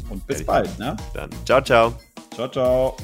und 0.10 0.26
bis 0.28 0.46
bald. 0.46 0.78
Ne? 0.80 0.96
Dann 1.14 1.30
ciao, 1.46 1.62
ciao. 1.62 1.94
Ciao, 2.36 2.48
ciao. 2.50 2.98